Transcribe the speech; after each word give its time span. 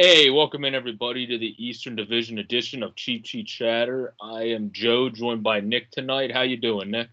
Hey, 0.00 0.30
welcome 0.30 0.64
in 0.64 0.76
everybody 0.76 1.26
to 1.26 1.38
the 1.38 1.56
Eastern 1.58 1.96
Division 1.96 2.38
edition 2.38 2.84
of 2.84 2.94
Cheap 2.94 3.24
Cheat 3.24 3.48
Chatter. 3.48 4.14
I 4.22 4.42
am 4.42 4.70
Joe, 4.70 5.08
joined 5.08 5.42
by 5.42 5.58
Nick 5.58 5.90
tonight. 5.90 6.30
How 6.30 6.42
you 6.42 6.56
doing, 6.56 6.92
Nick? 6.92 7.08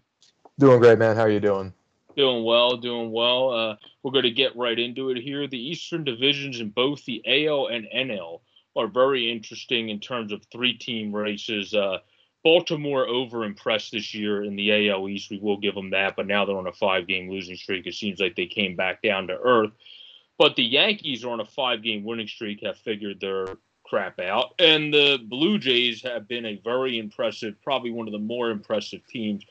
Doing 0.60 0.78
great, 0.78 0.96
man. 0.96 1.16
How 1.16 1.22
are 1.22 1.28
you 1.28 1.40
doing? 1.40 1.72
Doing 2.16 2.44
well, 2.44 2.76
doing 2.76 3.10
well. 3.10 3.50
Uh, 3.50 3.76
we're 4.04 4.12
going 4.12 4.22
to 4.22 4.30
get 4.30 4.54
right 4.54 4.78
into 4.78 5.10
it 5.10 5.20
here. 5.20 5.48
The 5.48 5.58
Eastern 5.58 6.04
divisions 6.04 6.60
in 6.60 6.68
both 6.68 7.04
the 7.04 7.24
AL 7.26 7.66
and 7.66 7.88
NL 7.92 8.42
are 8.76 8.86
very 8.86 9.32
interesting 9.32 9.88
in 9.88 9.98
terms 9.98 10.30
of 10.30 10.44
three-team 10.52 11.12
races. 11.12 11.74
Uh, 11.74 11.98
Baltimore 12.44 13.08
over 13.08 13.44
impressed 13.44 13.90
this 13.90 14.14
year 14.14 14.44
in 14.44 14.54
the 14.54 14.90
AL 14.90 15.08
East. 15.08 15.32
We 15.32 15.40
will 15.40 15.56
give 15.56 15.74
them 15.74 15.90
that, 15.90 16.14
but 16.14 16.28
now 16.28 16.44
they're 16.44 16.56
on 16.56 16.68
a 16.68 16.72
five-game 16.72 17.28
losing 17.28 17.56
streak. 17.56 17.88
It 17.88 17.94
seems 17.94 18.20
like 18.20 18.36
they 18.36 18.46
came 18.46 18.76
back 18.76 19.02
down 19.02 19.26
to 19.26 19.36
earth. 19.36 19.72
But 20.38 20.56
the 20.56 20.64
Yankees 20.64 21.24
are 21.24 21.30
on 21.30 21.40
a 21.40 21.44
five-game 21.44 22.04
winning 22.04 22.28
streak, 22.28 22.62
have 22.62 22.78
figured 22.78 23.20
their 23.20 23.56
crap 23.84 24.18
out, 24.20 24.54
and 24.58 24.92
the 24.92 25.18
Blue 25.28 25.58
Jays 25.58 26.02
have 26.02 26.28
been 26.28 26.44
a 26.44 26.60
very 26.64 26.98
impressive, 26.98 27.54
probably 27.62 27.90
one 27.90 28.06
of 28.06 28.12
the 28.12 28.18
more 28.18 28.50
impressive 28.50 29.06
teams 29.06 29.44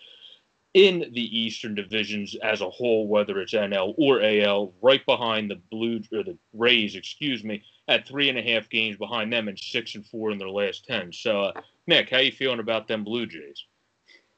in 0.75 1.09
the 1.13 1.39
Eastern 1.39 1.73
divisions 1.73 2.35
as 2.43 2.59
a 2.59 2.69
whole, 2.69 3.07
whether 3.07 3.39
it's 3.39 3.53
NL 3.53 3.95
or 3.97 4.21
AL, 4.21 4.73
right 4.81 5.03
behind 5.05 5.49
the 5.49 5.61
Blue 5.71 6.01
or 6.11 6.21
the 6.21 6.37
Rays, 6.53 6.95
excuse 6.95 7.45
me, 7.45 7.63
at 7.87 8.05
three 8.05 8.27
and 8.27 8.37
a 8.37 8.41
half 8.41 8.69
games 8.69 8.97
behind 8.97 9.31
them 9.31 9.47
and 9.47 9.57
six 9.57 9.95
and 9.95 10.05
four 10.05 10.31
in 10.31 10.37
their 10.37 10.49
last 10.49 10.85
ten. 10.85 11.13
So, 11.13 11.43
uh, 11.43 11.61
Nick, 11.87 12.09
how 12.09 12.17
you 12.17 12.31
feeling 12.33 12.59
about 12.59 12.89
them 12.89 13.05
Blue 13.05 13.25
Jays? 13.25 13.63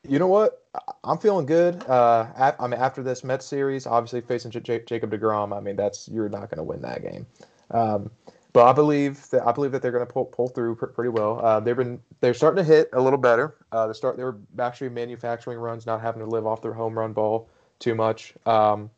You 0.08 0.20
know 0.20 0.28
what? 0.28 0.64
I'm 1.04 1.18
feeling 1.18 1.46
good. 1.46 1.84
Uh, 1.88 2.54
I 2.60 2.68
mean, 2.68 2.80
after 2.80 3.04
this 3.04 3.24
Mets 3.24 3.46
series, 3.46 3.86
obviously 3.86 4.22
facing 4.22 4.52
J- 4.52 4.84
Jacob 4.86 5.12
Degrom, 5.12 5.56
I 5.56 5.60
mean, 5.60 5.76
that's 5.76 6.08
you're 6.08 6.30
not 6.30 6.50
going 6.50 6.58
to 6.58 6.64
win 6.64 6.82
that 6.82 7.02
game. 7.02 7.26
Um, 7.72 8.10
but 8.54 8.66
I 8.66 8.74
believe 8.74 9.30
that 9.30 9.46
I 9.46 9.52
believe 9.52 9.72
that 9.72 9.82
they're 9.82 9.92
going 9.92 10.06
to 10.06 10.12
pull 10.12 10.26
pull 10.26 10.48
through 10.48 10.76
pr- 10.76 10.88
pretty 10.88 11.10
well. 11.10 11.44
Uh, 11.46 11.60
they've 11.60 11.76
been 11.76 12.00
they're 12.22 12.34
starting 12.34 12.64
to 12.64 12.64
hit 12.64 12.90
a 12.94 13.02
little 13.02 13.20
better. 13.20 13.56
Uh, 13.72 13.88
they 13.88 13.94
start 13.94 14.18
they 14.18 14.24
were 14.24 14.38
actually 14.60 14.90
manufacturing 14.90 15.60
runs, 15.60 15.86
not 15.86 16.02
having 16.02 16.22
to 16.22 16.28
live 16.28 16.48
off 16.48 16.62
their 16.62 16.74
home 16.74 16.98
run 16.98 17.14
ball 17.14 17.50
too 17.80 17.94
much. 17.94 18.34
Um, 18.46 18.90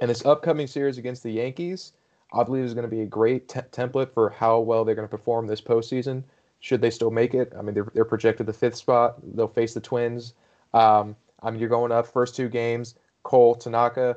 and 0.00 0.10
this 0.10 0.24
upcoming 0.24 0.66
series 0.66 0.98
against 0.98 1.22
the 1.22 1.30
Yankees, 1.30 1.92
I 2.32 2.42
believe 2.42 2.64
is 2.64 2.74
going 2.74 2.88
to 2.88 2.90
be 2.90 3.02
a 3.02 3.06
great 3.06 3.48
te- 3.48 3.60
template 3.60 4.12
for 4.12 4.30
how 4.30 4.58
well 4.60 4.84
they're 4.84 4.94
going 4.94 5.08
to 5.08 5.16
perform 5.16 5.46
this 5.46 5.60
postseason. 5.60 6.24
Should 6.60 6.80
they 6.80 6.90
still 6.90 7.10
make 7.10 7.34
it? 7.34 7.52
I 7.56 7.62
mean, 7.62 7.74
they're, 7.74 7.86
they're 7.94 8.04
projected 8.04 8.46
the 8.46 8.52
fifth 8.52 8.76
spot. 8.76 9.18
They'll 9.36 9.46
face 9.46 9.74
the 9.74 9.80
Twins. 9.80 10.34
Um, 10.76 11.16
I 11.42 11.50
mean, 11.50 11.60
you're 11.60 11.68
going 11.68 11.92
up 11.92 12.06
first 12.06 12.36
two 12.36 12.48
games. 12.48 12.96
Cole, 13.22 13.54
Tanaka, 13.54 14.16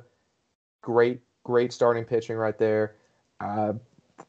great, 0.82 1.22
great 1.44 1.72
starting 1.72 2.04
pitching 2.04 2.36
right 2.36 2.58
there. 2.58 2.96
Uh, 3.40 3.74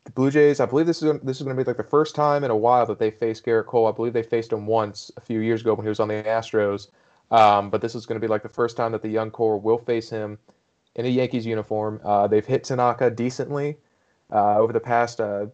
the 0.05 0.13
Blue 0.13 0.31
Jays, 0.31 0.61
I 0.61 0.67
believe 0.67 0.87
this 0.87 1.03
is 1.03 1.21
this 1.23 1.39
is 1.39 1.43
going 1.43 1.57
to 1.57 1.63
be 1.63 1.69
like 1.69 1.77
the 1.77 1.83
first 1.83 2.15
time 2.15 2.45
in 2.45 2.51
a 2.51 2.57
while 2.57 2.87
that 2.87 2.99
they 2.99 3.11
faced 3.11 3.45
Gerrit 3.45 3.67
Cole. 3.67 3.89
I 3.89 3.93
believe 3.93 4.13
they 4.13 4.23
faced 4.23 4.53
him 4.53 4.67
once 4.67 5.11
a 5.17 5.21
few 5.21 5.41
years 5.41 5.63
ago 5.63 5.75
when 5.75 5.85
he 5.85 5.89
was 5.89 6.01
on 6.01 6.09
the 6.09 6.23
Astros. 6.23 6.89
Um, 7.33 7.71
but 7.71 7.81
this 7.81 7.95
is 7.95 8.07
going 8.07 8.21
to 8.21 8.25
be 8.25 8.31
like 8.31 8.43
the 8.43 8.49
first 8.49 8.77
time 8.77 8.93
that 8.93 9.03
the 9.03 9.09
young 9.09 9.31
core 9.31 9.59
will 9.59 9.79
face 9.79 10.09
him 10.09 10.39
in 10.95 11.07
a 11.07 11.09
Yankees 11.09 11.47
uniform. 11.47 12.01
Uh, 12.05 12.27
they've 12.27 12.47
hit 12.47 12.65
Tanaka 12.65 13.11
decently 13.11 13.77
uh, 14.33 14.59
over 14.59 14.73
the 14.73 14.81
past. 14.81 15.21
Uh, 15.21 15.47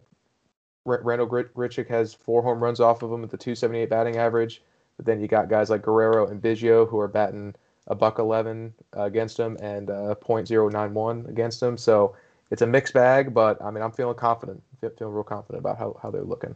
Randal 0.85 1.27
Grichuk 1.27 1.87
has 1.89 2.13
four 2.13 2.41
home 2.41 2.63
runs 2.63 2.79
off 2.79 3.03
of 3.03 3.11
him 3.11 3.21
with 3.21 3.31
the 3.31 3.37
278 3.37 3.89
batting 3.89 4.17
average. 4.17 4.61
But 4.97 5.05
then 5.05 5.21
you 5.21 5.27
got 5.27 5.49
guys 5.49 5.69
like 5.69 5.83
Guerrero 5.83 6.27
and 6.27 6.41
Biggio 6.41 6.89
who 6.89 6.99
are 6.99 7.07
batting 7.07 7.53
a 7.87 7.95
buck 7.95 8.19
11 8.19 8.73
uh, 8.95 9.03
against 9.03 9.39
him 9.39 9.57
and 9.61 9.89
uh, 9.89 10.15
.091 10.21 11.29
against 11.29 11.61
him. 11.61 11.77
So 11.77 12.15
it's 12.51 12.61
a 12.61 12.67
mixed 12.67 12.93
bag, 12.93 13.33
but 13.33 13.61
I 13.61 13.71
mean, 13.71 13.83
I'm 13.83 13.91
feeling 13.91 14.15
confident, 14.15 14.61
feeling 14.81 15.13
real 15.13 15.23
confident 15.23 15.59
about 15.59 15.77
how, 15.77 15.97
how 16.01 16.11
they're 16.11 16.23
looking. 16.23 16.55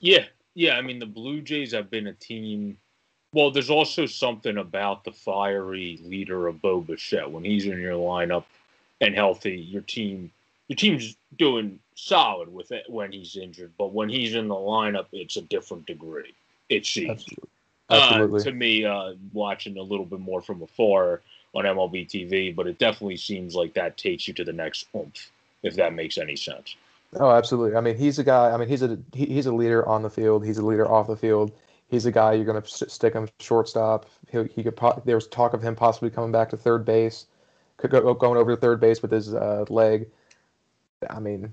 Yeah, 0.00 0.24
yeah. 0.54 0.76
I 0.76 0.82
mean, 0.82 0.98
the 0.98 1.06
Blue 1.06 1.40
Jays 1.40 1.72
have 1.72 1.90
been 1.90 2.08
a 2.08 2.12
team. 2.14 2.76
Well, 3.32 3.50
there's 3.50 3.70
also 3.70 4.06
something 4.06 4.58
about 4.58 5.04
the 5.04 5.12
fiery 5.12 6.00
leader 6.02 6.48
of 6.48 6.60
Bo 6.60 6.80
Bichette 6.80 7.30
when 7.30 7.44
he's 7.44 7.66
in 7.66 7.80
your 7.80 7.92
lineup 7.92 8.44
and 9.00 9.14
healthy. 9.14 9.56
Your 9.56 9.82
team, 9.82 10.32
your 10.68 10.76
team's 10.76 11.16
doing 11.36 11.78
solid 11.94 12.52
with 12.52 12.72
it 12.72 12.86
when 12.88 13.12
he's 13.12 13.36
injured, 13.36 13.72
but 13.78 13.92
when 13.92 14.08
he's 14.08 14.34
in 14.34 14.48
the 14.48 14.54
lineup, 14.54 15.06
it's 15.12 15.36
a 15.36 15.42
different 15.42 15.86
degree 15.86 16.34
it 16.70 16.86
seems. 16.86 17.10
Absolutely. 17.10 17.48
Absolutely. 17.90 18.40
Uh, 18.40 18.44
to 18.44 18.52
me, 18.52 18.84
uh, 18.84 19.12
watching 19.32 19.76
a 19.76 19.82
little 19.82 20.06
bit 20.06 20.20
more 20.20 20.40
from 20.40 20.62
afar 20.62 21.20
on 21.54 21.64
MLB 21.64 22.08
TV, 22.08 22.54
but 22.54 22.66
it 22.66 22.78
definitely 22.78 23.16
seems 23.16 23.54
like 23.54 23.74
that 23.74 23.96
takes 23.96 24.28
you 24.28 24.34
to 24.34 24.44
the 24.44 24.52
next 24.52 24.86
oomph, 24.94 25.30
if 25.62 25.74
that 25.74 25.92
makes 25.92 26.16
any 26.16 26.36
sense. 26.36 26.76
Oh, 27.16 27.30
absolutely. 27.30 27.76
I 27.76 27.80
mean, 27.80 27.96
he's 27.96 28.20
a 28.20 28.24
guy. 28.24 28.52
I 28.52 28.56
mean, 28.56 28.68
he's 28.68 28.82
a 28.82 28.96
he, 29.12 29.26
he's 29.26 29.46
a 29.46 29.52
leader 29.52 29.86
on 29.88 30.02
the 30.02 30.10
field. 30.10 30.46
He's 30.46 30.58
a 30.58 30.64
leader 30.64 30.88
off 30.88 31.08
the 31.08 31.16
field. 31.16 31.50
He's 31.88 32.06
a 32.06 32.12
guy 32.12 32.34
you're 32.34 32.44
going 32.44 32.62
to 32.62 32.68
stick 32.68 33.14
him 33.14 33.28
shortstop. 33.40 34.06
He, 34.30 34.44
he 34.44 34.62
could. 34.62 34.78
There 35.04 35.16
was 35.16 35.26
talk 35.26 35.52
of 35.52 35.60
him 35.60 35.74
possibly 35.74 36.10
coming 36.10 36.30
back 36.30 36.50
to 36.50 36.56
third 36.56 36.84
base, 36.84 37.26
could 37.78 37.90
go 37.90 38.14
going 38.14 38.38
over 38.38 38.54
to 38.54 38.60
third 38.60 38.78
base 38.78 39.02
with 39.02 39.10
his 39.10 39.34
uh, 39.34 39.64
leg. 39.68 40.06
I 41.08 41.18
mean, 41.18 41.52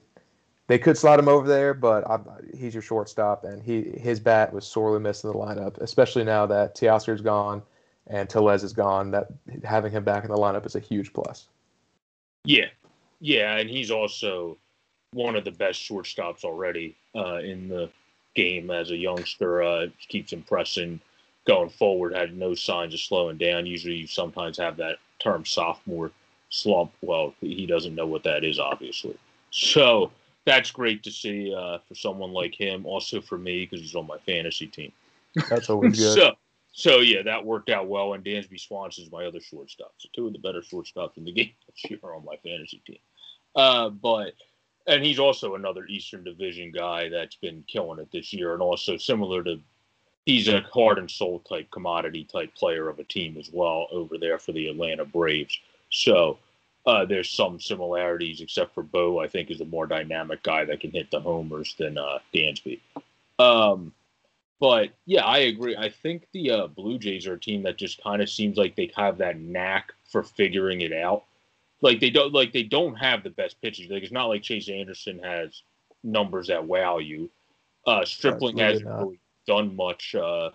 they 0.67 0.77
could 0.77 0.97
slot 0.97 1.17
him 1.17 1.29
over 1.29 1.47
there, 1.47 1.73
but 1.73 2.05
I, 2.09 2.19
he's 2.55 2.73
your 2.73 2.83
shortstop, 2.83 3.45
and 3.45 3.63
he 3.63 3.83
his 3.97 4.19
bat 4.19 4.53
was 4.53 4.67
sorely 4.67 4.99
missed 4.99 5.23
in 5.23 5.31
the 5.31 5.37
lineup, 5.37 5.77
especially 5.79 6.23
now 6.23 6.45
that 6.45 6.75
Teoscar's 6.75 7.21
gone 7.21 7.61
and 8.07 8.29
Tellez 8.29 8.63
is 8.63 8.73
gone. 8.73 9.11
That 9.11 9.27
having 9.63 9.91
him 9.91 10.03
back 10.03 10.23
in 10.23 10.29
the 10.29 10.37
lineup 10.37 10.65
is 10.65 10.75
a 10.75 10.79
huge 10.79 11.13
plus. 11.13 11.47
Yeah, 12.43 12.67
yeah, 13.19 13.57
and 13.57 13.69
he's 13.69 13.91
also 13.91 14.57
one 15.13 15.35
of 15.35 15.45
the 15.45 15.51
best 15.51 15.79
shortstops 15.81 16.43
already 16.43 16.95
uh, 17.15 17.37
in 17.37 17.69
the 17.69 17.89
game 18.35 18.69
as 18.69 18.91
a 18.91 18.97
youngster. 18.97 19.63
Uh, 19.63 19.87
keeps 20.09 20.33
impressing 20.33 20.99
going 21.45 21.69
forward. 21.69 22.13
Had 22.13 22.35
no 22.35 22.55
signs 22.55 22.93
of 22.93 22.99
slowing 22.99 23.37
down. 23.37 23.65
Usually, 23.65 23.95
you 23.95 24.07
sometimes 24.07 24.57
have 24.57 24.75
that 24.77 24.97
term 25.19 25.45
sophomore 25.45 26.11
slump. 26.49 26.91
Well, 27.01 27.33
he 27.39 27.65
doesn't 27.65 27.95
know 27.95 28.05
what 28.05 28.23
that 28.23 28.43
is, 28.43 28.59
obviously. 28.59 29.17
So 29.49 30.11
that's 30.47 30.71
great 30.71 31.03
to 31.03 31.11
see 31.11 31.53
uh, 31.53 31.77
for 31.85 31.93
someone 31.93 32.31
like 32.31 32.55
him. 32.55 32.85
Also 32.85 33.19
for 33.19 33.37
me 33.37 33.65
because 33.65 33.81
he's 33.81 33.95
on 33.95 34.07
my 34.07 34.17
fantasy 34.19 34.65
team. 34.65 34.93
That's 35.49 35.69
always 35.69 35.99
good. 35.99 36.17
so, 36.17 36.35
so 36.71 36.99
yeah, 36.99 37.21
that 37.23 37.45
worked 37.45 37.69
out 37.69 37.87
well. 37.89 38.13
And 38.13 38.23
Dansby 38.23 38.57
Swanson 38.57 39.03
is 39.03 39.11
my 39.11 39.25
other 39.25 39.41
shortstop. 39.41 39.93
So 39.97 40.07
two 40.15 40.27
of 40.27 40.33
the 40.33 40.39
better 40.39 40.61
shortstops 40.61 41.17
in 41.17 41.25
the 41.25 41.31
game 41.33 41.51
this 41.67 41.91
year 41.91 41.99
on 42.03 42.23
my 42.23 42.37
fantasy 42.37 42.81
team. 42.87 42.97
Uh, 43.57 43.89
but 43.89 44.35
and 44.87 45.03
he's 45.03 45.19
also 45.19 45.55
another 45.55 45.85
Eastern 45.87 46.23
Division 46.23 46.71
guy 46.71 47.09
that's 47.09 47.35
been 47.35 47.65
killing 47.67 47.99
it 47.99 48.09
this 48.13 48.31
year, 48.31 48.53
and 48.53 48.61
also 48.61 48.95
similar 48.95 49.43
to 49.43 49.59
he's 50.25 50.47
a 50.47 50.61
heart 50.61 50.97
and 50.97 51.11
soul 51.11 51.39
type 51.39 51.69
commodity 51.71 52.23
type 52.23 52.55
player 52.55 52.87
of 52.87 52.99
a 52.99 53.03
team 53.03 53.35
as 53.37 53.49
well 53.51 53.87
over 53.91 54.17
there 54.17 54.39
for 54.39 54.53
the 54.53 54.67
Atlanta 54.67 55.03
Braves. 55.03 55.59
So 55.89 56.37
uh, 56.87 57.03
there's 57.03 57.29
some 57.29 57.59
similarities, 57.59 58.39
except 58.39 58.73
for 58.73 58.81
Bo. 58.81 59.19
I 59.19 59.27
think 59.27 59.51
is 59.51 59.59
a 59.59 59.65
more 59.65 59.85
dynamic 59.85 60.41
guy 60.41 60.63
that 60.63 60.79
can 60.79 60.91
hit 60.91 61.11
the 61.11 61.19
homers 61.19 61.75
than 61.77 61.97
uh, 61.97 62.19
Dansby. 62.33 62.79
Um, 63.37 63.91
but 64.61 64.91
yeah, 65.05 65.25
I 65.25 65.39
agree. 65.39 65.75
I 65.75 65.89
think 65.89 66.27
the 66.31 66.49
uh, 66.51 66.67
Blue 66.67 66.97
Jays 66.97 67.27
are 67.27 67.33
a 67.33 67.39
team 67.39 67.61
that 67.63 67.77
just 67.77 68.01
kind 68.01 68.21
of 68.21 68.29
seems 68.29 68.57
like 68.57 68.77
they 68.77 68.89
have 68.95 69.17
that 69.17 69.37
knack 69.37 69.91
for 70.05 70.23
figuring 70.23 70.79
it 70.79 70.93
out. 70.93 71.25
Like 71.81 71.99
they 71.99 72.09
don't 72.09 72.33
like 72.33 72.53
they 72.53 72.63
don't 72.63 72.95
have 72.95 73.21
the 73.21 73.31
best 73.31 73.61
pitchers. 73.61 73.89
Like 73.89 74.03
it's 74.03 74.13
not 74.13 74.27
like 74.27 74.41
Chase 74.41 74.69
Anderson 74.69 75.19
has 75.19 75.61
numbers 76.03 76.47
that 76.47 76.63
wow 76.63 76.99
you. 76.99 77.29
Uh, 77.85 78.05
Stripling 78.05 78.57
hasn't 78.57 78.87
really 78.87 79.19
done 79.45 79.75
much. 79.75 80.15
Uh, 80.15 80.51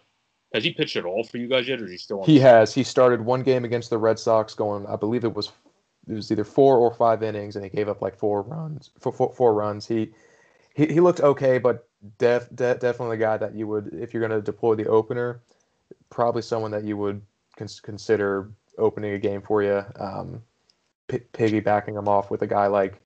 has 0.55 0.65
he 0.65 0.73
pitched 0.73 0.97
at 0.97 1.05
all 1.05 1.25
for 1.25 1.37
you 1.37 1.47
guys 1.47 1.69
yet, 1.69 1.81
or 1.81 1.85
is 1.85 1.91
he 1.91 1.97
still? 1.99 2.21
On 2.21 2.27
he 2.27 2.39
has. 2.41 2.75
He 2.75 2.83
started 2.83 3.21
one 3.21 3.43
game 3.43 3.65
against 3.65 3.91
the 3.91 3.99
Red 3.99 4.19
Sox, 4.19 4.55
going. 4.55 4.87
I 4.87 4.97
believe 4.97 5.25
it 5.25 5.35
was 5.35 5.53
it 6.09 6.15
was 6.15 6.31
either 6.33 6.45
four 6.45 6.79
or 6.79 6.93
five 6.93 7.23
innings, 7.23 7.57
and 7.57 7.65
he 7.65 7.71
gave 7.71 7.89
up 7.89 8.03
like 8.03 8.17
four 8.17 8.43
runs. 8.43 8.91
Four, 8.99 9.13
four, 9.13 9.33
four 9.33 9.55
runs. 9.55 9.87
He, 9.87 10.13
he 10.75 10.87
he 10.87 11.01
looked 11.01 11.21
okay, 11.21 11.59
but 11.59 11.89
def, 12.19 12.49
de- 12.55 12.75
definitely 12.75 13.17
a 13.17 13.21
guy 13.21 13.37
that 13.37 13.55
you 13.55 13.67
would, 13.69 13.93
if 13.93 14.13
you're 14.13 14.27
going 14.27 14.39
to 14.39 14.45
deploy 14.45 14.75
the 14.75 14.87
opener, 14.87 15.43
probably 16.11 16.43
someone 16.43 16.71
that 16.73 16.85
you 16.85 16.97
would 16.97 17.23
cons- 17.57 17.81
consider 17.81 18.51
opening 18.79 19.15
a 19.15 19.19
game 19.19 19.43
for 19.43 19.63
you. 19.63 19.85
Um, 19.99 20.43
p- 21.09 21.21
piggybacking 21.33 21.97
him 21.97 22.09
off 22.09 22.31
with 22.31 22.43
a 22.43 22.47
guy 22.47 22.67
like, 22.67 23.01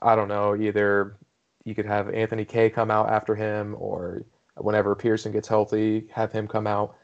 I 0.00 0.14
don't 0.14 0.28
know, 0.28 0.54
either 0.54 1.16
you 1.64 1.74
could 1.74 1.86
have 1.86 2.08
Anthony 2.10 2.44
Kay 2.44 2.70
come 2.70 2.90
out 2.90 3.10
after 3.10 3.34
him, 3.34 3.74
or 3.78 4.24
whenever 4.56 4.94
Pearson 4.94 5.32
gets 5.32 5.48
healthy, 5.48 6.06
have 6.12 6.32
him 6.32 6.46
come 6.46 6.66
out. 6.66 6.96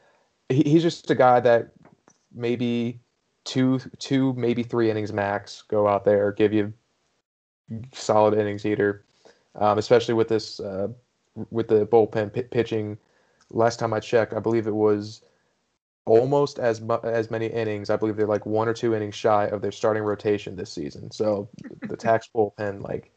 He, 0.49 0.62
he's 0.62 0.82
just 0.82 1.11
a 1.11 1.14
guy 1.14 1.41
that 1.41 1.71
maybe 2.35 3.00
two 3.49 3.81
two 3.99 4.35
maybe 4.35 4.62
three 4.62 4.91
innings 4.91 5.12
max. 5.12 5.62
Go 5.69 5.89
out 5.89 6.05
there, 6.05 6.33
give 6.33 6.53
you 6.53 6.73
solid 7.95 8.39
innings 8.39 8.67
eater, 8.67 9.05
um, 9.55 9.79
especially 9.79 10.15
with 10.15 10.29
this 10.29 10.61
uh, 10.61 10.89
with 11.50 11.69
the 11.69 11.87
bullpen 11.87 12.33
p- 12.33 12.43
pitching. 12.43 12.99
Last 13.50 13.79
time 13.79 13.95
I 13.95 14.00
checked, 14.00 14.35
I 14.35 14.39
believe 14.39 14.67
it 14.67 14.75
was 14.75 15.23
almost 16.05 16.59
as 16.59 16.83
mu- 16.83 17.00
as 17.05 17.31
many 17.31 17.47
innings. 17.47 17.89
I 17.89 17.97
believe 17.97 18.17
they're 18.17 18.27
like 18.27 18.45
one 18.45 18.69
or 18.69 18.75
two 18.75 18.95
innings 18.95 19.15
shy 19.15 19.47
of 19.47 19.62
their 19.62 19.73
starting 19.73 20.03
rotation 20.03 20.55
this 20.55 20.71
season. 20.73 21.11
So 21.11 21.49
the 21.89 21.97
tax 22.09 22.29
bullpen, 22.35 22.83
like 22.83 23.11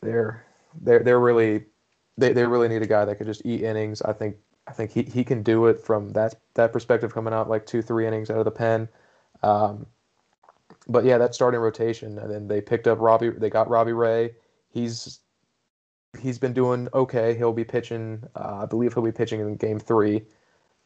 they're 0.00 0.46
they're 0.80 1.00
they're 1.00 1.20
really 1.20 1.64
they, 2.18 2.32
they 2.32 2.46
really 2.46 2.68
need 2.68 2.82
a 2.82 2.86
guy 2.86 3.04
that 3.04 3.16
could 3.16 3.26
just 3.26 3.44
eat 3.44 3.62
innings. 3.62 4.00
I 4.02 4.12
think 4.12 4.36
I 4.66 4.72
think 4.72 4.92
he, 4.92 5.02
he 5.02 5.24
can 5.24 5.42
do 5.42 5.66
it 5.66 5.80
from 5.80 6.10
that 6.10 6.34
that 6.54 6.72
perspective 6.72 7.12
coming 7.12 7.34
out 7.34 7.48
like 7.48 7.66
two 7.66 7.82
three 7.82 8.06
innings 8.06 8.30
out 8.30 8.38
of 8.38 8.44
the 8.44 8.50
pen. 8.50 8.88
Um, 9.42 9.86
but 10.88 11.04
yeah, 11.04 11.18
that 11.18 11.34
starting 11.34 11.60
rotation, 11.60 12.18
and 12.18 12.30
then 12.30 12.48
they 12.48 12.60
picked 12.60 12.86
up 12.86 12.98
Robbie. 13.00 13.30
They 13.30 13.50
got 13.50 13.68
Robbie 13.68 13.92
Ray. 13.92 14.34
He's 14.70 15.20
he's 16.18 16.38
been 16.38 16.52
doing 16.52 16.88
okay. 16.94 17.34
He'll 17.36 17.52
be 17.52 17.64
pitching. 17.64 18.22
Uh, 18.36 18.60
I 18.62 18.66
believe 18.66 18.94
he'll 18.94 19.02
be 19.02 19.12
pitching 19.12 19.40
in 19.40 19.56
Game 19.56 19.78
Three 19.78 20.22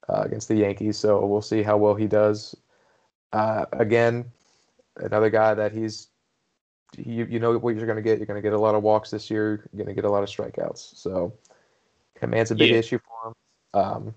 uh, 0.08 0.22
against 0.22 0.48
the 0.48 0.56
Yankees. 0.56 0.96
So 0.98 1.24
we'll 1.26 1.42
see 1.42 1.62
how 1.62 1.76
well 1.76 1.94
he 1.94 2.06
does. 2.06 2.54
Uh, 3.32 3.66
again, 3.72 4.24
another 4.96 5.30
guy 5.30 5.54
that 5.54 5.72
he's 5.72 6.08
you 6.96 7.26
you 7.26 7.38
know 7.38 7.58
what 7.58 7.76
you're 7.76 7.86
going 7.86 7.96
to 7.96 8.02
get. 8.02 8.18
You're 8.18 8.26
going 8.26 8.40
to 8.40 8.46
get 8.46 8.54
a 8.54 8.60
lot 8.60 8.74
of 8.74 8.82
walks 8.82 9.10
this 9.10 9.30
year. 9.30 9.68
You're 9.72 9.84
going 9.84 9.94
to 9.94 10.00
get 10.00 10.08
a 10.08 10.10
lot 10.10 10.22
of 10.22 10.28
strikeouts. 10.28 10.96
So 10.96 11.32
command's 12.14 12.50
a 12.50 12.54
big 12.54 12.70
yeah. 12.70 12.78
issue. 12.78 12.98
Um, 13.76 14.14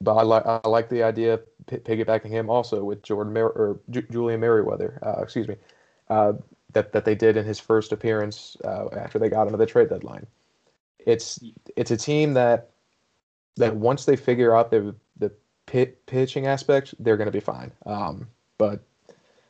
but 0.00 0.14
I 0.14 0.22
like 0.22 0.46
I 0.46 0.68
like 0.68 0.88
the 0.88 1.02
idea 1.02 1.34
of 1.34 1.66
p- 1.66 1.78
piggybacking 1.78 2.30
him 2.30 2.50
also 2.50 2.84
with 2.84 3.02
Jordan 3.02 3.32
Mer- 3.32 3.46
or 3.46 3.80
J- 3.90 4.06
Julian 4.10 4.40
Merryweather. 4.40 4.98
Uh, 5.02 5.22
excuse 5.22 5.48
me. 5.48 5.56
Uh, 6.08 6.34
that, 6.72 6.92
that 6.92 7.04
they 7.06 7.14
did 7.14 7.36
in 7.38 7.44
his 7.46 7.58
first 7.58 7.90
appearance 7.92 8.56
uh, 8.64 8.88
after 8.92 9.18
they 9.18 9.30
got 9.30 9.46
into 9.46 9.56
the 9.56 9.66
trade 9.66 9.88
deadline. 9.88 10.26
It's 10.98 11.42
it's 11.76 11.90
a 11.90 11.96
team 11.96 12.34
that 12.34 12.70
that 13.56 13.74
once 13.76 14.04
they 14.04 14.16
figure 14.16 14.54
out 14.54 14.70
the 14.70 14.94
the 15.16 15.32
pit, 15.64 16.04
pitching 16.06 16.46
aspect, 16.46 16.94
they're 16.98 17.16
going 17.16 17.26
to 17.26 17.32
be 17.32 17.40
fine. 17.40 17.72
Um, 17.86 18.28
but 18.58 18.80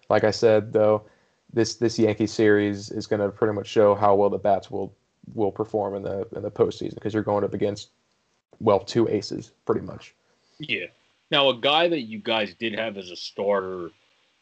like 0.09 0.23
I 0.23 0.31
said, 0.31 0.73
though, 0.73 1.07
this 1.53 1.77
this 1.77 1.99
Yankee 1.99 2.27
series 2.27 2.91
is 2.91 3.07
going 3.07 3.21
to 3.21 3.31
pretty 3.31 3.55
much 3.55 3.67
show 3.67 3.95
how 3.95 4.15
well 4.15 4.31
the 4.31 4.39
bats 4.39 4.71
will 4.71 4.95
will 5.35 5.51
perform 5.51 5.97
in 5.97 6.03
the 6.03 6.29
in 6.37 6.43
the 6.43 6.51
postseason 6.51 6.95
because 6.95 7.13
you're 7.13 7.23
going 7.23 7.43
up 7.43 7.55
against 7.55 7.91
well 8.61 8.81
two 8.81 9.09
aces 9.09 9.53
pretty 9.65 9.81
much. 9.81 10.15
Yeah. 10.59 10.87
Now 11.31 11.49
a 11.49 11.57
guy 11.57 11.89
that 11.89 12.03
you 12.03 12.19
guys 12.19 12.55
did 12.55 12.79
have 12.79 12.97
as 12.97 13.11
a 13.11 13.17
starter, 13.17 13.91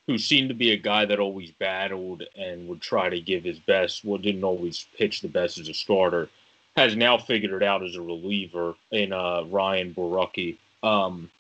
who 0.06 0.19
seemed 0.19 0.49
to 0.50 0.55
be 0.55 0.72
a 0.72 0.76
guy 0.76 1.06
that 1.06 1.19
always 1.19 1.50
battled 1.52 2.25
and 2.37 2.69
would 2.69 2.81
try 2.81 3.08
to 3.08 3.20
give 3.20 3.43
his 3.44 3.58
best, 3.58 4.05
well 4.05 4.19
didn't 4.19 4.44
always 4.44 4.87
pitch 4.99 5.20
the 5.20 5.28
best 5.28 5.58
as 5.58 5.69
a 5.69 5.75
starter, 5.75 6.28
has 6.76 6.94
now 6.94 7.16
figured 7.16 7.52
it 7.52 7.66
out 7.66 7.82
as 7.82 7.96
a 7.96 8.02
reliever 8.02 8.75
in 8.90 9.12
uh, 9.12 9.44
Ryan 9.44 9.94
Borucki. 9.94 10.58
Um, 10.82 11.31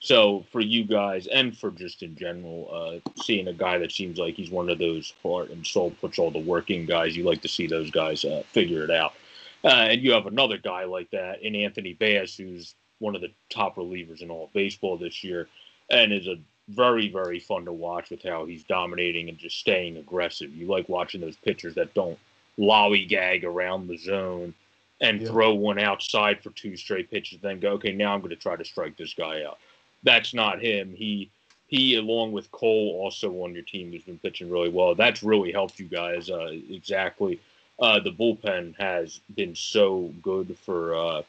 so 0.00 0.44
for 0.50 0.60
you 0.60 0.84
guys 0.84 1.26
and 1.28 1.56
for 1.56 1.70
just 1.70 2.02
in 2.02 2.16
general, 2.16 2.68
uh, 2.72 3.22
seeing 3.22 3.48
a 3.48 3.52
guy 3.52 3.78
that 3.78 3.92
seems 3.92 4.18
like 4.18 4.34
he's 4.34 4.50
one 4.50 4.68
of 4.68 4.78
those 4.78 5.12
heart 5.22 5.50
and 5.50 5.66
soul 5.66 5.92
puts 6.00 6.18
all 6.18 6.30
the 6.30 6.38
working 6.38 6.86
guys, 6.86 7.16
you 7.16 7.24
like 7.24 7.42
to 7.42 7.48
see 7.48 7.66
those 7.66 7.90
guys 7.90 8.24
uh, 8.24 8.42
figure 8.52 8.82
it 8.82 8.90
out. 8.90 9.14
Uh, 9.64 9.88
and 9.90 10.02
you 10.02 10.12
have 10.12 10.26
another 10.26 10.58
guy 10.58 10.84
like 10.84 11.10
that 11.10 11.42
in 11.42 11.54
Anthony 11.54 11.92
Bass, 11.92 12.36
who's 12.36 12.74
one 12.98 13.14
of 13.14 13.20
the 13.20 13.32
top 13.48 13.76
relievers 13.76 14.22
in 14.22 14.30
all 14.30 14.44
of 14.44 14.52
baseball 14.52 14.96
this 14.96 15.22
year, 15.22 15.48
and 15.90 16.12
is 16.12 16.26
a 16.26 16.36
very 16.68 17.08
very 17.08 17.40
fun 17.40 17.64
to 17.64 17.72
watch 17.72 18.10
with 18.10 18.22
how 18.22 18.44
he's 18.44 18.62
dominating 18.64 19.28
and 19.28 19.38
just 19.38 19.58
staying 19.58 19.96
aggressive. 19.96 20.54
You 20.54 20.66
like 20.66 20.88
watching 20.88 21.20
those 21.20 21.36
pitchers 21.36 21.74
that 21.74 21.94
don't 21.94 22.18
lollygag 22.58 23.44
around 23.44 23.88
the 23.88 23.96
zone 23.96 24.54
and 25.00 25.26
throw 25.26 25.54
one 25.54 25.78
outside 25.78 26.42
for 26.42 26.50
two 26.50 26.76
straight 26.76 27.10
pitches, 27.10 27.40
then 27.40 27.58
go, 27.58 27.70
okay, 27.70 27.90
now 27.90 28.12
I'm 28.12 28.20
going 28.20 28.30
to 28.30 28.36
try 28.36 28.54
to 28.54 28.64
strike 28.64 28.96
this 28.96 29.14
guy 29.14 29.42
out 29.44 29.58
that's 30.02 30.34
not 30.34 30.62
him. 30.62 30.94
He 30.94 31.30
he 31.66 31.96
along 31.96 32.32
with 32.32 32.50
Cole 32.50 32.98
also 33.00 33.30
on 33.42 33.54
your 33.54 33.62
team 33.62 33.92
has 33.92 34.02
been 34.02 34.18
pitching 34.18 34.50
really 34.50 34.68
well. 34.68 34.94
That's 34.94 35.22
really 35.22 35.52
helped 35.52 35.78
you 35.78 35.86
guys. 35.86 36.30
Uh, 36.30 36.50
exactly. 36.68 37.40
Uh, 37.80 37.98
the 37.98 38.12
bullpen 38.12 38.76
has 38.78 39.20
been 39.34 39.54
so 39.54 40.12
good 40.22 40.56
for 40.58 40.94
uh, 40.94 41.22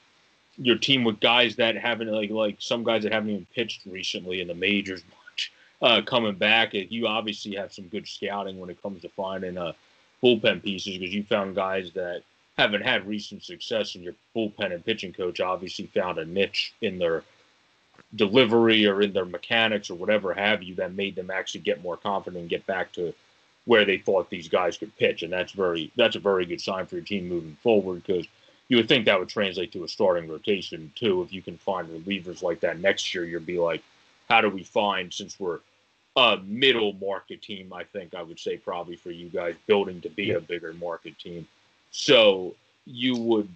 your 0.57 0.77
team 0.77 1.03
with 1.03 1.19
guys 1.19 1.56
that 1.56 1.77
haven't 1.77 2.12
like 2.12 2.30
like 2.30 2.57
some 2.59 2.83
guys 2.83 3.03
that 3.03 3.13
haven't 3.13 3.30
even 3.30 3.48
pitched 3.56 3.86
recently 3.86 4.42
in 4.42 4.48
the 4.48 4.53
majors 4.53 5.01
much 5.09 5.51
uh, 5.81 6.01
coming 6.01 6.36
back. 6.36 6.74
You 6.74 7.07
obviously 7.07 7.56
have 7.56 7.71
some 7.71 7.88
good 7.88 8.07
scouting 8.07 8.59
when 8.59 8.69
it 8.69 8.81
comes 8.81 9.01
to 9.01 9.09
finding 9.09 9.57
uh, 9.57 9.74
bullpen 10.21 10.62
pieces 10.62 10.98
because 10.98 11.13
you 11.13 11.24
found 11.24 11.56
guys 11.56 11.92
that 11.94 12.24
haven't 12.57 12.81
had 12.83 13.07
recent 13.07 13.44
success, 13.44 13.95
and 13.95 14.04
your 14.04 14.13
bullpen 14.36 14.74
and 14.74 14.86
pitching 14.86 15.13
coach 15.13 15.39
obviously 15.39 15.88
found 15.88 16.19
a 16.19 16.25
niche 16.25 16.74
in 16.81 17.00
their 17.00 17.24
delivery 18.15 18.86
or 18.86 19.01
in 19.01 19.13
their 19.13 19.25
mechanics 19.25 19.89
or 19.89 19.95
whatever 19.95 20.33
have 20.33 20.62
you 20.62 20.75
that 20.75 20.94
made 20.94 21.15
them 21.15 21.31
actually 21.31 21.62
get 21.62 21.81
more 21.81 21.95
confident 21.95 22.42
and 22.42 22.50
get 22.50 22.65
back 22.65 22.92
to 22.92 23.13
where 23.65 23.85
they 23.85 23.97
thought 23.97 24.29
these 24.29 24.47
guys 24.47 24.77
could 24.77 24.95
pitch. 24.97 25.23
And 25.23 25.31
that's 25.31 25.51
very 25.51 25.91
that's 25.95 26.15
a 26.15 26.19
very 26.19 26.45
good 26.45 26.61
sign 26.61 26.85
for 26.85 26.95
your 26.95 27.05
team 27.05 27.27
moving 27.27 27.57
forward 27.61 28.03
because 28.05 28.25
you 28.67 28.77
would 28.77 28.87
think 28.87 29.05
that 29.05 29.19
would 29.19 29.29
translate 29.29 29.71
to 29.73 29.83
a 29.83 29.87
starting 29.87 30.29
rotation 30.29 30.91
too. 30.95 31.21
If 31.21 31.33
you 31.33 31.41
can 31.41 31.57
find 31.57 31.87
relievers 31.87 32.41
like 32.41 32.61
that 32.61 32.79
next 32.79 33.13
year, 33.13 33.25
you'd 33.25 33.45
be 33.45 33.59
like, 33.59 33.83
how 34.29 34.41
do 34.41 34.49
we 34.49 34.63
find 34.63 35.13
since 35.13 35.39
we're 35.39 35.59
a 36.15 36.37
middle 36.45 36.93
market 36.93 37.41
team? 37.41 37.73
I 37.73 37.83
think 37.83 38.15
I 38.15 38.23
would 38.23 38.39
say 38.39 38.57
probably 38.57 38.95
for 38.95 39.11
you 39.11 39.27
guys 39.27 39.55
building 39.67 39.99
to 40.01 40.09
be 40.09 40.27
yeah. 40.27 40.35
a 40.35 40.39
bigger 40.39 40.73
market 40.73 41.19
team. 41.19 41.47
So 41.91 42.55
you 42.85 43.17
would 43.17 43.49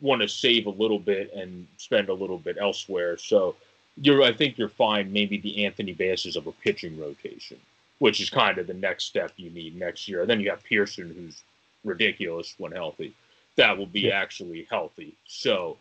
want 0.00 0.22
to 0.22 0.28
save 0.28 0.66
a 0.66 0.70
little 0.70 0.98
bit 0.98 1.32
and 1.34 1.66
spend 1.76 2.08
a 2.08 2.14
little 2.14 2.38
bit 2.38 2.56
elsewhere. 2.58 3.18
So 3.18 3.54
you're 4.00 4.22
I 4.22 4.32
think 4.32 4.58
you're 4.58 4.68
fine. 4.68 5.12
Maybe 5.12 5.38
the 5.38 5.64
Anthony 5.66 5.92
Basses 5.92 6.36
of 6.36 6.46
a 6.46 6.52
pitching 6.52 6.98
rotation, 6.98 7.58
which 8.02 8.20
is 8.20 8.28
kind 8.28 8.58
of 8.58 8.66
the 8.66 8.74
next 8.74 9.04
step 9.04 9.30
you 9.36 9.48
need 9.50 9.78
next 9.78 10.08
year. 10.08 10.22
And 10.22 10.28
then 10.28 10.40
you 10.40 10.50
have 10.50 10.64
Pearson, 10.64 11.14
who's 11.14 11.44
ridiculous 11.84 12.52
when 12.58 12.72
healthy. 12.72 13.14
That 13.54 13.78
will 13.78 13.86
be 13.86 14.00
yeah. 14.00 14.20
actually 14.20 14.66
healthy. 14.68 15.14
So 15.24 15.76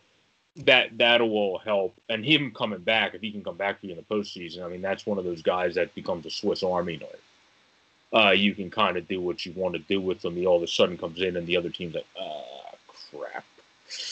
that 0.58 0.96
that'll 1.00 1.58
help. 1.58 1.96
And 2.10 2.24
him 2.24 2.52
coming 2.56 2.82
back, 2.82 3.16
if 3.16 3.22
he 3.22 3.32
can 3.32 3.44
come 3.44 3.58
back 3.58 3.80
for 3.80 3.88
you 3.88 3.94
in 3.94 3.98
the 3.98 4.04
postseason, 4.04 4.64
I 4.64 4.68
mean 4.68 4.84
that's 4.84 5.08
one 5.08 5.18
of 5.18 5.24
those 5.24 5.42
guys 5.42 5.74
that 5.74 5.96
becomes 5.96 6.28
a 6.28 6.30
Swiss 6.30 6.62
Army 6.62 6.98
knife. 6.98 8.24
Uh, 8.24 8.34
you 8.34 8.54
can 8.54 8.70
kind 8.70 8.98
of 8.98 9.08
do 9.08 9.20
what 9.20 9.44
you 9.44 9.54
want 9.56 9.74
to 9.74 9.80
do 9.80 10.00
with 10.00 10.24
him. 10.24 10.36
He 10.36 10.46
all 10.46 10.58
of 10.58 10.64
a 10.64 10.68
sudden 10.68 11.00
comes 11.00 11.22
in, 11.22 11.38
and 11.38 11.48
the 11.48 11.58
other 11.58 11.72
team's 11.72 11.96
like, 11.96 12.06
ah, 12.22 12.76
crap. 12.86 13.46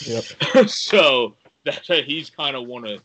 Yep. 0.00 0.24
so 0.68 1.36
that's 1.64 1.86
he's 2.06 2.28
kind 2.28 2.56
of 2.56 2.66
one 2.66 2.84
of 2.84 3.04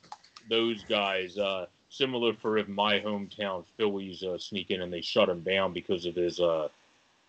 those 0.50 0.84
guys. 0.90 1.38
Uh, 1.38 1.68
similar 1.98 2.34
for 2.34 2.58
if 2.58 2.68
my 2.68 3.00
hometown 3.00 3.64
Phillies 3.78 4.24
uh, 4.24 4.38
sneak 4.38 4.72
in 4.72 4.82
and 4.82 4.92
they 4.92 5.02
shut 5.02 5.30
him 5.30 5.42
down 5.42 5.74
because 5.74 6.06
of 6.06 6.16
his 6.16 6.40
uh, 6.40 6.70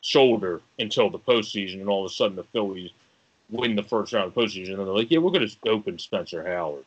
shoulder 0.01 0.61
until 0.79 1.11
the 1.11 1.19
postseason, 1.19 1.81
and 1.81 1.89
all 1.89 2.05
of 2.05 2.11
a 2.11 2.15
sudden 2.15 2.37
the 2.37 2.45
Phillies 2.45 2.91
win 3.51 3.77
the 3.77 3.83
first 3.83 4.13
round 4.13 4.27
of 4.27 4.35
the 4.35 4.41
postseason, 4.41 4.71
and 4.71 4.79
they're 4.79 4.87
like, 4.87 5.11
"Yeah, 5.11 5.19
we're 5.19 5.31
going 5.31 5.49
to 5.49 5.69
open 5.69 5.99
Spencer 5.99 6.47
Howard," 6.47 6.85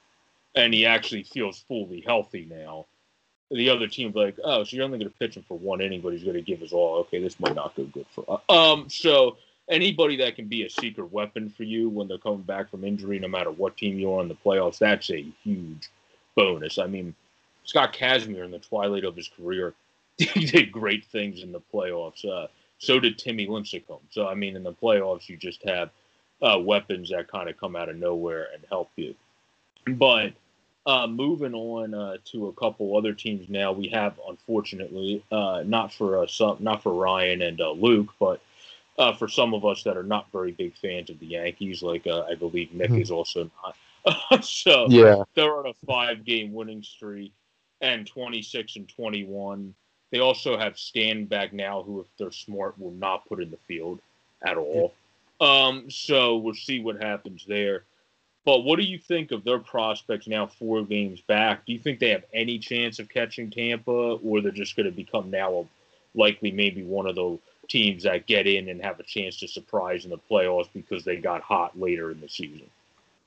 and 0.55 0.73
he 0.73 0.85
actually 0.85 1.23
feels 1.23 1.59
fully 1.67 2.01
healthy 2.01 2.47
now. 2.49 2.85
The 3.51 3.69
other 3.69 3.87
team's 3.87 4.15
like, 4.15 4.37
"Oh, 4.43 4.63
so 4.63 4.75
you're 4.75 4.85
only 4.85 4.99
going 4.99 5.11
to 5.11 5.17
pitch 5.17 5.37
him 5.37 5.43
for 5.47 5.57
one 5.57 5.81
inning, 5.81 6.01
but 6.01 6.13
he's 6.13 6.23
going 6.23 6.35
to 6.35 6.41
give 6.41 6.61
us 6.61 6.73
all." 6.73 6.97
Okay, 6.99 7.21
this 7.21 7.39
might 7.39 7.55
not 7.55 7.75
go 7.75 7.85
good 7.85 8.05
for 8.11 8.25
us. 8.29 8.41
Um, 8.49 8.89
so 8.89 9.37
anybody 9.69 10.17
that 10.17 10.35
can 10.35 10.47
be 10.47 10.63
a 10.63 10.69
secret 10.69 11.11
weapon 11.11 11.49
for 11.49 11.63
you 11.63 11.89
when 11.89 12.07
they're 12.07 12.17
coming 12.17 12.41
back 12.41 12.69
from 12.69 12.83
injury, 12.83 13.19
no 13.19 13.27
matter 13.27 13.51
what 13.51 13.77
team 13.77 13.97
you're 13.97 14.19
on 14.19 14.27
the 14.27 14.35
playoffs, 14.35 14.79
that's 14.79 15.09
a 15.11 15.25
huge 15.43 15.89
bonus. 16.35 16.77
I 16.77 16.87
mean, 16.87 17.15
Scott 17.69 17.93
Kazmir 17.93 18.43
in 18.43 18.51
the 18.51 18.59
twilight 18.59 19.03
of 19.03 19.15
his 19.15 19.27
career 19.27 19.75
he 20.17 20.45
did 20.45 20.71
great 20.71 21.05
things 21.05 21.43
in 21.43 21.51
the 21.51 21.61
playoffs. 21.73 22.25
Uh, 22.25 22.47
so 22.77 22.99
did 22.99 23.17
Timmy 23.17 23.47
Lincecum. 23.47 23.99
So 24.09 24.27
I 24.27 24.35
mean, 24.35 24.55
in 24.55 24.63
the 24.63 24.73
playoffs, 24.73 25.29
you 25.29 25.37
just 25.37 25.63
have 25.63 25.91
uh, 26.41 26.59
weapons 26.59 27.09
that 27.09 27.29
kind 27.29 27.49
of 27.49 27.57
come 27.57 27.75
out 27.75 27.89
of 27.89 27.95
nowhere 27.95 28.47
and 28.53 28.63
help 28.69 28.89
you. 28.95 29.15
But 29.85 30.33
uh, 30.85 31.07
moving 31.07 31.53
on 31.53 31.93
uh, 31.93 32.17
to 32.31 32.47
a 32.47 32.53
couple 32.53 32.97
other 32.97 33.13
teams 33.13 33.47
now, 33.49 33.71
we 33.71 33.87
have 33.89 34.19
unfortunately 34.27 35.23
uh, 35.31 35.63
not 35.65 35.93
for 35.93 36.23
uh, 36.23 36.27
some, 36.27 36.57
not 36.59 36.83
for 36.83 36.93
Ryan 36.93 37.41
and 37.43 37.61
uh, 37.61 37.71
Luke, 37.71 38.09
but 38.19 38.41
uh, 38.97 39.13
for 39.13 39.27
some 39.27 39.53
of 39.53 39.63
us 39.63 39.83
that 39.83 39.95
are 39.95 40.03
not 40.03 40.31
very 40.31 40.51
big 40.51 40.75
fans 40.75 41.09
of 41.09 41.19
the 41.19 41.27
Yankees, 41.27 41.81
like 41.81 42.07
I 42.07 42.35
believe 42.35 42.73
Nick 42.73 42.89
mm-hmm. 42.89 43.01
is 43.01 43.11
also 43.11 43.49
not. 43.63 44.43
so 44.43 44.87
yeah, 44.89 45.23
they're 45.35 45.55
on 45.57 45.67
a 45.67 45.85
five-game 45.85 46.53
winning 46.53 46.83
streak 46.83 47.31
and 47.81 48.05
26 48.05 48.75
and 48.75 48.89
21. 48.89 49.73
They 50.11 50.19
also 50.19 50.57
have 50.57 50.77
Stanton 50.77 51.25
back 51.25 51.53
now, 51.53 51.83
who, 51.83 52.01
if 52.01 52.07
they're 52.17 52.31
smart, 52.31 52.79
will 52.79 52.91
not 52.91 53.27
put 53.27 53.41
in 53.41 53.51
the 53.51 53.57
field 53.67 53.99
at 54.45 54.57
all. 54.57 54.93
Um, 55.39 55.89
so 55.89 56.37
we'll 56.37 56.55
see 56.55 56.79
what 56.79 57.01
happens 57.01 57.45
there. 57.47 57.83
But 58.45 58.63
what 58.63 58.77
do 58.77 58.83
you 58.83 58.97
think 58.97 59.31
of 59.31 59.43
their 59.43 59.59
prospects 59.59 60.27
now, 60.27 60.47
four 60.47 60.83
games 60.83 61.21
back? 61.21 61.65
Do 61.65 61.73
you 61.73 61.79
think 61.79 61.99
they 61.99 62.09
have 62.09 62.23
any 62.33 62.57
chance 62.57 62.99
of 62.99 63.09
catching 63.09 63.51
Tampa, 63.51 63.91
or 63.91 64.41
they're 64.41 64.51
just 64.51 64.75
going 64.75 64.87
to 64.87 64.91
become 64.91 65.29
now 65.29 65.53
a, 65.53 65.65
likely 66.17 66.51
maybe 66.51 66.83
one 66.83 67.05
of 67.05 67.15
the 67.15 67.37
teams 67.67 68.03
that 68.03 68.25
get 68.25 68.47
in 68.47 68.69
and 68.69 68.81
have 68.81 68.99
a 68.99 69.03
chance 69.03 69.37
to 69.41 69.47
surprise 69.47 70.03
in 70.05 70.09
the 70.09 70.17
playoffs 70.17 70.69
because 70.73 71.05
they 71.05 71.17
got 71.17 71.41
hot 71.41 71.79
later 71.79 72.11
in 72.11 72.19
the 72.19 72.27
season? 72.27 72.69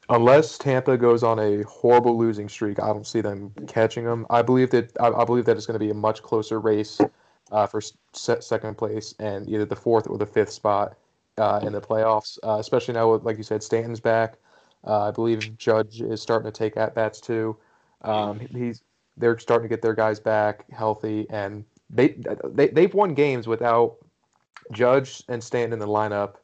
Unless 0.09 0.59
Tampa 0.59 0.97
goes 0.97 1.23
on 1.23 1.39
a 1.39 1.63
horrible 1.63 2.19
losing 2.19 2.49
streak, 2.49 2.81
I 2.81 2.89
don't 2.89 3.07
see 3.07 3.21
them 3.21 3.53
catching 3.67 4.05
them. 4.05 4.27
I 4.31 4.43
believe 4.43 4.71
that 4.71 4.93
I, 5.01 5.09
I 5.09 5.25
believe 5.25 5.45
that 5.47 5.57
it's 5.57 5.67
going 5.67 5.79
to 5.79 5.85
be 5.85 5.91
a 5.91 5.95
much 5.95 6.23
closer 6.23 6.61
race 6.61 7.01
uh, 7.51 7.67
for 7.67 7.81
se- 7.81 8.41
second 8.41 8.77
place 8.77 9.15
and 9.19 9.49
either 9.49 9.65
the 9.65 9.77
fourth 9.77 10.09
or 10.09 10.19
the 10.19 10.27
fifth 10.27 10.51
spot 10.51 10.97
uh, 11.39 11.61
in 11.63 11.73
the 11.73 11.81
playoffs, 11.81 12.39
uh, 12.43 12.59
especially 12.59 12.95
now, 12.95 13.13
with, 13.13 13.23
like 13.23 13.37
you 13.37 13.43
said, 13.43 13.63
Stanton's 13.63 14.01
back. 14.01 14.39
Uh, 14.87 15.09
I 15.09 15.11
believe 15.13 15.57
Judge 15.59 16.01
is 16.03 16.21
starting 16.21 16.51
to 16.51 16.57
take 16.57 16.77
at 16.77 16.95
bats 16.95 17.21
too. 17.21 17.57
Um, 18.03 18.41
he's 18.41 18.83
they're 19.17 19.39
starting 19.39 19.69
to 19.69 19.69
get 19.69 19.83
their 19.83 19.95
guys 19.95 20.19
back 20.19 20.65
healthy, 20.71 21.27
and 21.31 21.65
they 21.89 22.17
they 22.45 22.69
they've 22.69 22.93
won 22.93 23.15
games 23.15 23.47
without 23.47 23.97
Judge 24.73 25.23
and 25.29 25.43
Stanton 25.43 25.75
in 25.75 25.79
the 25.79 25.87
lineup. 25.87 26.37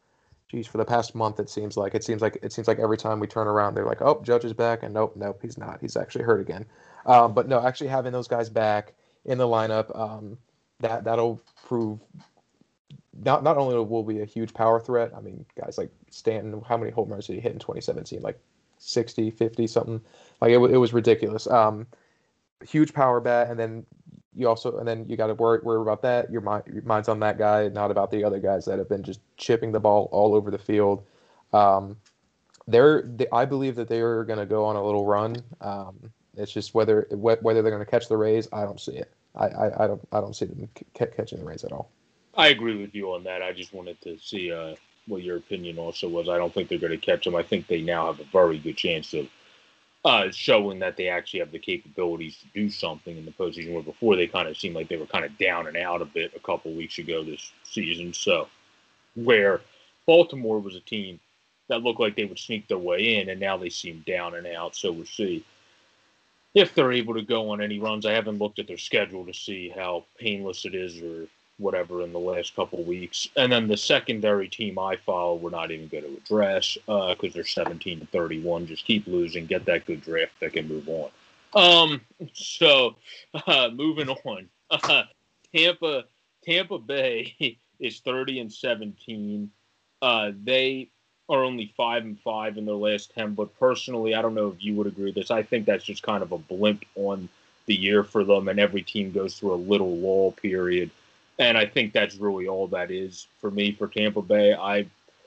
Geez, 0.48 0.66
for 0.66 0.78
the 0.78 0.84
past 0.84 1.14
month, 1.14 1.38
it 1.40 1.50
seems 1.50 1.76
like 1.76 1.94
it 1.94 2.02
seems 2.02 2.22
like 2.22 2.38
it 2.42 2.52
seems 2.52 2.68
like 2.68 2.78
every 2.78 2.96
time 2.96 3.20
we 3.20 3.26
turn 3.26 3.46
around, 3.46 3.74
they're 3.74 3.84
like, 3.84 4.00
"Oh, 4.00 4.20
Judge 4.22 4.44
is 4.46 4.54
back," 4.54 4.82
and 4.82 4.94
nope, 4.94 5.14
nope, 5.14 5.38
he's 5.42 5.58
not. 5.58 5.78
He's 5.80 5.96
actually 5.96 6.24
hurt 6.24 6.40
again. 6.40 6.64
Um, 7.04 7.34
but 7.34 7.48
no, 7.48 7.64
actually 7.64 7.88
having 7.88 8.12
those 8.12 8.28
guys 8.28 8.48
back 8.48 8.94
in 9.26 9.36
the 9.36 9.46
lineup, 9.46 9.94
um, 9.98 10.38
that 10.80 11.04
that'll 11.04 11.42
prove 11.66 12.00
not 13.22 13.42
not 13.42 13.58
only 13.58 13.76
will 13.78 14.02
be 14.02 14.20
a 14.20 14.24
huge 14.24 14.54
power 14.54 14.80
threat. 14.80 15.12
I 15.14 15.20
mean, 15.20 15.44
guys 15.60 15.76
like 15.76 15.90
Stanton, 16.10 16.62
how 16.66 16.76
many 16.76 16.92
home 16.92 17.10
runs 17.10 17.26
did 17.26 17.34
he 17.34 17.40
hit 17.40 17.52
in 17.52 17.58
2017? 17.58 18.22
Like 18.22 18.40
60, 18.78 19.30
50, 19.30 19.66
something. 19.66 20.00
Like 20.40 20.52
it, 20.52 20.58
it 20.58 20.78
was 20.78 20.92
ridiculous. 20.92 21.46
Um, 21.46 21.86
huge 22.66 22.92
power 22.94 23.20
bat, 23.20 23.50
and 23.50 23.58
then 23.58 23.86
you 24.38 24.48
also 24.48 24.78
and 24.78 24.86
then 24.86 25.04
you 25.08 25.16
got 25.16 25.26
to 25.26 25.34
worry 25.34 25.58
worry 25.62 25.82
about 25.82 26.00
that. 26.02 26.30
Your 26.30 26.40
mind 26.40 26.62
your 26.72 26.82
mind's 26.82 27.08
on 27.08 27.18
that 27.20 27.38
guy, 27.38 27.68
not 27.68 27.90
about 27.90 28.10
the 28.10 28.22
other 28.22 28.38
guys 28.38 28.64
that 28.66 28.78
have 28.78 28.88
been 28.88 29.02
just 29.02 29.20
chipping 29.36 29.72
the 29.72 29.80
ball 29.80 30.08
all 30.12 30.34
over 30.34 30.50
the 30.50 30.58
field. 30.58 31.04
Um, 31.52 31.96
they're 32.68 33.02
they, 33.02 33.26
I 33.32 33.44
believe 33.44 33.74
that 33.76 33.88
they 33.88 34.00
are 34.00 34.22
going 34.24 34.38
to 34.38 34.46
go 34.46 34.64
on 34.64 34.76
a 34.76 34.84
little 34.84 35.04
run. 35.04 35.36
Um, 35.60 36.12
it's 36.36 36.52
just 36.52 36.72
whether 36.72 37.08
whether 37.10 37.62
they're 37.62 37.72
going 37.72 37.84
to 37.84 37.90
catch 37.90 38.08
the 38.08 38.16
Rays. 38.16 38.48
I 38.52 38.62
don't 38.62 38.80
see 38.80 38.92
it. 38.92 39.12
I, 39.34 39.46
I, 39.46 39.84
I 39.84 39.86
don't 39.88 40.08
I 40.12 40.20
don't 40.20 40.34
see 40.34 40.46
them 40.46 40.68
c- 40.78 41.06
catching 41.16 41.40
the 41.40 41.44
Rays 41.44 41.64
at 41.64 41.72
all. 41.72 41.90
I 42.36 42.48
agree 42.48 42.80
with 42.80 42.94
you 42.94 43.12
on 43.12 43.24
that. 43.24 43.42
I 43.42 43.52
just 43.52 43.74
wanted 43.74 44.00
to 44.02 44.16
see 44.18 44.52
uh, 44.52 44.76
what 45.08 45.22
your 45.22 45.38
opinion 45.38 45.78
also 45.78 46.08
was. 46.08 46.28
I 46.28 46.36
don't 46.36 46.54
think 46.54 46.68
they're 46.68 46.78
going 46.78 46.92
to 46.92 46.98
catch 46.98 47.24
them. 47.24 47.34
I 47.34 47.42
think 47.42 47.66
they 47.66 47.82
now 47.82 48.06
have 48.06 48.20
a 48.20 48.24
very 48.30 48.58
good 48.58 48.76
chance 48.76 49.12
of 49.14 49.26
uh, 50.08 50.30
showing 50.30 50.78
that 50.78 50.96
they 50.96 51.08
actually 51.08 51.40
have 51.40 51.52
the 51.52 51.58
capabilities 51.58 52.38
to 52.38 52.46
do 52.54 52.70
something 52.70 53.18
in 53.18 53.26
the 53.26 53.30
postseason. 53.30 53.74
Where 53.74 53.82
before 53.82 54.16
they 54.16 54.26
kind 54.26 54.48
of 54.48 54.56
seemed 54.56 54.74
like 54.74 54.88
they 54.88 54.96
were 54.96 55.04
kind 55.04 55.26
of 55.26 55.36
down 55.36 55.66
and 55.66 55.76
out 55.76 56.00
a 56.00 56.06
bit 56.06 56.32
a 56.34 56.40
couple 56.40 56.72
weeks 56.72 56.98
ago 56.98 57.22
this 57.22 57.52
season. 57.62 58.14
So 58.14 58.48
where 59.16 59.60
Baltimore 60.06 60.60
was 60.60 60.74
a 60.76 60.80
team 60.80 61.20
that 61.68 61.82
looked 61.82 62.00
like 62.00 62.16
they 62.16 62.24
would 62.24 62.38
sneak 62.38 62.66
their 62.68 62.78
way 62.78 63.16
in, 63.16 63.28
and 63.28 63.38
now 63.38 63.58
they 63.58 63.68
seem 63.68 64.02
down 64.06 64.34
and 64.34 64.46
out. 64.46 64.74
So 64.74 64.90
we'll 64.90 65.04
see 65.04 65.44
if 66.54 66.74
they're 66.74 66.92
able 66.92 67.12
to 67.12 67.22
go 67.22 67.50
on 67.50 67.60
any 67.60 67.78
runs. 67.78 68.06
I 68.06 68.12
haven't 68.12 68.38
looked 68.38 68.58
at 68.58 68.66
their 68.66 68.78
schedule 68.78 69.26
to 69.26 69.34
see 69.34 69.68
how 69.68 70.06
painless 70.18 70.64
it 70.64 70.74
is 70.74 71.02
or 71.02 71.26
whatever 71.58 72.02
in 72.02 72.12
the 72.12 72.18
last 72.18 72.54
couple 72.54 72.82
weeks. 72.84 73.28
And 73.36 73.52
then 73.52 73.68
the 73.68 73.76
secondary 73.76 74.48
team 74.48 74.78
I 74.78 74.96
follow, 74.96 75.34
we're 75.34 75.50
not 75.50 75.70
even 75.70 75.88
going 75.88 76.04
to 76.04 76.16
address 76.16 76.78
because 76.86 77.16
uh, 77.18 77.34
they're 77.34 77.44
17 77.44 78.00
to 78.00 78.06
31. 78.06 78.66
Just 78.66 78.84
keep 78.84 79.06
losing, 79.06 79.46
get 79.46 79.64
that 79.66 79.86
good 79.86 80.02
draft 80.02 80.32
pick, 80.40 80.56
and 80.56 80.68
move 80.68 80.88
on. 80.88 81.10
Um, 81.54 82.00
so 82.32 82.96
uh, 83.46 83.70
moving 83.72 84.08
on, 84.08 84.48
uh, 84.70 85.02
Tampa, 85.54 86.04
Tampa 86.44 86.78
Bay 86.78 87.58
is 87.80 88.00
30 88.00 88.40
and 88.40 88.52
17. 88.52 89.50
Uh, 90.00 90.30
they 90.44 90.90
are 91.28 91.42
only 91.42 91.72
five 91.76 92.04
and 92.04 92.18
five 92.20 92.56
in 92.56 92.64
their 92.64 92.74
last 92.74 93.12
10. 93.14 93.34
But 93.34 93.58
personally, 93.58 94.14
I 94.14 94.22
don't 94.22 94.34
know 94.34 94.48
if 94.48 94.62
you 94.62 94.74
would 94.76 94.86
agree 94.86 95.06
with 95.06 95.16
this. 95.16 95.30
I 95.30 95.42
think 95.42 95.66
that's 95.66 95.84
just 95.84 96.02
kind 96.02 96.22
of 96.22 96.32
a 96.32 96.38
blimp 96.38 96.84
on 96.94 97.28
the 97.66 97.74
year 97.74 98.02
for 98.02 98.24
them, 98.24 98.48
and 98.48 98.58
every 98.58 98.82
team 98.82 99.12
goes 99.12 99.38
through 99.38 99.52
a 99.52 99.56
little 99.56 99.96
lull 99.98 100.32
period 100.32 100.90
and 101.38 101.56
I 101.56 101.66
think 101.66 101.92
that's 101.92 102.16
really 102.16 102.48
all 102.48 102.66
that 102.68 102.90
is 102.90 103.26
for 103.40 103.50
me 103.50 103.72
for 103.72 103.88
Tampa 103.88 104.22
Bay. 104.22 104.54
I 104.54 104.86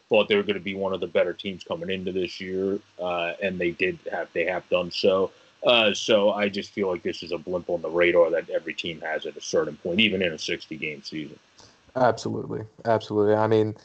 thought 0.10 0.28
they 0.28 0.36
were 0.36 0.44
going 0.44 0.56
to 0.56 0.60
be 0.60 0.76
one 0.76 0.94
of 0.94 1.00
the 1.00 1.08
better 1.08 1.34
teams 1.34 1.64
coming 1.64 1.90
into 1.90 2.12
this 2.12 2.42
year, 2.42 2.80
uh, 3.00 3.34
and 3.42 3.58
they 3.58 3.72
did 3.72 3.98
have 4.12 4.28
they 4.34 4.46
have 4.46 4.68
done 4.70 4.92
so. 4.92 5.32
Uh, 5.66 5.94
so 5.94 6.32
I 6.32 6.50
just 6.50 6.72
feel 6.72 6.90
like 6.90 7.04
this 7.04 7.22
is 7.22 7.32
a 7.32 7.38
blimp 7.38 7.70
on 7.70 7.82
the 7.82 7.90
radar 7.90 8.32
that 8.32 8.50
every 8.50 8.74
team 8.74 9.00
has 9.02 9.26
at 9.26 9.38
a 9.38 9.42
certain 9.42 9.78
point, 9.78 10.00
even 10.00 10.22
in 10.22 10.34
a 10.34 10.40
60 10.40 10.76
game 10.76 11.04
season. 11.04 11.38
Absolutely, 11.96 12.62
absolutely. 12.86 13.36
I 13.36 13.48
mean, 13.48 13.76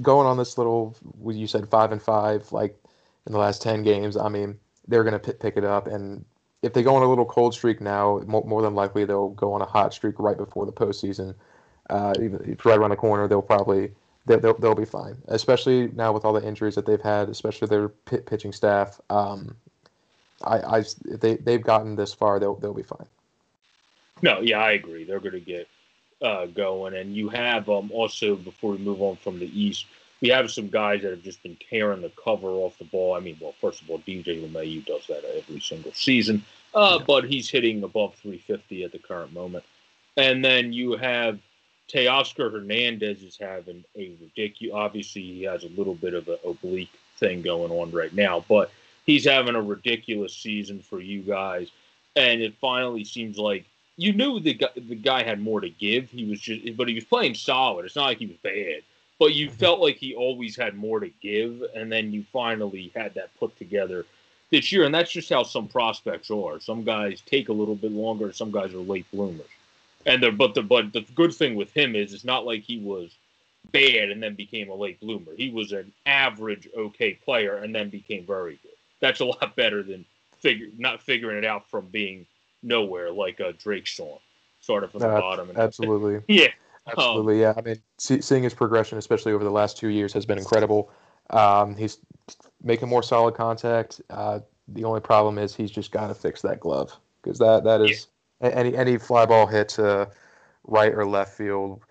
going 0.00 0.26
on 0.26 0.36
this 0.36 0.56
little, 0.56 0.96
you 1.26 1.46
said 1.46 1.68
five 1.68 1.90
and 1.90 2.00
five, 2.00 2.50
like 2.52 2.78
in 3.26 3.32
the 3.32 3.38
last 3.38 3.60
10 3.60 3.82
games. 3.82 4.16
I 4.16 4.28
mean, 4.28 4.58
they're 4.86 5.04
going 5.04 5.20
to 5.20 5.32
pick 5.32 5.56
it 5.56 5.64
up, 5.64 5.86
and 5.86 6.24
if 6.62 6.72
they 6.72 6.82
go 6.82 6.94
on 6.94 7.02
a 7.02 7.08
little 7.08 7.24
cold 7.24 7.54
streak 7.54 7.80
now, 7.80 8.20
more, 8.26 8.44
more 8.44 8.62
than 8.62 8.74
likely 8.74 9.04
they'll 9.04 9.30
go 9.30 9.52
on 9.52 9.60
a 9.60 9.66
hot 9.66 9.92
streak 9.92 10.18
right 10.18 10.36
before 10.36 10.64
the 10.64 10.72
postseason. 10.72 11.34
Uh, 11.90 12.14
right 12.64 12.78
around 12.78 12.90
the 12.90 12.96
corner, 12.96 13.26
they'll 13.26 13.42
probably 13.42 13.90
they'll, 14.26 14.40
they'll, 14.40 14.58
they'll, 14.58 14.74
be 14.74 14.84
fine. 14.84 15.16
Especially 15.26 15.88
now 15.88 16.12
with 16.12 16.24
all 16.24 16.32
the 16.32 16.46
injuries 16.46 16.76
that 16.76 16.86
they've 16.86 17.00
had, 17.00 17.28
especially 17.28 17.66
their 17.68 17.88
pit 17.88 18.24
pitching 18.26 18.52
staff. 18.52 19.00
Um, 19.10 19.56
I, 20.44 20.78
I 20.78 20.84
they 21.04 21.34
they've 21.36 21.62
gotten 21.62 21.96
this 21.96 22.14
far, 22.14 22.38
they'll 22.38 22.54
they'll 22.54 22.72
be 22.72 22.82
fine. 22.82 23.06
No, 24.22 24.40
yeah, 24.40 24.60
I 24.60 24.72
agree. 24.72 25.04
They're 25.04 25.20
going 25.20 25.32
to 25.32 25.40
get 25.40 25.68
uh, 26.22 26.46
going, 26.46 26.94
and 26.94 27.16
you 27.16 27.28
have 27.28 27.68
um, 27.68 27.90
also 27.92 28.36
before 28.36 28.72
we 28.72 28.78
move 28.78 29.02
on 29.02 29.16
from 29.16 29.40
the 29.40 29.60
East, 29.60 29.86
we 30.22 30.28
have 30.28 30.50
some 30.50 30.68
guys 30.68 31.02
that 31.02 31.10
have 31.10 31.22
just 31.22 31.42
been 31.42 31.58
tearing 31.68 32.00
the 32.00 32.12
cover 32.24 32.46
off 32.46 32.78
the 32.78 32.84
ball. 32.84 33.14
I 33.14 33.20
mean, 33.20 33.36
well, 33.40 33.54
first 33.60 33.82
of 33.82 33.90
all, 33.90 33.98
DJ 33.98 34.40
LeMahieu 34.40 34.86
does 34.86 35.04
that 35.08 35.24
every 35.36 35.60
single 35.60 35.92
season, 35.92 36.44
uh, 36.74 36.98
yeah. 36.98 37.04
but 37.04 37.24
he's 37.24 37.50
hitting 37.50 37.82
above 37.82 38.14
350 38.14 38.84
at 38.84 38.92
the 38.92 39.00
current 39.00 39.32
moment. 39.32 39.64
And 40.16 40.44
then 40.44 40.72
you 40.72 40.96
have 40.96 41.40
Teoscar 41.92 42.52
Hernandez 42.52 43.22
is 43.22 43.36
having 43.36 43.84
a 43.96 44.16
ridiculous. 44.20 44.74
Obviously, 44.74 45.22
he 45.22 45.42
has 45.42 45.64
a 45.64 45.68
little 45.70 45.96
bit 45.96 46.14
of 46.14 46.28
an 46.28 46.38
oblique 46.46 46.96
thing 47.18 47.42
going 47.42 47.72
on 47.72 47.90
right 47.90 48.14
now, 48.14 48.44
but 48.48 48.70
he's 49.04 49.24
having 49.24 49.56
a 49.56 49.62
ridiculous 49.62 50.36
season 50.36 50.80
for 50.80 51.00
you 51.00 51.22
guys. 51.22 51.68
And 52.14 52.40
it 52.40 52.54
finally 52.60 53.02
seems 53.04 53.38
like 53.38 53.64
you 53.96 54.12
knew 54.12 54.38
the 54.38 54.54
guy, 54.54 54.68
the 54.76 54.94
guy 54.94 55.24
had 55.24 55.40
more 55.40 55.60
to 55.60 55.70
give. 55.70 56.10
He 56.10 56.26
was 56.26 56.40
just, 56.40 56.76
but 56.76 56.86
he 56.86 56.94
was 56.94 57.04
playing 57.04 57.34
solid. 57.34 57.86
It's 57.86 57.96
not 57.96 58.04
like 58.04 58.18
he 58.18 58.26
was 58.26 58.36
bad 58.36 58.82
but 59.22 59.34
you 59.34 59.46
mm-hmm. 59.46 59.54
felt 59.54 59.78
like 59.78 59.98
he 59.98 60.16
always 60.16 60.56
had 60.56 60.74
more 60.74 60.98
to 60.98 61.08
give, 61.20 61.62
and 61.76 61.92
then 61.92 62.10
you 62.12 62.24
finally 62.32 62.90
had 62.92 63.14
that 63.14 63.30
put 63.38 63.56
together 63.56 64.04
this 64.50 64.72
year, 64.72 64.82
and 64.82 64.92
that's 64.92 65.12
just 65.12 65.30
how 65.30 65.44
some 65.44 65.68
prospects 65.68 66.28
are. 66.28 66.58
Some 66.58 66.82
guys 66.82 67.22
take 67.24 67.48
a 67.48 67.52
little 67.52 67.76
bit 67.76 67.92
longer, 67.92 68.32
some 68.32 68.50
guys 68.50 68.74
are 68.74 68.78
late 68.78 69.06
bloomers, 69.12 69.46
and 70.06 70.20
they're 70.20 70.32
but 70.32 70.54
the 70.54 70.62
but 70.62 70.92
the 70.92 71.02
good 71.14 71.32
thing 71.32 71.54
with 71.54 71.72
him 71.72 71.94
is 71.94 72.12
it's 72.12 72.24
not 72.24 72.44
like 72.44 72.62
he 72.64 72.80
was 72.80 73.12
bad 73.70 74.10
and 74.10 74.20
then 74.20 74.34
became 74.34 74.70
a 74.70 74.74
late 74.74 74.98
bloomer. 74.98 75.36
He 75.36 75.50
was 75.50 75.70
an 75.70 75.92
average 76.04 76.68
okay 76.76 77.14
player 77.14 77.58
and 77.58 77.72
then 77.72 77.90
became 77.90 78.26
very 78.26 78.58
good. 78.60 78.72
That's 78.98 79.20
a 79.20 79.24
lot 79.36 79.54
better 79.54 79.84
than 79.84 80.04
figure 80.40 80.66
not 80.78 81.00
figuring 81.00 81.38
it 81.38 81.44
out 81.44 81.70
from 81.70 81.86
being 81.86 82.26
nowhere 82.64 83.12
like 83.12 83.38
a 83.38 83.52
Drake 83.52 83.86
Sean, 83.86 84.18
started 84.60 84.90
from 84.90 85.02
the 85.02 85.06
bottom. 85.06 85.48
And, 85.48 85.58
absolutely. 85.58 86.22
yeah, 86.34 86.48
Absolutely, 86.86 87.40
yeah. 87.40 87.54
I 87.56 87.60
mean, 87.60 87.76
see, 87.98 88.20
seeing 88.20 88.42
his 88.42 88.54
progression, 88.54 88.98
especially 88.98 89.32
over 89.32 89.44
the 89.44 89.50
last 89.50 89.76
two 89.76 89.88
years, 89.88 90.12
has 90.12 90.26
been 90.26 90.38
incredible. 90.38 90.90
Um, 91.30 91.76
he's 91.76 91.98
making 92.62 92.88
more 92.88 93.02
solid 93.02 93.34
contact. 93.34 94.00
Uh, 94.10 94.40
the 94.68 94.84
only 94.84 95.00
problem 95.00 95.38
is 95.38 95.54
he's 95.54 95.70
just 95.70 95.92
got 95.92 96.08
to 96.08 96.14
fix 96.14 96.42
that 96.42 96.60
glove 96.60 96.96
because 97.22 97.38
that 97.38 97.64
that 97.64 97.80
is 97.80 98.08
yeah. 98.40 98.48
any 98.48 98.76
any 98.76 98.98
fly 98.98 99.26
ball 99.26 99.46
hit 99.46 99.68
to 99.70 100.08
right 100.64 100.92
or 100.92 101.06
left 101.06 101.36
field. 101.36 101.82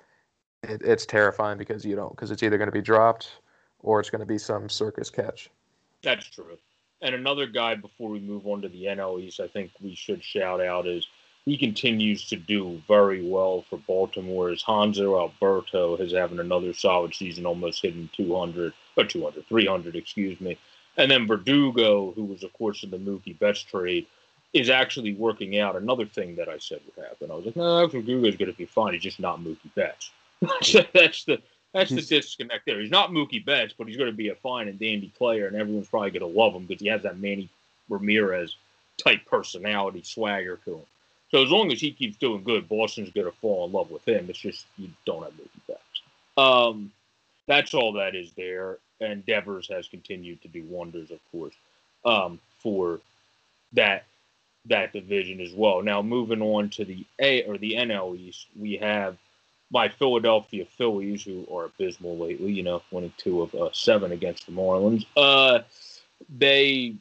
It, 0.63 0.81
it's 0.83 1.05
terrifying 1.05 1.57
because 1.57 1.85
you 1.85 1.95
don't 1.95 2.11
because 2.11 2.31
it's 2.31 2.43
either 2.43 2.57
going 2.57 2.67
to 2.67 2.73
be 2.73 2.81
dropped 2.81 3.39
or 3.79 3.99
it's 3.99 4.09
going 4.09 4.19
to 4.19 4.25
be 4.25 4.37
some 4.37 4.69
circus 4.69 5.09
catch. 5.09 5.49
That's 6.03 6.27
true. 6.27 6.57
And 7.01 7.15
another 7.15 7.47
guy 7.47 7.75
before 7.75 8.09
we 8.09 8.19
move 8.19 8.45
on 8.45 8.61
to 8.61 8.69
the 8.69 8.85
NL 8.85 9.21
East, 9.21 9.39
I 9.39 9.47
think 9.47 9.71
we 9.81 9.95
should 9.95 10.23
shout 10.23 10.61
out 10.61 10.85
is 10.85 11.07
he 11.45 11.57
continues 11.57 12.27
to 12.29 12.35
do 12.35 12.81
very 12.87 13.27
well 13.27 13.65
for 13.69 13.77
Baltimore. 13.79 14.49
As 14.49 14.63
Hanser 14.63 15.19
Alberto 15.19 15.97
is 15.97 16.13
having 16.13 16.39
another 16.39 16.73
solid 16.73 17.15
season, 17.15 17.45
almost 17.45 17.81
hitting 17.81 18.09
200 18.15 18.73
or 18.97 19.03
200, 19.03 19.47
300, 19.47 19.95
excuse 19.95 20.39
me. 20.39 20.57
And 20.97 21.09
then 21.09 21.25
Verdugo, 21.25 22.11
who 22.11 22.25
was 22.25 22.43
of 22.43 22.53
course 22.53 22.83
in 22.83 22.91
the 22.91 22.97
Mookie 22.97 23.37
Betts 23.37 23.63
trade, 23.63 24.05
is 24.53 24.69
actually 24.69 25.13
working 25.13 25.57
out. 25.57 25.75
Another 25.75 26.05
thing 26.05 26.35
that 26.35 26.49
I 26.49 26.57
said 26.57 26.81
would 26.85 27.05
happen. 27.05 27.31
I 27.31 27.35
was 27.35 27.45
like, 27.45 27.55
no, 27.55 27.87
Verdugo 27.87 28.27
is 28.27 28.35
going 28.35 28.51
to 28.51 28.57
be 28.57 28.65
fine. 28.65 28.93
He's 28.93 29.01
just 29.01 29.19
not 29.19 29.39
Mookie 29.39 29.73
Betts. 29.75 30.11
that's 30.93 31.23
the 31.23 31.41
that's 31.73 31.89
the 31.89 32.01
disconnect 32.09 32.65
there. 32.65 32.79
He's 32.79 32.91
not 32.91 33.11
Mookie 33.11 33.43
Betts, 33.43 33.73
but 33.75 33.87
he's 33.87 33.97
going 33.97 34.11
to 34.11 34.15
be 34.15 34.29
a 34.29 34.35
fine 34.35 34.67
and 34.67 34.77
dandy 34.77 35.11
player, 35.17 35.47
and 35.47 35.55
everyone's 35.55 35.87
probably 35.87 36.11
going 36.11 36.31
to 36.31 36.39
love 36.39 36.53
him 36.53 36.65
because 36.65 36.81
he 36.81 36.89
has 36.89 37.03
that 37.03 37.17
Manny 37.17 37.49
Ramirez 37.89 38.55
type 38.97 39.25
personality 39.25 40.03
swagger 40.03 40.59
to 40.65 40.75
him. 40.75 40.85
So 41.31 41.41
as 41.41 41.49
long 41.49 41.71
as 41.71 41.79
he 41.79 41.91
keeps 41.91 42.17
doing 42.17 42.43
good, 42.43 42.67
Boston's 42.67 43.11
going 43.11 43.25
to 43.25 43.37
fall 43.39 43.65
in 43.65 43.71
love 43.71 43.89
with 43.89 44.05
him. 44.07 44.29
It's 44.29 44.39
just 44.39 44.65
you 44.77 44.89
don't 45.05 45.23
have 45.23 45.33
Mookie 45.33 45.67
Betts. 45.67 46.01
Um, 46.37 46.91
that's 47.47 47.73
all 47.73 47.93
that 47.93 48.15
is 48.15 48.31
there. 48.33 48.77
And 48.99 49.25
Devers 49.25 49.67
has 49.69 49.87
continued 49.87 50.41
to 50.43 50.47
do 50.47 50.63
wonders, 50.63 51.09
of 51.09 51.19
course, 51.31 51.55
um, 52.05 52.39
for 52.59 52.99
that 53.73 54.03
that 54.65 54.93
division 54.93 55.41
as 55.41 55.53
well. 55.53 55.81
Now 55.81 56.03
moving 56.03 56.41
on 56.41 56.69
to 56.71 56.85
the 56.85 57.03
A 57.19 57.43
or 57.45 57.57
the 57.57 57.73
NL 57.73 58.15
East, 58.15 58.45
we 58.59 58.77
have 58.77 59.17
my 59.71 59.89
Philadelphia 59.89 60.65
Phillies, 60.77 61.23
who 61.23 61.47
are 61.51 61.65
abysmal 61.65 62.17
lately, 62.17 62.51
you 62.51 62.61
know, 62.61 62.83
winning 62.91 63.13
two 63.17 63.41
of 63.41 63.55
uh, 63.55 63.69
seven 63.71 64.11
against 64.11 64.45
the 64.45 64.51
Marlins, 64.51 65.05
uh, 65.17 65.59
they 66.37 66.95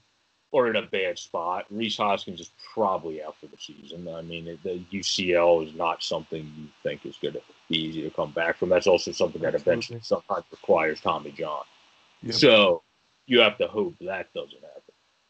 are 0.52 0.68
in 0.68 0.76
a 0.76 0.82
bad 0.82 1.18
spot. 1.18 1.66
Rhys 1.70 1.96
Hoskins 1.96 2.40
is 2.40 2.50
probably 2.74 3.22
out 3.22 3.36
for 3.40 3.46
the 3.46 3.56
season. 3.56 4.08
I 4.08 4.22
mean, 4.22 4.58
the 4.64 4.84
UCL 4.92 5.68
is 5.68 5.74
not 5.74 6.02
something 6.02 6.52
you 6.56 6.66
think 6.82 7.06
is 7.06 7.16
going 7.22 7.34
to 7.34 7.42
be 7.68 7.76
easy 7.76 8.02
to 8.02 8.10
come 8.10 8.32
back 8.32 8.56
from. 8.56 8.68
That's 8.68 8.86
also 8.86 9.12
something 9.12 9.40
that 9.42 9.54
Absolutely. 9.54 9.72
eventually 9.72 10.00
sometimes 10.02 10.44
requires 10.50 11.00
Tommy 11.00 11.30
John. 11.30 11.62
Yep. 12.22 12.34
So 12.34 12.82
you 13.26 13.40
have 13.40 13.58
to 13.58 13.68
hope 13.68 13.94
that 14.00 14.32
doesn't 14.34 14.60
happen. 14.60 14.80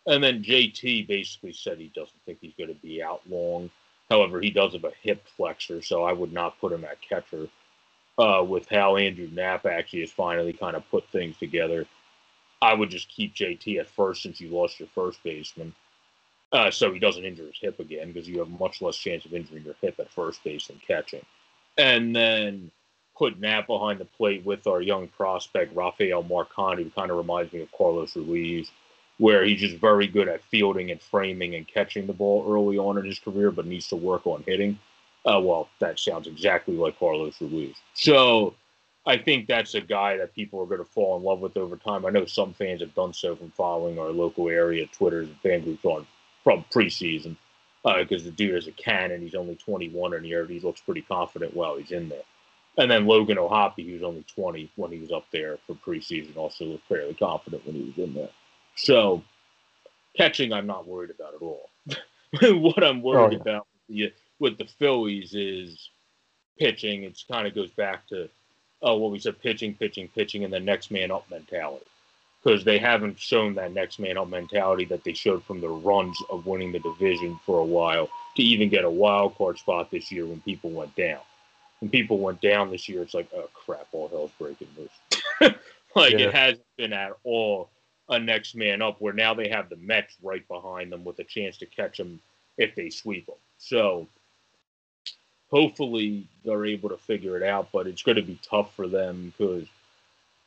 And 0.06 0.24
then 0.24 0.42
JT 0.42 1.06
basically 1.06 1.52
said 1.52 1.78
he 1.78 1.92
doesn't 1.94 2.18
think 2.24 2.38
he's 2.40 2.54
going 2.56 2.74
to 2.74 2.80
be 2.80 3.02
out 3.02 3.20
long. 3.28 3.70
However, 4.08 4.40
he 4.40 4.50
does 4.50 4.72
have 4.72 4.84
a 4.84 4.92
hip 5.02 5.24
flexor, 5.36 5.82
so 5.82 6.02
I 6.02 6.12
would 6.12 6.32
not 6.32 6.58
put 6.60 6.72
him 6.72 6.84
at 6.84 7.00
catcher. 7.00 7.48
Uh, 8.18 8.42
with 8.42 8.68
how 8.68 8.96
Andrew 8.96 9.28
Knapp 9.32 9.64
actually 9.64 10.00
has 10.00 10.10
finally 10.10 10.52
kind 10.52 10.76
of 10.76 10.86
put 10.90 11.08
things 11.10 11.38
together, 11.38 11.86
I 12.62 12.74
would 12.74 12.90
just 12.90 13.08
keep 13.08 13.34
JT 13.34 13.78
at 13.78 13.88
first 13.88 14.22
since 14.22 14.40
you 14.40 14.48
lost 14.48 14.78
your 14.78 14.88
first 14.94 15.22
baseman, 15.22 15.74
uh, 16.52 16.70
so 16.70 16.92
he 16.92 16.98
doesn't 16.98 17.24
injure 17.24 17.46
his 17.46 17.58
hip 17.60 17.80
again 17.80 18.12
because 18.12 18.28
you 18.28 18.38
have 18.38 18.48
much 18.48 18.82
less 18.82 18.96
chance 18.96 19.24
of 19.24 19.32
injuring 19.32 19.64
your 19.64 19.76
hip 19.80 19.98
at 19.98 20.12
first 20.12 20.42
base 20.44 20.66
than 20.66 20.80
catching. 20.86 21.24
And 21.78 22.14
then 22.14 22.70
put 23.16 23.38
Knapp 23.38 23.66
behind 23.66 24.00
the 24.00 24.04
plate 24.04 24.44
with 24.44 24.66
our 24.66 24.80
young 24.80 25.08
prospect 25.08 25.74
Rafael 25.74 26.24
Marchan, 26.24 26.78
who 26.78 26.90
kind 26.90 27.10
of 27.10 27.16
reminds 27.16 27.52
me 27.52 27.62
of 27.62 27.72
Carlos 27.72 28.16
Ruiz 28.16 28.70
where 29.20 29.44
he's 29.44 29.60
just 29.60 29.76
very 29.76 30.06
good 30.06 30.28
at 30.28 30.42
fielding 30.44 30.90
and 30.90 31.00
framing 31.00 31.54
and 31.54 31.68
catching 31.68 32.06
the 32.06 32.12
ball 32.12 32.44
early 32.48 32.78
on 32.78 32.96
in 32.96 33.04
his 33.04 33.18
career, 33.18 33.50
but 33.50 33.66
needs 33.66 33.86
to 33.86 33.94
work 33.94 34.26
on 34.26 34.42
hitting. 34.46 34.78
Uh, 35.26 35.38
well, 35.38 35.68
that 35.78 35.98
sounds 35.98 36.26
exactly 36.26 36.74
like 36.74 36.98
Carlos 36.98 37.38
Ruiz. 37.38 37.76
So 37.92 38.54
I 39.06 39.16
think 39.16 39.46
that's 39.46 39.74
a 39.74 39.80
guy 39.80 40.16
that 40.18 40.34
people 40.34 40.60
are 40.60 40.66
going 40.66 40.84
to 40.84 40.90
fall 40.90 41.16
in 41.16 41.22
love 41.22 41.40
with 41.40 41.56
over 41.56 41.76
time. 41.76 42.04
I 42.04 42.10
know 42.10 42.26
some 42.26 42.52
fans 42.52 42.82
have 42.82 42.94
done 42.94 43.14
so 43.14 43.34
from 43.34 43.50
following 43.50 43.98
our 43.98 44.10
local 44.10 44.48
area 44.48 44.86
Twitters 44.86 45.28
and 45.28 45.40
fan 45.40 45.62
groups 45.62 45.84
on 45.84 46.06
from 46.44 46.64
preseason 46.70 47.36
because 47.82 48.22
uh, 48.22 48.26
the 48.26 48.30
dude 48.30 48.56
is 48.56 48.66
a 48.66 48.72
cannon. 48.72 49.22
He's 49.22 49.34
only 49.34 49.56
21 49.56 50.14
in 50.14 50.24
here. 50.24 50.46
He 50.46 50.60
looks 50.60 50.82
pretty 50.82 51.00
confident 51.02 51.54
while 51.54 51.76
he's 51.76 51.92
in 51.92 52.08
there. 52.10 52.22
And 52.76 52.90
then 52.90 53.06
Logan 53.06 53.38
O'Hoppe, 53.38 53.84
who's 53.84 54.02
only 54.02 54.24
20 54.34 54.70
when 54.76 54.92
he 54.92 54.98
was 54.98 55.12
up 55.12 55.26
there 55.32 55.58
for 55.66 55.74
preseason, 55.74 56.36
also 56.36 56.66
looked 56.66 56.88
fairly 56.88 57.14
confident 57.14 57.66
when 57.66 57.74
he 57.74 57.84
was 57.84 57.98
in 57.98 58.14
there. 58.14 58.28
So 58.76 59.22
catching, 60.16 60.52
I'm 60.52 60.66
not 60.66 60.86
worried 60.86 61.10
about 61.10 61.34
at 61.34 61.42
all. 61.42 61.70
what 62.60 62.84
I'm 62.84 63.02
worried 63.02 63.40
oh, 63.40 63.42
yeah. 63.44 63.54
about 63.54 63.66
with 63.88 63.96
the, 63.96 64.12
with 64.38 64.58
the 64.58 64.66
Phillies 64.66 65.34
is 65.34 65.90
pitching. 66.58 67.04
It 67.04 67.18
kind 67.30 67.46
of 67.46 67.54
goes 67.54 67.70
back 67.70 68.06
to 68.08 68.28
oh, 68.82 68.96
what 68.96 69.12
we 69.12 69.18
said: 69.18 69.40
pitching, 69.40 69.74
pitching, 69.74 70.08
pitching, 70.08 70.44
and 70.44 70.52
the 70.52 70.60
next 70.60 70.90
man 70.90 71.10
up 71.10 71.28
mentality. 71.30 71.86
Because 72.42 72.64
they 72.64 72.78
haven't 72.78 73.18
shown 73.18 73.54
that 73.56 73.72
next 73.72 73.98
man 73.98 74.16
up 74.16 74.28
mentality 74.28 74.86
that 74.86 75.04
they 75.04 75.12
showed 75.12 75.44
from 75.44 75.60
the 75.60 75.68
runs 75.68 76.16
of 76.30 76.46
winning 76.46 76.72
the 76.72 76.78
division 76.78 77.38
for 77.44 77.58
a 77.58 77.64
while 77.64 78.08
to 78.36 78.42
even 78.42 78.70
get 78.70 78.84
a 78.84 78.90
wild 78.90 79.36
card 79.36 79.58
spot 79.58 79.90
this 79.90 80.10
year 80.10 80.24
when 80.24 80.40
people 80.40 80.70
went 80.70 80.94
down. 80.96 81.20
When 81.80 81.90
people 81.90 82.18
went 82.18 82.40
down 82.40 82.70
this 82.70 82.88
year, 82.88 83.02
it's 83.02 83.14
like, 83.14 83.28
oh 83.34 83.48
crap, 83.52 83.88
all 83.92 84.08
hell's 84.08 84.30
breaking 84.38 84.68
loose. 84.76 85.54
like 85.94 86.12
yeah. 86.12 86.26
it 86.26 86.34
hasn't 86.34 86.64
been 86.78 86.92
at 86.94 87.12
all 87.24 87.70
a 88.08 88.18
next 88.18 88.54
man 88.54 88.82
up, 88.82 89.00
where 89.00 89.12
now 89.12 89.34
they 89.34 89.48
have 89.48 89.68
the 89.68 89.76
Mets 89.76 90.16
right 90.22 90.46
behind 90.48 90.90
them 90.90 91.04
with 91.04 91.18
a 91.20 91.24
chance 91.24 91.56
to 91.58 91.66
catch 91.66 91.98
them 91.98 92.20
if 92.58 92.74
they 92.74 92.90
sweep 92.90 93.26
them. 93.26 93.36
So 93.58 94.08
hopefully 95.50 96.26
they're 96.44 96.64
able 96.64 96.88
to 96.88 96.96
figure 96.96 97.36
it 97.36 97.42
out, 97.42 97.68
but 97.72 97.86
it's 97.86 98.02
going 98.02 98.16
to 98.16 98.22
be 98.22 98.38
tough 98.42 98.74
for 98.74 98.86
them 98.86 99.32
because 99.36 99.66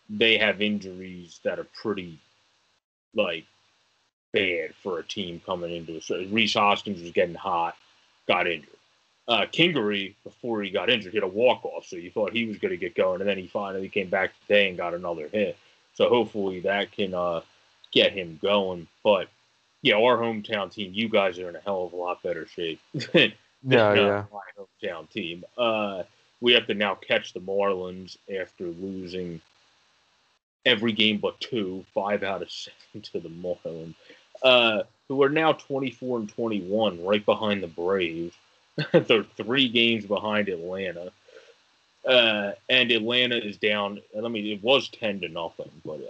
they 0.10 0.38
have 0.38 0.62
injuries 0.62 1.40
that 1.44 1.60
are 1.60 1.68
pretty 1.82 2.20
like 3.16 3.46
bad 4.32 4.74
for 4.82 5.00
a 5.00 5.04
team 5.04 5.42
coming 5.46 5.76
into 5.76 5.98
it. 5.98 6.04
So 6.04 6.26
Rhys 6.30 6.54
Hoskins 6.54 7.02
was 7.02 7.12
getting 7.12 7.36
hot, 7.36 7.76
got 8.28 8.48
injured. 8.48 8.70
Uh, 9.28 9.46
Kingery, 9.46 10.16
before 10.24 10.62
he 10.62 10.70
got 10.70 10.90
injured, 10.90 11.14
hit 11.14 11.24
a 11.24 11.28
walk 11.28 11.64
off, 11.64 11.86
so 11.86 11.96
you 11.96 12.12
thought 12.12 12.34
he 12.34 12.46
was 12.46 12.58
going 12.58 12.72
to 12.72 12.78
get 12.78 12.96
going, 12.96 13.22
and 13.22 13.30
then 13.30 13.38
he 13.38 13.48
finally 13.48 13.88
came 13.88 14.10
back 14.10 14.32
today 14.42 14.68
and 14.68 14.78
got 14.78 14.94
another 14.94 15.30
hit. 15.30 15.58
So 15.94 16.10
hopefully 16.10 16.60
that 16.62 16.92
can 16.92 17.14
uh, 17.14 17.42
get 17.92 18.12
him 18.12 18.38
going. 18.42 18.88
But 19.02 19.30
yeah, 19.82 19.96
our 19.96 20.18
hometown 20.18 20.72
team, 20.74 20.92
you 20.94 21.08
guys 21.08 21.40
are 21.40 21.48
in 21.48 21.56
a 21.56 21.62
hell 21.62 21.86
of 21.86 21.94
a 21.94 21.96
lot 21.96 22.22
better 22.22 22.48
shape 22.48 22.82
yeah, 23.64 23.94
yeah. 23.94 24.24
my 24.32 24.42
hometown 24.58 25.10
team. 25.10 25.44
Uh, 25.58 26.04
we 26.42 26.54
have 26.54 26.68
to 26.68 26.74
now 26.74 26.96
catch 26.96 27.34
the 27.34 27.40
Marlins 27.40 28.18
after 28.42 28.66
losing 28.66 29.40
every 30.66 30.92
game 30.92 31.18
but 31.18 31.40
two, 31.40 31.86
five 31.94 32.24
out 32.24 32.42
of 32.42 32.52
seven 32.92 33.02
to 33.02 33.20
the 33.20 33.30
Marlins, 33.30 33.96
uh, 34.44 34.84
who 35.08 35.24
are 35.24 35.30
now 35.30 35.54
24 35.54 36.20
and 36.20 36.30
21, 36.30 37.04
right 37.04 37.26
behind 37.26 37.64
the 37.64 37.68
Braves. 37.68 38.36
They're 38.92 39.24
three 39.24 39.70
games 39.70 40.06
behind 40.06 40.50
Atlanta. 40.50 41.12
Uh, 42.06 42.52
and 42.70 42.92
Atlanta 42.92 43.38
is 43.38 43.58
down. 43.58 44.02
I 44.18 44.28
mean, 44.28 44.46
it 44.48 44.62
was 44.62 44.90
10 44.90 45.22
to 45.22 45.30
nothing, 45.30 45.72
but 45.86 46.02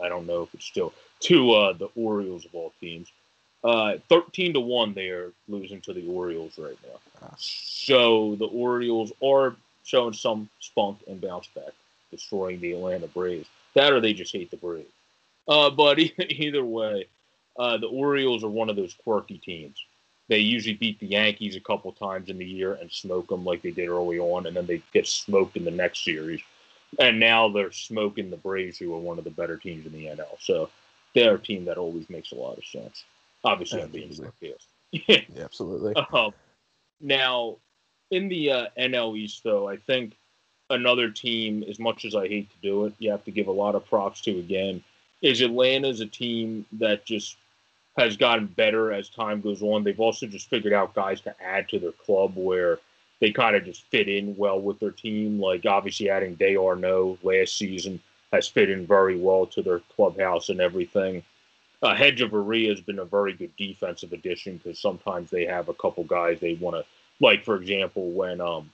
I, 0.00 0.06
I 0.06 0.08
don't 0.08 0.26
know 0.26 0.42
if 0.42 0.54
it's 0.54 0.64
still 0.64 0.92
to 1.20 1.52
uh, 1.52 1.72
the 1.72 1.88
Orioles 1.96 2.44
of 2.44 2.54
all 2.54 2.72
teams. 2.80 3.10
Uh, 3.64 3.94
13 4.08 4.54
to 4.54 4.60
1, 4.60 4.94
they 4.94 5.08
are 5.10 5.32
losing 5.48 5.80
to 5.82 5.92
the 5.92 6.06
Orioles 6.08 6.58
right 6.58 6.76
now. 6.84 7.28
So 7.36 8.34
the 8.36 8.46
Orioles 8.46 9.12
are 9.22 9.54
showing 9.84 10.14
some 10.14 10.48
spunk 10.60 10.98
and 11.06 11.20
bounce 11.20 11.46
back, 11.48 11.72
destroying 12.10 12.60
the 12.60 12.72
Atlanta 12.72 13.06
Braves. 13.06 13.48
That 13.74 13.92
or 13.92 14.00
they 14.00 14.12
just 14.14 14.32
hate 14.32 14.50
the 14.50 14.56
Braves. 14.56 14.90
Uh, 15.46 15.70
but 15.70 15.98
either 16.18 16.64
way, 16.64 17.06
uh, 17.58 17.76
the 17.76 17.88
Orioles 17.88 18.42
are 18.42 18.48
one 18.48 18.68
of 18.68 18.76
those 18.76 18.94
quirky 18.94 19.38
teams. 19.38 19.76
They 20.28 20.38
usually 20.38 20.74
beat 20.74 20.98
the 20.98 21.06
Yankees 21.06 21.56
a 21.56 21.60
couple 21.60 21.92
times 21.92 22.30
in 22.30 22.38
the 22.38 22.44
year 22.44 22.74
and 22.74 22.90
smoke 22.90 23.28
them 23.28 23.44
like 23.44 23.62
they 23.62 23.70
did 23.70 23.88
early 23.88 24.18
on, 24.18 24.46
and 24.46 24.56
then 24.56 24.66
they 24.66 24.82
get 24.92 25.06
smoked 25.06 25.56
in 25.56 25.64
the 25.64 25.70
next 25.70 26.04
series. 26.04 26.40
And 26.98 27.18
now 27.18 27.48
they're 27.48 27.72
smoking 27.72 28.30
the 28.30 28.36
Braves, 28.36 28.78
who 28.78 28.94
are 28.94 28.98
one 28.98 29.18
of 29.18 29.24
the 29.24 29.30
better 29.30 29.56
teams 29.56 29.86
in 29.86 29.92
the 29.92 30.06
NL. 30.06 30.38
So 30.40 30.70
they're 31.14 31.34
a 31.34 31.38
team 31.38 31.64
that 31.66 31.78
always 31.78 32.08
makes 32.08 32.32
a 32.32 32.36
lot 32.36 32.58
of 32.58 32.64
sense. 32.64 33.04
Obviously, 33.44 33.82
I'm 33.82 33.90
being 33.90 34.14
biased. 34.40 34.68
yeah, 34.92 35.44
absolutely. 35.44 35.94
Um, 36.12 36.32
now, 37.00 37.56
in 38.10 38.28
the 38.28 38.50
uh, 38.50 38.66
NL 38.78 39.16
East, 39.16 39.42
though, 39.42 39.68
I 39.68 39.76
think 39.76 40.14
another 40.70 41.10
team, 41.10 41.64
as 41.68 41.78
much 41.78 42.04
as 42.04 42.14
I 42.14 42.28
hate 42.28 42.50
to 42.50 42.56
do 42.62 42.84
it, 42.86 42.94
you 42.98 43.10
have 43.10 43.24
to 43.24 43.30
give 43.30 43.48
a 43.48 43.52
lot 43.52 43.74
of 43.74 43.86
props 43.86 44.20
to 44.22 44.38
again, 44.38 44.82
is 45.22 45.40
Atlanta's 45.40 46.00
a 46.00 46.06
team 46.06 46.66
that 46.72 47.04
just 47.04 47.36
has 47.96 48.16
gotten 48.16 48.46
better 48.46 48.92
as 48.92 49.08
time 49.08 49.40
goes 49.40 49.62
on. 49.62 49.84
They've 49.84 49.98
also 50.00 50.26
just 50.26 50.48
figured 50.48 50.72
out 50.72 50.94
guys 50.94 51.20
to 51.22 51.34
add 51.42 51.68
to 51.70 51.78
their 51.78 51.92
club 51.92 52.32
where 52.36 52.78
they 53.20 53.30
kind 53.30 53.54
of 53.54 53.64
just 53.64 53.84
fit 53.84 54.08
in 54.08 54.36
well 54.36 54.60
with 54.60 54.80
their 54.80 54.90
team. 54.90 55.40
Like 55.40 55.66
obviously 55.66 56.10
adding 56.10 56.34
D'Arnaud 56.34 57.18
last 57.22 57.56
season 57.56 58.00
has 58.32 58.48
fit 58.48 58.70
in 58.70 58.86
very 58.86 59.16
well 59.16 59.46
to 59.46 59.62
their 59.62 59.80
clubhouse 59.94 60.48
and 60.48 60.60
everything. 60.60 61.22
Uh, 61.82 61.94
Hechavarria 61.94 62.70
has 62.70 62.80
been 62.80 63.00
a 63.00 63.04
very 63.04 63.32
good 63.32 63.54
defensive 63.56 64.12
addition 64.12 64.58
because 64.58 64.78
sometimes 64.78 65.30
they 65.30 65.44
have 65.46 65.68
a 65.68 65.74
couple 65.74 66.04
guys 66.04 66.38
they 66.40 66.54
want 66.54 66.76
to, 66.76 66.84
like 67.20 67.44
for 67.44 67.56
example, 67.56 68.10
when 68.10 68.40
um, 68.40 68.70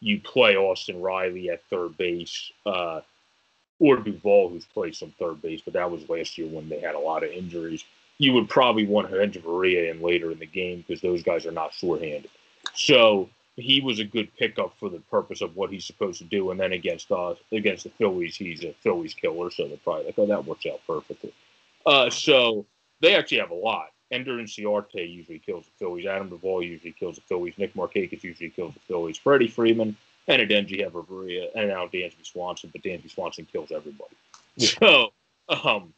you 0.00 0.20
play 0.20 0.56
Austin 0.56 1.00
Riley 1.00 1.50
at 1.50 1.64
third 1.70 1.96
base, 1.96 2.52
uh, 2.66 3.00
or 3.78 3.96
Duvall, 3.96 4.50
who's 4.50 4.66
played 4.66 4.94
some 4.94 5.12
third 5.18 5.40
base, 5.40 5.62
but 5.64 5.72
that 5.72 5.90
was 5.90 6.08
last 6.08 6.36
year 6.36 6.46
when 6.48 6.68
they 6.68 6.80
had 6.80 6.94
a 6.94 6.98
lot 6.98 7.24
of 7.24 7.30
injuries. 7.30 7.84
You 8.18 8.34
would 8.34 8.50
probably 8.50 8.86
want 8.86 9.10
Hechavarria 9.10 9.90
in 9.90 10.02
later 10.02 10.30
in 10.30 10.38
the 10.38 10.46
game 10.46 10.84
because 10.86 11.00
those 11.00 11.22
guys 11.22 11.46
are 11.46 11.52
not 11.52 11.72
shorthanded. 11.72 12.30
So 12.74 13.30
he 13.56 13.80
was 13.80 13.98
a 13.98 14.04
good 14.04 14.28
pickup 14.36 14.74
for 14.78 14.90
the 14.90 15.00
purpose 15.10 15.40
of 15.40 15.56
what 15.56 15.70
he's 15.70 15.86
supposed 15.86 16.18
to 16.18 16.24
do. 16.24 16.50
And 16.50 16.60
then 16.60 16.72
against 16.72 17.10
uh, 17.10 17.34
against 17.52 17.84
the 17.84 17.90
Phillies, 17.90 18.36
he's 18.36 18.64
a 18.64 18.74
Phillies 18.82 19.14
killer, 19.14 19.50
so 19.50 19.66
they're 19.66 19.78
probably 19.78 20.06
like, 20.06 20.18
oh, 20.18 20.26
that 20.26 20.44
works 20.44 20.66
out 20.66 20.80
perfectly. 20.86 21.32
Uh, 21.86 22.10
so 22.10 22.66
they 23.00 23.14
actually 23.14 23.38
have 23.38 23.50
a 23.50 23.54
lot. 23.54 23.88
Ender 24.10 24.38
Inciarte 24.38 25.08
usually 25.08 25.38
kills 25.38 25.66
the 25.66 25.72
Phillies. 25.78 26.06
Adam 26.06 26.28
Duvall 26.28 26.62
usually 26.62 26.92
kills 26.92 27.16
the 27.16 27.22
Phillies. 27.22 27.54
Nick 27.58 27.74
Markakis 27.74 28.24
usually 28.24 28.50
kills 28.50 28.74
the 28.74 28.80
Phillies. 28.80 29.16
Freddie 29.16 29.48
Freeman 29.48 29.96
and 30.26 30.42
Adeiny 30.42 30.80
Hechavarria 30.80 31.48
and 31.54 31.68
now 31.68 31.86
Dansby 31.86 32.24
Swanson, 32.24 32.70
but 32.72 32.82
Dansby 32.82 33.10
Swanson 33.10 33.46
kills 33.50 33.70
everybody. 33.70 34.14
Yeah. 34.56 34.70
So, 34.80 35.12
um, 35.48 35.92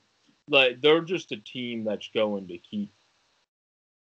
like 0.49 0.81
they're 0.81 1.01
just 1.01 1.33
a 1.33 1.37
team 1.39 1.85
that's 1.85 2.09
going 2.13 2.49
to 2.49 2.59
keep 2.59 2.93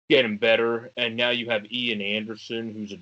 getting 0.08 0.38
better. 0.38 0.90
And 0.96 1.16
now 1.16 1.30
you 1.30 1.50
have 1.50 1.70
Ian 1.70 2.00
Anderson, 2.00 2.72
who's 2.72 2.92
a 2.92 2.98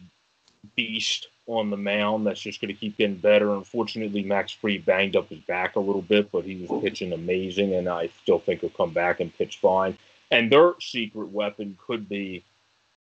beast 0.75 1.29
on 1.47 1.71
the 1.71 1.77
mound 1.77 2.27
that's 2.27 2.41
just 2.41 2.61
going 2.61 2.75
to 2.75 2.79
keep 2.79 2.97
getting 2.97 3.17
better. 3.17 3.55
Unfortunately, 3.55 4.23
Max 4.23 4.53
Fried 4.53 4.85
banged 4.85 5.17
up 5.17 5.29
his 5.29 5.39
back 5.41 5.77
a 5.77 5.81
little 5.81 6.03
bit, 6.03 6.33
but 6.33 6.45
he 6.45 6.57
was 6.57 6.83
pitching 6.83 7.13
amazing, 7.13 7.75
and 7.75 7.89
I 7.89 8.11
still 8.23 8.41
think 8.41 8.61
he'll 8.61 8.71
come 8.71 8.93
back 8.93 9.21
and 9.21 9.37
pitch 9.37 9.59
fine. 9.59 9.97
And 10.31 10.51
their 10.51 10.75
secret 10.81 11.29
weapon 11.29 11.79
could 11.87 12.09
be 12.09 12.43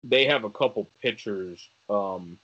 they 0.04 0.26
have 0.26 0.44
a 0.44 0.50
couple 0.50 0.88
pitchers 1.02 1.70
um, 1.90 2.40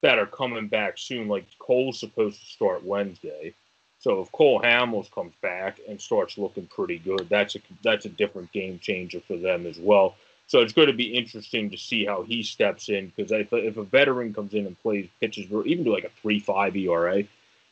that 0.00 0.18
are 0.18 0.26
coming 0.26 0.68
back 0.68 0.96
soon. 0.96 1.28
Like 1.28 1.44
Cole's 1.58 2.00
supposed 2.00 2.40
to 2.40 2.46
start 2.46 2.84
Wednesday. 2.84 3.52
So 3.98 4.20
if 4.20 4.32
Cole 4.32 4.60
Hamels 4.60 5.10
comes 5.10 5.34
back 5.40 5.80
and 5.88 6.00
starts 6.00 6.36
looking 6.36 6.66
pretty 6.66 6.98
good, 6.98 7.26
that's 7.28 7.56
a 7.56 7.60
that's 7.82 8.04
a 8.06 8.10
different 8.10 8.52
game 8.52 8.78
changer 8.78 9.20
for 9.20 9.36
them 9.36 9.66
as 9.66 9.78
well. 9.78 10.16
So 10.46 10.60
it's 10.60 10.72
going 10.72 10.88
to 10.88 10.94
be 10.94 11.14
interesting 11.14 11.70
to 11.70 11.76
see 11.76 12.04
how 12.04 12.22
he 12.22 12.42
steps 12.42 12.88
in 12.88 13.12
because 13.16 13.32
if, 13.32 13.52
if 13.52 13.76
a 13.76 13.82
veteran 13.82 14.34
comes 14.34 14.52
in 14.52 14.66
and 14.66 14.80
plays 14.82 15.08
pitches, 15.20 15.46
even 15.64 15.84
do 15.84 15.92
like 15.92 16.04
a 16.04 16.10
three 16.20 16.38
five 16.38 16.76
ERA, 16.76 17.24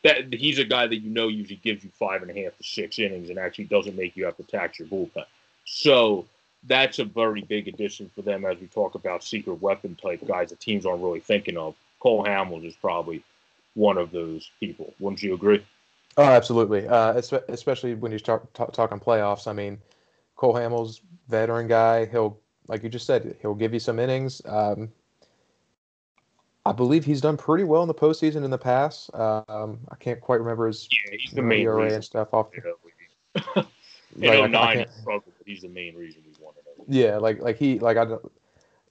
that 0.04 0.32
he's 0.32 0.58
a 0.58 0.64
guy 0.64 0.86
that 0.86 0.96
you 0.96 1.10
know 1.10 1.28
usually 1.28 1.60
gives 1.62 1.84
you 1.84 1.90
five 1.98 2.22
and 2.22 2.30
a 2.30 2.42
half 2.42 2.56
to 2.56 2.64
six 2.64 2.98
innings 2.98 3.30
and 3.30 3.38
actually 3.38 3.64
doesn't 3.64 3.96
make 3.96 4.16
you 4.16 4.24
have 4.24 4.36
to 4.36 4.42
tax 4.42 4.78
your 4.78 4.88
bullpen. 4.88 5.24
So 5.64 6.26
that's 6.64 6.98
a 6.98 7.04
very 7.04 7.42
big 7.42 7.68
addition 7.68 8.10
for 8.14 8.22
them 8.22 8.44
as 8.44 8.58
we 8.58 8.66
talk 8.68 8.94
about 8.94 9.24
secret 9.24 9.60
weapon 9.60 9.96
type 10.00 10.26
guys 10.26 10.50
that 10.50 10.60
teams 10.60 10.86
aren't 10.86 11.02
really 11.02 11.20
thinking 11.20 11.56
of. 11.56 11.74
Cole 12.00 12.24
Hamels 12.24 12.64
is 12.64 12.74
probably 12.74 13.22
one 13.74 13.98
of 13.98 14.10
those 14.10 14.50
people. 14.60 14.92
Wouldn't 14.98 15.22
you 15.22 15.34
agree? 15.34 15.64
Oh, 16.16 16.24
absolutely. 16.24 16.86
Uh, 16.86 17.14
especially 17.48 17.94
when 17.94 18.12
you 18.12 18.18
start 18.18 18.52
talking 18.54 19.00
playoffs. 19.00 19.46
I 19.46 19.52
mean, 19.52 19.78
Cole 20.36 20.54
Hamels, 20.54 21.00
veteran 21.28 21.68
guy. 21.68 22.06
He'll, 22.06 22.38
like 22.68 22.82
you 22.82 22.88
just 22.88 23.06
said, 23.06 23.36
he'll 23.40 23.54
give 23.54 23.72
you 23.72 23.80
some 23.80 23.98
innings. 23.98 24.42
Um, 24.46 24.90
I 26.64 26.72
believe 26.72 27.04
he's 27.04 27.20
done 27.20 27.36
pretty 27.36 27.64
well 27.64 27.82
in 27.82 27.88
the 27.88 27.94
postseason 27.94 28.44
in 28.44 28.50
the 28.50 28.58
past. 28.58 29.12
Um, 29.14 29.80
I 29.90 29.96
can't 29.98 30.20
quite 30.20 30.38
remember 30.38 30.68
his 30.68 30.88
yeah, 30.90 31.16
he's 31.18 31.32
the 31.32 31.42
main 31.42 31.62
ERA 31.62 31.92
and 31.92 32.04
stuff 32.04 32.32
off. 32.32 32.50
in 32.54 32.62
like, 34.16 34.50
09, 34.50 34.86
struggled, 35.00 35.32
but 35.38 35.46
he's 35.46 35.62
the 35.62 35.68
main 35.68 35.96
reason 35.96 36.22
we 36.24 36.32
won 36.44 36.54
it. 36.56 36.62
Yeah, 36.88 37.16
like 37.16 37.40
like 37.40 37.56
he 37.56 37.78
like 37.78 37.96
I 37.96 38.06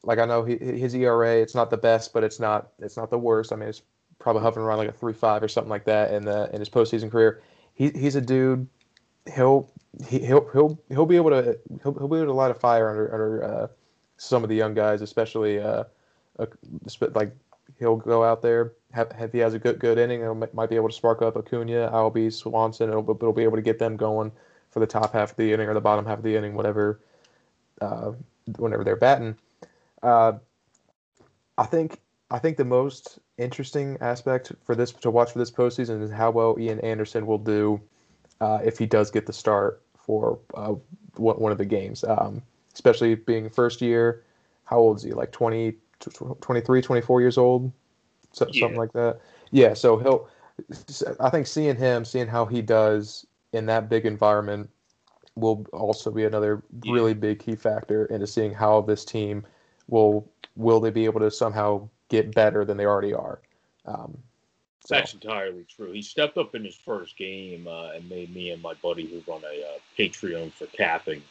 like 0.03 0.19
I 0.19 0.25
know 0.25 0.43
he, 0.43 0.57
his 0.57 0.93
ERA 0.95 1.37
it's 1.37 1.55
not 1.55 1.69
the 1.69 1.77
best, 1.77 2.13
but 2.13 2.23
it's 2.23 2.39
not 2.39 2.71
it's 2.79 2.97
not 2.97 3.09
the 3.09 3.19
worst. 3.19 3.53
I 3.53 3.55
mean, 3.55 3.69
it's 3.69 3.83
probably 4.19 4.41
hovering 4.41 4.65
around 4.65 4.79
like 4.79 4.89
a 4.89 4.93
three 4.93 5.13
five 5.13 5.41
or 5.41 5.47
something 5.47 5.69
like 5.69 5.85
that 5.85 6.13
in 6.13 6.23
the 6.23 6.49
in 6.53 6.59
his 6.59 6.69
postseason 6.69 7.09
career. 7.09 7.41
He 7.73 7.89
he's 7.89 8.15
a 8.15 8.21
dude. 8.21 8.67
He'll 9.33 9.69
he, 10.07 10.19
he'll 10.19 10.49
he'll 10.51 10.79
he'll 10.89 11.05
be 11.05 11.15
able 11.15 11.29
to 11.31 11.59
he'll, 11.83 11.93
he'll 11.93 12.07
be 12.07 12.17
able 12.17 12.27
to 12.27 12.33
light 12.33 12.51
a 12.51 12.55
fire 12.55 12.89
under 12.89 13.13
under 13.13 13.43
uh, 13.43 13.67
some 14.17 14.43
of 14.43 14.49
the 14.49 14.55
young 14.55 14.73
guys, 14.73 15.01
especially 15.01 15.59
uh, 15.59 15.83
uh, 16.39 16.45
like 17.13 17.35
he'll 17.79 17.97
go 17.97 18.23
out 18.23 18.41
there. 18.41 18.73
Have, 18.91 19.11
if 19.19 19.31
he 19.31 19.39
has 19.39 19.53
a 19.53 19.59
good 19.59 19.79
good 19.79 19.97
inning, 19.97 20.21
he 20.21 20.47
might 20.53 20.69
be 20.69 20.75
able 20.75 20.89
to 20.89 20.95
spark 20.95 21.21
up 21.21 21.35
Acuna, 21.35 21.89
Albies, 21.91 22.33
Swanson. 22.33 22.89
It'll, 22.89 23.09
it'll 23.09 23.33
be 23.33 23.43
able 23.43 23.57
to 23.57 23.61
get 23.61 23.79
them 23.79 23.97
going 23.97 24.31
for 24.69 24.79
the 24.79 24.87
top 24.87 25.13
half 25.13 25.31
of 25.31 25.37
the 25.37 25.51
inning 25.51 25.67
or 25.67 25.73
the 25.73 25.81
bottom 25.81 26.05
half 26.05 26.19
of 26.19 26.23
the 26.23 26.35
inning, 26.35 26.53
whatever. 26.53 26.99
Uh, 27.81 28.11
whenever 28.57 28.83
they're 28.83 28.95
batting, 28.95 29.35
uh, 30.03 30.33
I 31.57 31.65
think 31.65 31.99
I 32.29 32.39
think 32.39 32.57
the 32.57 32.65
most 32.65 33.19
interesting 33.37 33.97
aspect 34.01 34.51
for 34.63 34.75
this 34.75 34.91
to 34.91 35.09
watch 35.09 35.31
for 35.31 35.39
this 35.39 35.51
postseason 35.51 36.01
is 36.01 36.11
how 36.11 36.31
well 36.31 36.55
Ian 36.59 36.79
Anderson 36.81 37.25
will 37.25 37.39
do 37.39 37.81
uh, 38.41 38.59
if 38.63 38.77
he 38.77 38.85
does 38.85 39.09
get 39.09 39.25
the 39.25 39.33
start 39.33 39.81
for 39.95 40.39
uh, 40.55 40.73
one 41.15 41.51
of 41.51 41.57
the 41.57 41.65
games, 41.65 42.03
um, 42.03 42.41
especially 42.73 43.15
being 43.15 43.49
first 43.49 43.81
year. 43.81 44.23
How 44.65 44.79
old 44.79 44.97
is 44.97 45.03
he? 45.03 45.11
Like 45.11 45.31
20, 45.31 45.73
23, 46.41 46.81
24 46.81 47.21
years 47.21 47.37
old, 47.37 47.71
so, 48.31 48.47
yeah. 48.51 48.61
something 48.61 48.79
like 48.79 48.93
that. 48.93 49.19
Yeah, 49.51 49.73
so 49.73 49.97
he'll. 49.97 50.27
I 51.19 51.29
think 51.29 51.47
seeing 51.47 51.75
him, 51.75 52.05
seeing 52.05 52.27
how 52.27 52.45
he 52.45 52.61
does 52.61 53.25
in 53.53 53.65
that 53.67 53.89
big 53.89 54.05
environment, 54.05 54.69
will 55.35 55.65
also 55.73 56.11
be 56.11 56.25
another 56.25 56.63
yeah. 56.83 56.93
really 56.93 57.13
big 57.13 57.39
key 57.39 57.55
factor 57.55 58.05
into 58.05 58.27
seeing 58.27 58.53
how 58.53 58.81
this 58.81 59.05
team 59.05 59.45
will 59.87 60.27
will 60.55 60.79
they 60.79 60.89
be 60.89 61.05
able 61.05 61.19
to 61.19 61.31
somehow 61.31 61.87
get 62.09 62.33
better 62.33 62.65
than 62.65 62.77
they 62.77 62.85
already 62.85 63.13
are. 63.13 63.41
Um, 63.85 64.17
so. 64.85 64.95
That's 64.95 65.13
entirely 65.13 65.65
true. 65.69 65.91
He 65.91 66.01
stepped 66.01 66.37
up 66.37 66.55
in 66.55 66.65
his 66.65 66.75
first 66.75 67.15
game 67.17 67.67
uh, 67.67 67.91
and 67.91 68.09
made 68.09 68.33
me 68.33 68.49
and 68.49 68.61
my 68.61 68.73
buddy 68.75 69.05
who's 69.05 69.27
on 69.27 69.41
a 69.43 69.61
uh, 69.63 69.79
Patreon 69.97 70.51
for 70.51 70.65
capping 70.67 71.21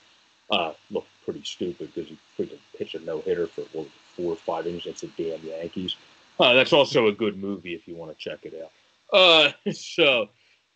uh, 0.51 0.73
look 0.91 1.07
pretty 1.25 1.43
stupid 1.43 1.93
because 1.93 2.09
he 2.09 2.19
freaking 2.39 2.59
pitched 2.77 2.95
a 2.95 3.01
no 3.01 3.21
hitter 3.21 3.47
for 3.47 3.63
what, 3.73 3.89
four 4.17 4.33
or 4.33 4.37
five 4.37 4.67
innings 4.67 4.85
against 4.85 5.03
the 5.03 5.11
damn 5.17 5.45
Yankees. 5.45 5.97
Uh, 6.39 6.55
that's 6.55 6.73
also 6.73 7.09
a 7.09 7.13
good 7.13 7.39
movie 7.39 7.75
if 7.75 7.87
you 7.87 7.97
want 7.97 8.17
to 8.17 8.19
check 8.19 8.41
it 8.45 8.55
out. 8.63 8.71
Uh, 9.13 9.53
so 9.73 10.29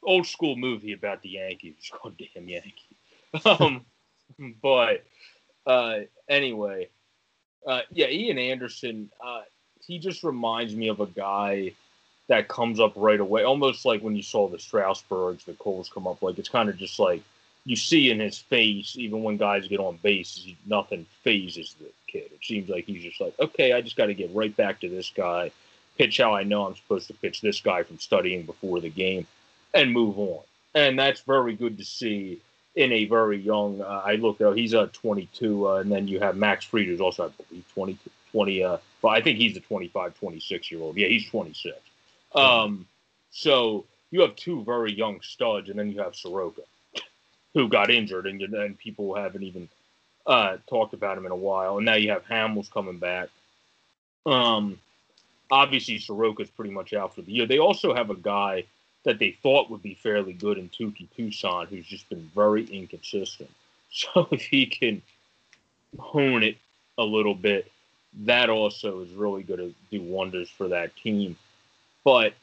old 0.03 0.27
school 0.27 0.57
movie 0.57 0.93
about 0.93 1.23
the 1.23 1.31
Yankees. 1.31 1.75
It's 1.79 1.91
called 1.91 2.17
Damn 2.19 2.49
Yankees. 2.49 2.99
Um, 3.45 3.85
but 4.63 5.05
uh, 5.67 6.01
anyway, 6.29 6.89
yeah, 7.91 8.09
Ian 8.09 8.39
Anderson. 8.39 9.11
He 9.87 9.99
just 9.99 10.25
reminds 10.25 10.75
me 10.75 10.89
of 10.89 11.01
a 11.01 11.07
guy 11.07 11.73
that 12.29 12.49
comes 12.49 12.81
up 12.81 12.93
right 12.97 13.21
away, 13.21 13.45
almost 13.45 13.85
like 13.85 14.03
when 14.03 14.17
you 14.17 14.23
saw 14.23 14.49
the 14.49 14.59
Strasburgs, 14.59 15.45
the 15.45 15.53
Coles 15.55 15.91
come 15.93 16.07
up. 16.07 16.23
Like 16.23 16.39
it's 16.39 16.49
kind 16.49 16.69
of 16.69 16.77
just 16.77 16.99
like 16.99 17.23
you 17.65 17.77
see 17.77 18.11
in 18.11 18.21
his 18.21 18.39
face, 18.39 18.97
even 18.97 19.23
when 19.23 19.37
guys 19.37 19.69
get 19.69 19.81
on 19.81 19.99
base, 20.03 20.47
nothing 20.67 21.07
phases 21.23 21.75
the 21.79 21.91
kid. 22.07 22.31
It 22.33 22.41
seems 22.43 22.69
like 22.69 22.85
he's 22.85 23.03
just 23.03 23.21
like, 23.21 23.35
okay, 23.39 23.73
I 23.73 23.81
just 23.81 23.97
got 23.97 24.07
to 24.07 24.15
get 24.15 24.35
right 24.35 24.55
back 24.57 24.81
to 24.81 24.89
this 24.89 25.11
guy, 25.15 25.51
pitch 25.99 26.19
how 26.19 26.35
I 26.35 26.43
know 26.43 26.67
I'm 26.67 26.77
supposed 26.77 27.09
to 27.09 27.15
pitch 27.15 27.41
this 27.41 27.61
guy 27.61 27.83
from 27.83 27.99
studying 27.99 28.45
before 28.45 28.81
the 28.81 28.91
game, 28.91 29.27
and 29.73 29.93
move 29.93 30.19
on. 30.19 30.43
And 30.75 30.99
that's 30.99 31.21
very 31.21 31.55
good 31.55 31.79
to 31.79 31.85
see 31.85 32.41
in 32.75 32.93
a 32.93 33.05
very 33.05 33.39
young. 33.39 33.81
Uh, 33.81 34.03
I 34.05 34.17
looked 34.17 34.43
out; 34.43 34.57
he's 34.57 34.73
a 34.73 34.83
uh, 34.83 34.89
22, 34.93 35.69
uh, 35.69 35.75
and 35.77 35.93
then 35.93 36.09
you 36.09 36.21
have 36.21 36.37
Max 36.37 36.65
Fried, 36.65 36.87
who's 36.87 37.01
also 37.01 37.27
I 37.27 37.43
believe 37.43 37.65
20, 37.75 37.99
20 38.33 38.65
uh, 38.65 38.77
but 39.03 39.09
I 39.09 39.21
think 39.21 39.39
he's 39.39 39.57
a 39.57 39.61
25, 39.61 40.19
26 40.19 40.71
year 40.71 40.81
old. 40.81 40.97
Yeah, 40.97 41.09
he's 41.09 41.29
26. 41.29 41.77
Um, 42.35 42.87
so 43.31 43.85
you 44.11 44.21
have 44.23 44.37
two 44.37 44.63
very 44.65 44.93
young 44.93 45.21
studs, 45.23 45.69
and 45.71 45.79
then 45.79 45.91
you 45.91 46.01
have 46.01 46.15
Soroka, 46.15 46.63
who 47.55 47.69
got 47.69 47.91
injured, 47.91 48.27
and, 48.27 48.41
and 48.43 48.79
people 48.79 49.15
haven't 49.15 49.43
even 49.43 49.69
uh, 50.27 50.57
talked 50.69 50.95
about 50.95 51.19
him 51.19 51.27
in 51.27 51.33
a 51.33 51.37
while. 51.37 51.77
And 51.77 51.87
now 51.87 51.95
you 51.95 52.11
have 52.11 52.25
Hamels 52.25 52.71
coming 52.71 52.99
back. 52.99 53.29
Um, 54.27 54.79
obviously, 55.51 55.99
Soroka's 55.99 56.51
pretty 56.51 56.71
much 56.71 56.93
out 56.93 57.15
for 57.15 57.23
the 57.23 57.33
year. 57.33 57.47
They 57.47 57.59
also 57.59 57.95
have 57.95 58.11
a 58.11 58.15
guy 58.15 58.65
that 59.05 59.19
they 59.19 59.33
thought 59.43 59.71
would 59.71 59.83
be 59.83 59.95
fairly 59.95 60.33
good 60.33 60.59
in 60.59 60.69
Touki 60.71 61.09
Toussaint, 61.17 61.69
who's 61.69 61.87
just 61.87 62.09
been 62.09 62.31
very 62.35 62.65
inconsistent. 62.65 63.51
So 63.97 64.27
if 64.33 64.43
he 64.43 64.67
can 64.67 65.03
hone 66.01 66.43
it 66.43 66.57
a 66.99 67.05
little 67.05 67.37
bit, 67.37 67.71
that 68.25 68.51
also 68.51 69.03
is 69.03 69.11
really 69.13 69.45
going 69.45 69.61
to 69.61 69.75
do 69.93 70.03
wonders 70.03 70.51
for 70.51 70.67
that 70.67 70.97
team. 70.97 71.37
But 72.05 72.35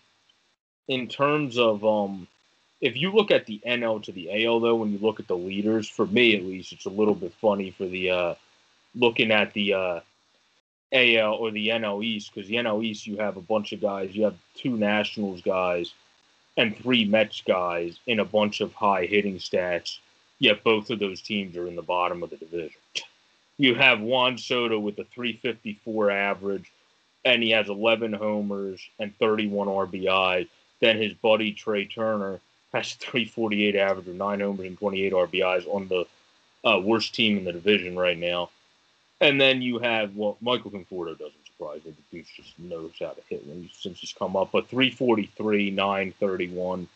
in 0.88 1.08
terms 1.08 1.58
of 1.58 1.86
um, 1.86 2.28
if 2.80 2.98
you 2.98 3.12
look 3.12 3.32
at 3.32 3.46
the 3.46 3.62
NL 3.66 4.04
to 4.04 4.12
the 4.12 4.46
AL 4.46 4.60
though, 4.60 4.76
when 4.76 4.92
you 4.92 5.00
look 5.00 5.20
at 5.20 5.28
the 5.28 5.38
leaders, 5.38 5.88
for 5.88 6.06
me 6.06 6.36
at 6.36 6.44
least, 6.44 6.74
it's 6.74 6.86
a 6.86 6.90
little 6.90 7.16
bit 7.16 7.34
funny 7.42 7.72
for 7.72 7.86
the 7.86 8.12
uh, 8.12 8.36
looking 8.96 9.32
at 9.32 9.54
the 9.54 9.74
uh, 9.74 10.00
AL 10.92 11.34
or 11.36 11.52
the 11.52 11.70
NL 11.70 12.04
East 12.04 12.34
because 12.34 12.50
the 12.50 12.56
NL 12.56 12.84
East 12.84 13.08
you 13.08 13.18
have 13.18 13.38
a 13.38 13.42
bunch 13.42 13.72
of 13.72 13.82
guys. 13.82 14.16
You 14.16 14.26
have 14.26 14.38
two 14.56 14.78
Nationals 14.78 15.42
guys 15.42 15.94
and 16.58 16.76
three 16.76 17.06
Mets 17.06 17.42
guys 17.42 18.00
in 18.08 18.20
a 18.20 18.26
bunch 18.26 18.62
of 18.62 18.74
high 18.74 19.06
hitting 19.06 19.38
stats. 19.38 20.00
Yet 20.40 20.64
both 20.64 20.90
of 20.90 20.98
those 20.98 21.22
teams 21.22 21.56
are 21.56 21.68
in 21.68 21.76
the 21.76 21.84
bottom 21.84 22.24
of 22.24 22.32
the 22.32 22.38
division 22.38 22.80
you 23.62 23.76
have 23.76 24.02
Juan 24.02 24.40
Soto 24.40 24.80
with 24.80 24.98
a 24.98 25.04
354 25.04 26.10
average, 26.10 26.72
and 27.26 27.44
he 27.44 27.52
has 27.52 27.70
11 27.70 28.14
homers 28.14 28.82
and 29.00 29.16
31 29.18 29.68
RBI. 29.68 30.48
Then 30.80 30.98
his 30.98 31.14
buddy 31.14 31.54
Trey 31.54 31.86
Turner 31.86 32.40
has 32.74 32.94
348 32.96 33.76
average 33.76 34.06
with 34.08 34.16
nine 34.16 34.40
homers 34.40 34.68
and 34.68 34.78
28 34.78 35.14
RBIs 35.14 35.68
on 35.68 35.88
the 35.88 36.06
uh, 36.68 36.80
worst 36.80 37.14
team 37.14 37.38
in 37.38 37.44
the 37.44 37.54
division 37.54 37.98
right 37.98 38.18
now. 38.18 38.50
And 39.20 39.40
then 39.40 39.62
you 39.62 39.78
have 39.80 40.16
well, 40.16 40.38
Michael 40.42 40.72
Conforto 40.72 41.18
doesn't 41.18 41.46
surprise 41.46 41.82
me. 41.86 41.92
The 41.92 42.18
dude 42.18 42.26
just 42.36 42.58
knows 42.58 42.92
how 43.00 43.12
to 43.12 43.22
hit 43.30 43.46
when 43.46 43.64
he, 43.64 43.72
since 43.74 44.00
he's 44.00 44.14
come 44.14 44.36
up. 44.36 44.52
But 44.52 44.68
343, 44.68 45.70
931. 45.72 46.88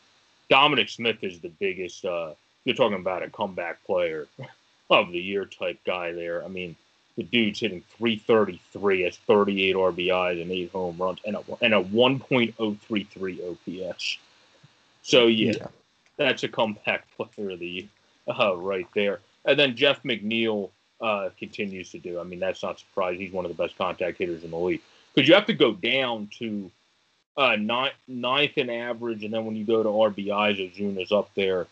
Dominic 0.50 0.90
Smith 0.90 1.24
is 1.24 1.40
the 1.40 1.50
biggest. 1.60 2.04
Uh, 2.04 2.32
you're 2.64 2.76
talking 2.76 2.98
about 2.98 3.22
a 3.22 3.30
comeback 3.30 3.84
player. 3.86 4.28
of 4.90 5.12
the 5.12 5.20
year 5.20 5.46
type 5.46 5.80
guy 5.86 6.12
there. 6.12 6.44
I 6.44 6.48
mean, 6.48 6.76
the 7.17 7.23
dude's 7.23 7.60
hitting 7.60 7.84
333 7.97 9.01
has 9.01 9.17
38 9.17 9.75
RBIs 9.75 10.41
and 10.41 10.51
eight 10.51 10.71
home 10.71 10.97
runs 10.97 11.19
and 11.25 11.36
a, 11.36 11.43
and 11.62 11.73
a 11.73 11.84
1.033 11.84 13.93
OPS. 13.93 14.17
So 15.01 15.28
yeah, 15.28 15.54
yeah, 15.58 15.67
that's 16.17 16.43
a 16.43 16.47
comeback 16.47 17.06
player 17.15 17.51
of 17.51 17.60
the 17.60 17.67
year 17.67 17.88
uh, 18.28 18.56
right 18.56 18.88
there. 18.95 19.19
And 19.45 19.58
then 19.58 19.75
Jeff 19.75 20.01
McNeil 20.04 20.71
uh, 20.99 21.30
continues 21.38 21.91
to 21.91 21.99
do. 21.99 22.19
I 22.19 22.23
mean, 22.23 22.39
that's 22.39 22.63
not 22.63 22.80
surprising. 22.80 23.21
He's 23.21 23.32
one 23.32 23.45
of 23.45 23.56
the 23.56 23.62
best 23.62 23.78
contact 23.78 24.17
hitters 24.17 24.43
in 24.43 24.51
the 24.51 24.58
league 24.58 24.82
because 25.13 25.28
you 25.28 25.36
have 25.36 25.45
to 25.45 25.54
go 25.54 25.73
down 25.73 26.30
to 26.39 26.71
uh, 27.38 27.56
ninth, 27.56 27.93
ninth 28.08 28.58
in 28.58 28.69
average, 28.69 29.23
and 29.23 29.34
then 29.34 29.45
when 29.45 29.56
you 29.56 29.65
go 29.65 29.84
to 29.84 29.89
RBIs, 29.89 30.73
Ozuna's 30.73 31.12
up 31.12 31.30
there 31.36 31.67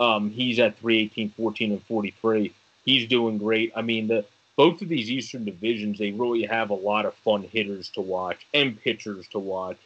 um, 0.00 0.30
he's 0.30 0.58
at 0.58 0.76
318, 0.78 1.30
14, 1.30 1.72
and 1.72 1.82
43. 1.84 2.52
He's 2.84 3.08
doing 3.08 3.38
great. 3.38 3.72
I 3.74 3.82
mean, 3.82 4.08
the 4.08 4.24
both 4.56 4.80
of 4.80 4.88
these 4.88 5.10
Eastern 5.10 5.44
divisions, 5.44 5.98
they 5.98 6.12
really 6.12 6.44
have 6.44 6.70
a 6.70 6.74
lot 6.74 7.04
of 7.04 7.14
fun 7.14 7.42
hitters 7.42 7.90
to 7.90 8.00
watch 8.00 8.46
and 8.54 8.80
pitchers 8.80 9.28
to 9.28 9.38
watch 9.38 9.76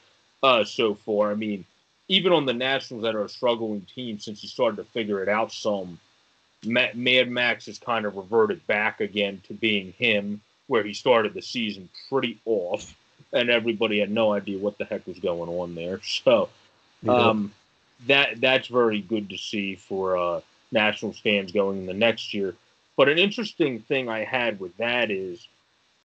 uh, 0.43 0.65
so 0.65 0.95
far. 0.95 1.33
I 1.33 1.35
mean, 1.35 1.65
even 2.09 2.33
on 2.33 2.47
the 2.47 2.53
Nationals 2.53 3.03
that 3.03 3.15
are 3.15 3.25
a 3.25 3.29
struggling 3.29 3.87
team 3.95 4.19
since 4.19 4.41
he 4.41 4.47
started 4.47 4.77
to 4.77 4.85
figure 4.85 5.23
it 5.23 5.29
out 5.29 5.53
some, 5.53 5.99
Mad 6.65 7.31
Max 7.31 7.67
has 7.67 7.79
kind 7.79 8.05
of 8.05 8.17
reverted 8.17 8.67
back 8.67 9.01
again 9.01 9.41
to 9.49 9.55
being 9.55 9.93
him, 9.93 10.41
where 10.67 10.85
he 10.85 10.93
started 10.93 11.35
the 11.35 11.43
season 11.43 11.89
pretty 12.09 12.39
off, 12.45 12.95
and 13.33 13.51
everybody 13.51 13.99
had 13.99 14.11
no 14.11 14.33
idea 14.33 14.59
what 14.59 14.79
the 14.79 14.85
heck 14.85 15.07
was 15.07 15.19
going 15.19 15.49
on 15.49 15.75
there. 15.75 16.01
So, 16.25 16.49
um, 17.09 17.53
that 18.07 18.41
that's 18.41 18.69
very 18.69 19.01
good 19.01 19.31
to 19.31 19.39
see 19.39 19.75
for 19.75 20.17
uh, 20.17 20.41
Nationals 20.71 21.19
fans 21.19 21.53
going 21.53 21.79
in 21.79 21.87
the 21.87 21.95
next 21.95 22.35
year. 22.35 22.55
But 23.01 23.09
an 23.09 23.19
interesting 23.19 23.81
thing 23.81 24.11
I 24.11 24.25
had 24.25 24.61
with 24.61 24.77
that 24.77 25.11
is 25.11 25.49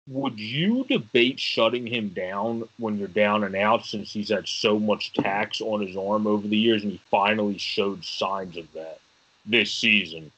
would 0.08 0.40
you 0.40 0.86
debate 0.86 1.42
shutting 1.42 1.86
him 1.86 2.08
down 2.08 2.70
when 2.78 2.98
you're 2.98 3.10
down 3.10 3.44
and 3.44 3.54
out 3.54 3.86
since 3.86 4.14
he's 4.14 4.30
had 4.30 4.48
so 4.48 4.80
much 4.80 5.12
tax 5.12 5.60
on 5.60 5.86
his 5.86 5.98
arm 5.98 6.26
over 6.26 6.48
the 6.48 6.56
years 6.56 6.84
and 6.84 6.94
he 6.94 7.02
finally 7.12 7.58
showed 7.58 8.06
signs 8.06 8.56
of 8.56 8.72
that 8.72 9.02
this 9.46 9.74
season? 9.74 10.32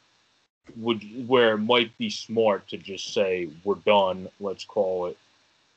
Would 0.78 1.28
where 1.28 1.54
it 1.54 1.60
might 1.60 1.96
be 2.00 2.10
smart 2.10 2.68
to 2.70 2.78
just 2.78 3.14
say 3.14 3.50
we're 3.64 3.76
done, 3.76 4.28
let's 4.40 4.66
call 4.66 5.06
it 5.06 5.18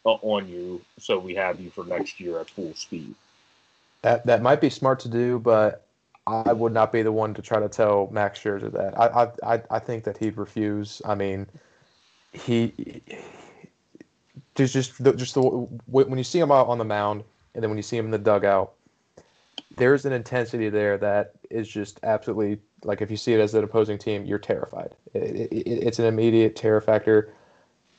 uh, 0.06 0.12
on 0.22 0.48
you, 0.48 0.80
so 0.98 1.18
we 1.18 1.34
have 1.34 1.60
you 1.60 1.68
for 1.68 1.84
next 1.84 2.20
year 2.20 2.40
at 2.40 2.48
full 2.48 2.72
speed. 2.72 3.14
That 4.00 4.24
that 4.24 4.40
might 4.40 4.62
be 4.62 4.70
smart 4.70 5.00
to 5.00 5.10
do, 5.10 5.40
but 5.40 5.84
I 6.26 6.52
would 6.52 6.72
not 6.72 6.92
be 6.92 7.02
the 7.02 7.12
one 7.12 7.34
to 7.34 7.42
try 7.42 7.58
to 7.60 7.68
tell 7.68 8.08
Max 8.12 8.38
Scherzer 8.38 8.70
that. 8.72 8.98
I 8.98 9.30
I 9.42 9.62
I 9.70 9.78
think 9.78 10.04
that 10.04 10.16
he'd 10.16 10.36
refuse. 10.36 11.02
I 11.04 11.14
mean, 11.14 11.46
he 12.32 13.02
just 14.54 14.72
just 14.72 15.02
the, 15.02 15.12
just 15.12 15.34
the 15.34 15.40
when 15.40 16.18
you 16.18 16.24
see 16.24 16.38
him 16.38 16.52
out 16.52 16.68
on 16.68 16.78
the 16.78 16.84
mound 16.84 17.24
and 17.54 17.62
then 17.62 17.70
when 17.70 17.76
you 17.76 17.82
see 17.82 17.96
him 17.96 18.06
in 18.06 18.10
the 18.10 18.18
dugout, 18.18 18.72
there's 19.76 20.04
an 20.04 20.12
intensity 20.12 20.68
there 20.68 20.98
that 20.98 21.32
is 21.50 21.68
just 21.68 22.00
absolutely 22.02 22.58
like 22.84 23.02
if 23.02 23.10
you 23.10 23.16
see 23.16 23.32
it 23.32 23.40
as 23.40 23.54
an 23.54 23.64
opposing 23.64 23.98
team, 23.98 24.24
you're 24.24 24.38
terrified. 24.38 24.92
It, 25.14 25.52
it, 25.52 25.66
it's 25.66 25.98
an 25.98 26.06
immediate 26.06 26.56
terror 26.56 26.80
factor. 26.80 27.32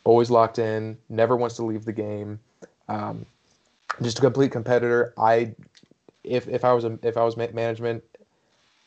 Always 0.04 0.32
locked 0.32 0.58
in, 0.58 0.98
never 1.10 1.36
wants 1.38 1.56
to 1.58 1.64
leave 1.64 1.86
the 1.86 1.94
game. 1.94 2.40
Um, 2.88 3.26
just 4.02 4.18
a 4.18 4.22
complete 4.22 4.52
competitor. 4.52 5.14
I 5.18 5.54
if 6.24 6.48
if 6.48 6.64
I 6.64 6.74
was 6.74 6.86
a, 6.86 6.98
if 7.04 7.18
I 7.18 7.24
was 7.24 7.38
management, 7.38 8.04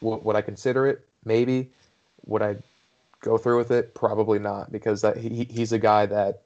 w- 0.05 0.23
would 0.23 0.37
I 0.37 0.43
consider 0.43 0.87
it? 0.87 1.07
Maybe. 1.25 1.71
Would 2.27 2.43
I 2.43 2.57
go 3.21 3.39
through 3.39 3.59
with 3.59 3.71
it? 3.71 3.95
Probably 3.95 4.39
not, 4.39 4.71
because 4.71 5.01
that 5.03 5.17
he, 5.17 5.45
he's 5.51 5.73
a 5.73 5.79
guy 5.79 6.07
that, 6.07 6.43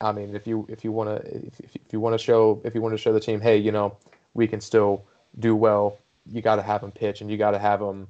I 0.00 0.12
mean, 0.12 0.34
if 0.34 0.46
you 0.46 0.66
if 0.68 0.84
you 0.84 0.92
want 0.92 1.08
to 1.10 1.36
if, 1.46 1.60
if 1.74 1.92
you 1.92 2.00
want 2.00 2.14
to 2.14 2.18
show 2.18 2.60
if 2.64 2.74
you 2.74 2.80
want 2.80 2.94
to 2.94 2.98
show 2.98 3.12
the 3.12 3.20
team, 3.20 3.40
hey, 3.40 3.58
you 3.58 3.72
know, 3.72 3.96
we 4.34 4.46
can 4.46 4.60
still 4.60 5.04
do 5.38 5.54
well. 5.54 5.98
You 6.32 6.40
got 6.40 6.56
to 6.56 6.62
have 6.62 6.82
him 6.82 6.92
pitch, 6.92 7.20
and 7.20 7.30
you 7.30 7.36
got 7.36 7.50
to 7.50 7.58
have 7.58 7.80
him. 7.80 8.08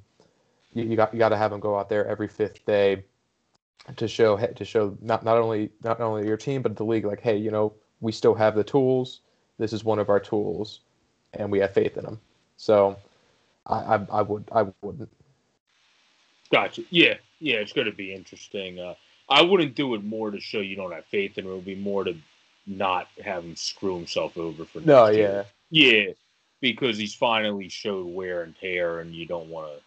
You, 0.73 0.83
you 0.83 0.95
got 0.95 1.13
you 1.13 1.19
got 1.19 1.29
to 1.29 1.37
have 1.37 1.51
him 1.51 1.59
go 1.59 1.77
out 1.77 1.89
there 1.89 2.07
every 2.07 2.27
fifth 2.27 2.65
day 2.65 3.03
to 3.97 4.07
show 4.07 4.37
to 4.37 4.65
show 4.65 4.97
not 5.01 5.25
not 5.25 5.37
only 5.37 5.69
not 5.83 5.99
only 5.99 6.25
your 6.27 6.37
team 6.37 6.61
but 6.61 6.75
the 6.75 6.85
league 6.85 7.05
like, 7.05 7.19
hey, 7.19 7.35
you 7.35 7.51
know, 7.51 7.73
we 7.99 8.11
still 8.11 8.35
have 8.35 8.55
the 8.55 8.63
tools. 8.63 9.21
This 9.57 9.73
is 9.73 9.83
one 9.83 9.99
of 9.99 10.09
our 10.09 10.19
tools, 10.19 10.79
and 11.33 11.51
we 11.51 11.59
have 11.59 11.73
faith 11.73 11.97
in 11.97 12.05
them. 12.05 12.19
So 12.57 12.95
I, 13.65 13.95
I, 13.95 14.05
I 14.11 14.21
would 14.21 14.49
I 14.51 14.65
wouldn't. 14.81 15.09
Gotcha. 16.51 16.83
Yeah, 16.89 17.15
yeah, 17.39 17.57
it's 17.57 17.73
going 17.73 17.87
to 17.87 17.93
be 17.93 18.13
interesting. 18.13 18.79
Uh, 18.79 18.95
I 19.29 19.41
wouldn't 19.41 19.75
do 19.75 19.95
it 19.95 20.03
more 20.03 20.31
to 20.31 20.39
show 20.39 20.59
you 20.59 20.75
don't 20.75 20.91
have 20.91 21.05
faith, 21.05 21.37
and 21.37 21.47
it 21.47 21.49
would 21.49 21.65
be 21.65 21.75
more 21.75 22.03
to 22.03 22.15
not 22.67 23.07
have 23.23 23.43
him 23.43 23.55
screw 23.55 23.95
himself 23.95 24.37
over 24.37 24.65
for. 24.65 24.81
No, 24.81 25.07
yeah, 25.07 25.15
year. 25.15 25.45
yeah, 25.69 26.13
because 26.59 26.97
he's 26.97 27.15
finally 27.15 27.69
showed 27.69 28.07
wear 28.07 28.43
and 28.43 28.55
tear, 28.59 28.99
and 28.99 29.13
you 29.13 29.25
don't 29.25 29.49
want 29.49 29.67
to. 29.67 29.79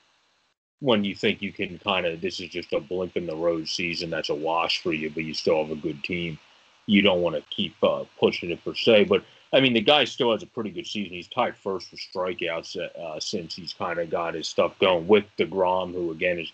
When 0.80 1.04
you 1.04 1.14
think 1.14 1.40
you 1.40 1.52
can 1.52 1.78
kind 1.78 2.04
of, 2.04 2.20
this 2.20 2.40
is 2.40 2.50
just 2.50 2.72
a 2.72 2.80
blink 2.80 3.16
in 3.16 3.26
the 3.26 3.36
road 3.36 3.68
season 3.68 4.10
that's 4.10 4.28
a 4.28 4.34
wash 4.34 4.82
for 4.82 4.92
you, 4.92 5.08
but 5.08 5.24
you 5.24 5.32
still 5.32 5.62
have 5.62 5.70
a 5.70 5.80
good 5.80 6.02
team. 6.04 6.38
You 6.86 7.00
don't 7.00 7.22
want 7.22 7.36
to 7.36 7.42
keep 7.48 7.74
uh, 7.82 8.04
pushing 8.18 8.50
it 8.50 8.62
per 8.62 8.74
se, 8.74 9.04
but 9.04 9.24
I 9.54 9.60
mean, 9.60 9.72
the 9.72 9.80
guy 9.80 10.04
still 10.04 10.32
has 10.32 10.42
a 10.42 10.46
pretty 10.46 10.70
good 10.70 10.86
season. 10.86 11.12
He's 11.12 11.28
tied 11.28 11.56
first 11.56 11.88
for 11.88 11.96
strikeouts 11.96 12.76
uh, 12.76 13.20
since 13.20 13.54
he's 13.54 13.72
kind 13.72 14.00
of 14.00 14.10
got 14.10 14.34
his 14.34 14.48
stuff 14.48 14.76
going 14.80 15.06
with 15.06 15.24
DeGrom, 15.38 15.92
who 15.92 16.10
again 16.10 16.40
is 16.40 16.50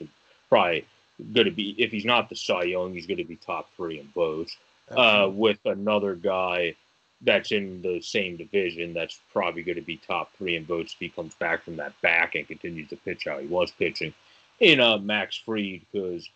probably 0.50 0.86
going 1.32 1.46
to 1.46 1.50
be, 1.50 1.74
if 1.78 1.90
he's 1.90 2.04
not 2.04 2.28
the 2.28 2.36
Cy 2.36 2.64
Young, 2.64 2.92
he's 2.92 3.06
going 3.06 3.18
to 3.18 3.24
be 3.24 3.36
top 3.36 3.70
three 3.74 3.98
in 4.00 4.08
both. 4.14 4.48
Uh, 4.90 5.30
with 5.32 5.58
another 5.66 6.16
guy 6.16 6.74
that's 7.22 7.52
in 7.52 7.80
the 7.80 8.00
same 8.00 8.36
division 8.36 8.92
that's 8.92 9.20
probably 9.32 9.62
going 9.62 9.76
to 9.76 9.82
be 9.82 9.96
top 9.96 10.32
three 10.36 10.56
in 10.56 10.64
votes 10.64 10.94
if 10.94 10.98
he 10.98 11.08
comes 11.08 11.34
back 11.36 11.64
from 11.64 11.76
that 11.76 11.92
back 12.02 12.34
and 12.34 12.48
continues 12.48 12.88
to 12.88 12.96
pitch 12.96 13.26
how 13.26 13.38
he 13.38 13.46
was 13.46 13.70
pitching 13.70 14.12
in 14.58 14.80
uh, 14.80 14.98
Max 14.98 15.36
Fried 15.36 15.82
because 15.92 16.28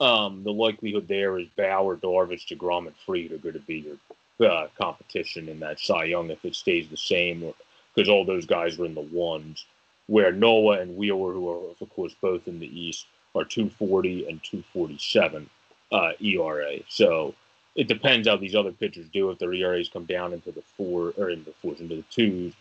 um, 0.00 0.42
the 0.42 0.52
likelihood 0.52 1.06
there 1.06 1.38
is 1.38 1.46
Bauer, 1.56 1.96
Darvish, 1.96 2.46
DeGrom, 2.48 2.86
and 2.86 2.96
Fried 3.06 3.30
are 3.30 3.38
going 3.38 3.54
to 3.54 3.60
be 3.60 3.76
your 3.76 3.96
uh, 4.40 4.68
competition 4.78 5.48
in 5.48 5.60
that 5.60 5.80
Cy 5.80 6.04
Young 6.04 6.30
if 6.30 6.44
it 6.44 6.54
stays 6.54 6.88
the 6.88 6.96
same, 6.96 7.52
because 7.94 8.08
all 8.08 8.24
those 8.24 8.46
guys 8.46 8.78
are 8.78 8.86
in 8.86 8.94
the 8.94 9.00
ones. 9.00 9.66
Where 10.08 10.30
Nola 10.30 10.80
and 10.80 10.96
Wheeler, 10.96 11.32
who 11.32 11.50
are 11.50 11.74
of 11.80 11.90
course 11.90 12.14
both 12.20 12.46
in 12.46 12.60
the 12.60 12.80
East, 12.80 13.06
are 13.34 13.44
240 13.44 14.28
and 14.28 14.42
247 14.42 15.50
uh, 15.92 16.10
ERA. 16.20 16.76
So 16.88 17.34
it 17.74 17.88
depends 17.88 18.28
how 18.28 18.36
these 18.36 18.54
other 18.54 18.72
pitchers 18.72 19.08
do 19.12 19.30
if 19.30 19.38
their 19.38 19.52
ERAs 19.52 19.88
come 19.88 20.06
down 20.06 20.32
into 20.32 20.52
the 20.52 20.62
four 20.76 21.12
or 21.16 21.30
into 21.30 21.46
the 21.46 21.54
fours 21.60 21.80
into 21.80 21.96
the 21.96 22.04
twos. 22.10 22.54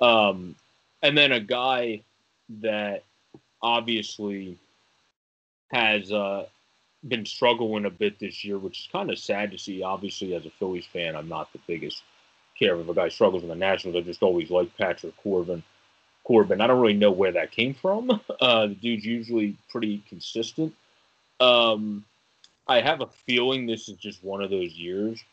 Um, 0.00 0.56
and 1.02 1.16
then 1.16 1.32
a 1.32 1.40
guy 1.40 2.02
that 2.60 3.04
obviously 3.62 4.58
has 5.72 6.12
uh, 6.12 6.46
been 7.06 7.24
struggling 7.24 7.84
a 7.84 7.90
bit 7.90 8.18
this 8.18 8.44
year, 8.44 8.58
which 8.58 8.80
is 8.80 8.88
kind 8.90 9.10
of 9.10 9.18
sad 9.18 9.52
to 9.52 9.58
see. 9.58 9.82
Obviously, 9.82 10.34
as 10.34 10.46
a 10.46 10.50
Phillies 10.50 10.86
fan, 10.86 11.14
I'm 11.14 11.28
not 11.28 11.52
the 11.52 11.60
biggest 11.66 12.02
care 12.58 12.78
if 12.80 12.88
a 12.88 12.94
guy 12.94 13.08
struggles 13.08 13.42
in 13.42 13.48
the 13.48 13.54
Nationals. 13.54 13.96
I 13.96 14.00
just 14.00 14.22
always 14.22 14.50
like 14.50 14.76
Patrick 14.76 15.16
Corbin. 15.18 15.62
Corbin, 16.24 16.60
I 16.60 16.66
don't 16.66 16.80
really 16.80 16.94
know 16.94 17.12
where 17.12 17.32
that 17.32 17.52
came 17.52 17.74
from. 17.74 18.20
Uh, 18.40 18.68
the 18.68 18.74
dude's 18.76 19.04
usually 19.04 19.56
pretty 19.68 20.00
consistent. 20.08 20.72
Um, 21.40 22.04
I 22.68 22.80
have 22.80 23.00
a 23.00 23.08
feeling 23.26 23.66
this 23.66 23.88
is 23.88 23.96
just 23.96 24.22
one 24.22 24.42
of 24.42 24.50
those 24.50 24.72
years. 24.74 25.24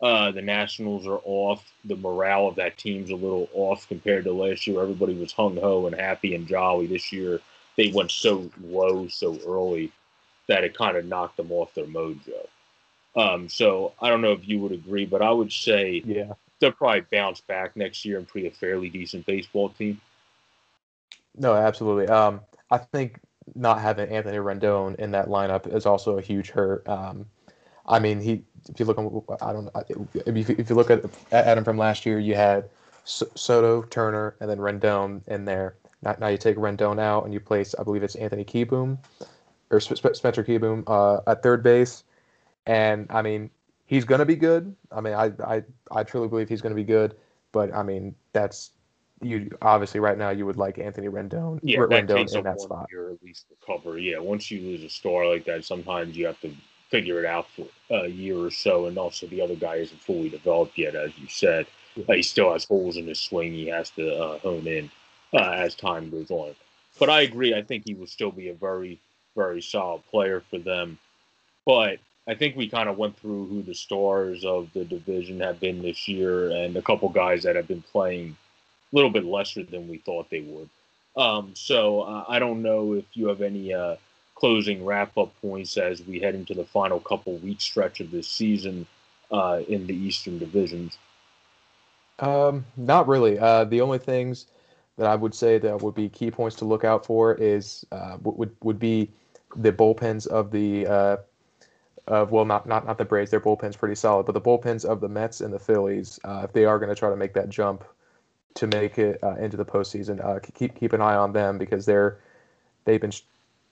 Uh, 0.00 0.30
the 0.30 0.40
Nationals 0.40 1.04
are 1.08 1.20
off. 1.24 1.64
The 1.84 1.96
morale 1.96 2.46
of 2.46 2.54
that 2.56 2.78
team's 2.78 3.10
a 3.10 3.16
little 3.16 3.48
off 3.54 3.88
compared 3.88 4.22
to 4.24 4.32
last 4.32 4.68
year. 4.68 4.80
Everybody 4.80 5.14
was 5.14 5.32
hung 5.32 5.56
ho 5.56 5.86
and 5.86 5.96
happy 5.96 6.36
and 6.36 6.46
jolly. 6.46 6.86
This 6.86 7.12
year, 7.12 7.40
they 7.76 7.90
went 7.92 8.12
so 8.12 8.48
low 8.62 9.08
so 9.08 9.36
early 9.44 9.90
that 10.48 10.64
it 10.64 10.76
kind 10.76 10.96
of 10.96 11.04
knocked 11.04 11.36
them 11.36 11.52
off 11.52 11.74
their 11.74 11.84
mojo. 11.84 12.46
Um, 13.14 13.48
so 13.48 13.92
I 14.00 14.08
don't 14.08 14.20
know 14.20 14.32
if 14.32 14.46
you 14.48 14.58
would 14.60 14.72
agree, 14.72 15.06
but 15.06 15.22
I 15.22 15.30
would 15.30 15.52
say 15.52 16.02
yeah. 16.04 16.32
they'll 16.58 16.72
probably 16.72 17.04
bounce 17.12 17.40
back 17.40 17.76
next 17.76 18.04
year 18.04 18.18
and 18.18 18.26
be 18.32 18.46
a 18.46 18.50
fairly 18.50 18.88
decent 18.88 19.26
baseball 19.26 19.70
team. 19.70 20.00
No, 21.36 21.54
absolutely. 21.54 22.08
Um, 22.08 22.40
I 22.70 22.78
think 22.78 23.20
not 23.54 23.80
having 23.80 24.10
Anthony 24.10 24.38
Rendon 24.38 24.96
in 24.96 25.12
that 25.12 25.28
lineup 25.28 25.72
is 25.72 25.86
also 25.86 26.18
a 26.18 26.22
huge 26.22 26.50
hurt. 26.50 26.88
Um, 26.88 27.26
I 27.86 27.98
mean, 27.98 28.20
he 28.20 28.42
if 28.68 28.78
you 28.78 28.86
look 28.86 28.98
on, 28.98 29.22
I 29.40 29.52
don't 29.52 29.70
if 30.26 30.48
you, 30.48 30.56
if 30.58 30.68
you 30.68 30.76
look 30.76 30.90
at 30.90 31.04
at 31.32 31.56
him 31.56 31.64
from 31.64 31.78
last 31.78 32.04
year, 32.04 32.18
you 32.18 32.34
had 32.34 32.68
Soto, 33.04 33.82
Turner, 33.82 34.36
and 34.40 34.50
then 34.50 34.58
Rendon 34.58 35.26
in 35.28 35.44
there. 35.44 35.76
Now, 36.02 36.16
now 36.20 36.28
you 36.28 36.36
take 36.36 36.56
Rendon 36.56 37.00
out 37.00 37.24
and 37.24 37.32
you 37.32 37.40
place, 37.40 37.74
I 37.78 37.82
believe 37.82 38.02
it's 38.02 38.14
Anthony 38.14 38.44
Kieboom 38.44 38.98
or 39.70 39.80
Spencer 39.80 40.44
Kieboom 40.44 40.84
uh, 40.86 41.20
at 41.30 41.42
third 41.42 41.62
base, 41.62 42.04
and 42.66 43.06
I 43.10 43.22
mean 43.22 43.50
he's 43.86 44.04
going 44.04 44.20
to 44.20 44.26
be 44.26 44.36
good. 44.36 44.74
I 44.92 45.00
mean 45.00 45.14
I 45.14 45.32
I 45.44 45.62
I 45.90 46.04
truly 46.04 46.28
believe 46.28 46.48
he's 46.48 46.62
going 46.62 46.74
to 46.74 46.80
be 46.80 46.84
good, 46.84 47.16
but 47.52 47.74
I 47.74 47.82
mean 47.82 48.14
that's 48.32 48.70
you 49.22 49.50
obviously 49.62 50.00
right 50.00 50.16
now 50.16 50.30
you 50.30 50.46
would 50.46 50.56
like 50.56 50.78
Anthony 50.78 51.08
Rendon, 51.08 51.58
yeah, 51.62 51.78
Rendon 51.78 52.06
that 52.06 52.08
takes 52.08 52.32
in 52.34 52.44
that 52.44 52.56
that 52.56 52.60
spot. 52.60 52.86
Year 52.90 53.10
at 53.10 53.22
least 53.22 53.46
recover. 53.50 53.98
Yeah, 53.98 54.18
once 54.18 54.50
you 54.50 54.60
lose 54.60 54.82
a 54.84 54.88
star 54.88 55.26
like 55.26 55.44
that, 55.46 55.64
sometimes 55.64 56.16
you 56.16 56.26
have 56.26 56.40
to 56.40 56.54
figure 56.90 57.18
it 57.18 57.26
out 57.26 57.46
for 57.50 57.66
a 57.90 58.08
year 58.08 58.38
or 58.38 58.50
so, 58.50 58.86
and 58.86 58.98
also 58.98 59.26
the 59.26 59.40
other 59.40 59.56
guy 59.56 59.76
isn't 59.76 60.00
fully 60.00 60.28
developed 60.28 60.78
yet, 60.78 60.94
as 60.94 61.16
you 61.18 61.26
said. 61.28 61.66
Yeah. 61.94 62.04
Uh, 62.08 62.12
he 62.14 62.22
still 62.22 62.52
has 62.52 62.64
holes 62.64 62.96
in 62.96 63.06
his 63.06 63.18
swing. 63.18 63.52
He 63.52 63.66
has 63.66 63.90
to 63.90 64.16
uh, 64.16 64.38
hone 64.38 64.66
in 64.66 64.90
uh, 65.32 65.50
as 65.50 65.74
time 65.74 66.10
goes 66.10 66.30
on. 66.30 66.54
But 66.98 67.10
I 67.10 67.22
agree. 67.22 67.54
I 67.54 67.62
think 67.62 67.84
he 67.86 67.94
will 67.94 68.06
still 68.06 68.30
be 68.30 68.48
a 68.48 68.54
very 68.54 69.00
very 69.38 69.62
solid 69.62 70.02
player 70.10 70.42
for 70.50 70.58
them. 70.58 70.98
But 71.64 71.98
I 72.26 72.34
think 72.34 72.56
we 72.56 72.68
kind 72.68 72.88
of 72.88 72.98
went 72.98 73.18
through 73.18 73.46
who 73.46 73.62
the 73.62 73.74
stars 73.74 74.44
of 74.44 74.68
the 74.74 74.84
division 74.84 75.40
have 75.40 75.60
been 75.60 75.80
this 75.80 76.08
year 76.08 76.50
and 76.50 76.76
a 76.76 76.82
couple 76.82 77.08
guys 77.08 77.44
that 77.44 77.56
have 77.56 77.68
been 77.68 77.82
playing 77.82 78.36
a 78.92 78.96
little 78.96 79.10
bit 79.10 79.24
lesser 79.24 79.62
than 79.62 79.88
we 79.88 79.98
thought 79.98 80.28
they 80.28 80.40
would. 80.40 80.68
Um, 81.16 81.52
so 81.54 82.02
uh, 82.02 82.24
I 82.28 82.38
don't 82.38 82.62
know 82.62 82.94
if 82.94 83.04
you 83.14 83.28
have 83.28 83.40
any 83.40 83.72
uh, 83.72 83.96
closing 84.34 84.84
wrap 84.84 85.16
up 85.16 85.32
points 85.40 85.76
as 85.76 86.02
we 86.02 86.20
head 86.20 86.34
into 86.34 86.54
the 86.54 86.64
final 86.64 87.00
couple 87.00 87.38
week 87.38 87.60
stretch 87.60 88.00
of 88.00 88.10
this 88.10 88.28
season 88.28 88.86
uh, 89.30 89.60
in 89.68 89.86
the 89.86 89.94
Eastern 89.94 90.38
divisions? 90.38 90.98
Um, 92.18 92.64
not 92.76 93.08
really. 93.08 93.38
Uh, 93.38 93.64
the 93.64 93.80
only 93.80 93.98
things 93.98 94.46
that 94.96 95.06
I 95.06 95.14
would 95.14 95.34
say 95.34 95.58
that 95.58 95.82
would 95.82 95.94
be 95.94 96.08
key 96.08 96.30
points 96.30 96.56
to 96.56 96.64
look 96.64 96.84
out 96.84 97.06
for 97.06 97.34
is 97.34 97.86
uh, 97.92 98.18
would 98.22 98.54
would 98.62 98.78
be 98.78 99.10
the 99.56 99.72
bullpens 99.72 100.26
of 100.26 100.50
the 100.50 100.86
uh, 100.86 101.16
of 102.06 102.30
well 102.30 102.44
not 102.44 102.66
not 102.66 102.86
not 102.86 102.98
the 102.98 103.04
Braves 103.04 103.30
their 103.30 103.40
bullpen's 103.40 103.76
pretty 103.76 103.94
solid 103.94 104.26
but 104.26 104.32
the 104.32 104.40
bullpens 104.40 104.84
of 104.84 105.00
the 105.00 105.08
Mets 105.08 105.40
and 105.40 105.52
the 105.52 105.58
Phillies 105.58 106.18
uh, 106.24 106.42
if 106.44 106.52
they 106.52 106.64
are 106.64 106.78
going 106.78 106.88
to 106.88 106.94
try 106.94 107.10
to 107.10 107.16
make 107.16 107.34
that 107.34 107.48
jump 107.48 107.84
to 108.54 108.66
make 108.66 108.98
it 108.98 109.18
uh, 109.22 109.36
into 109.36 109.56
the 109.56 109.64
postseason 109.64 110.24
uh, 110.24 110.38
keep 110.54 110.74
keep 110.78 110.92
an 110.92 111.00
eye 111.00 111.16
on 111.16 111.32
them 111.32 111.58
because 111.58 111.86
they're 111.86 112.18
they've 112.84 113.00
been 113.00 113.12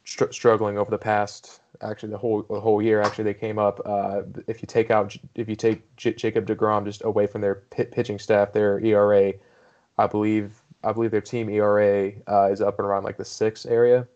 str- 0.04 0.30
struggling 0.30 0.78
over 0.78 0.90
the 0.90 0.98
past 0.98 1.60
actually 1.82 2.10
the 2.10 2.18
whole 2.18 2.42
the 2.42 2.60
whole 2.60 2.80
year. 2.80 3.02
Actually 3.02 3.24
they 3.24 3.34
came 3.34 3.58
up 3.58 3.80
uh, 3.84 4.22
if 4.46 4.62
you 4.62 4.66
take 4.66 4.90
out 4.90 5.16
if 5.34 5.48
you 5.48 5.56
take 5.56 5.96
J- 5.96 6.14
Jacob 6.14 6.46
Degrom 6.46 6.84
just 6.84 7.04
away 7.04 7.26
from 7.26 7.40
their 7.42 7.56
p- 7.56 7.84
pitching 7.84 8.18
staff 8.18 8.52
their 8.52 8.80
ERA 8.80 9.34
I 9.98 10.06
believe 10.06 10.62
I 10.84 10.92
believe 10.92 11.10
their 11.10 11.20
team 11.20 11.48
ERA 11.48 12.12
uh, 12.28 12.50
is 12.50 12.60
up 12.60 12.78
and 12.78 12.86
around 12.86 13.04
like 13.04 13.16
the 13.16 13.24
six 13.24 13.66
area, 13.66 14.06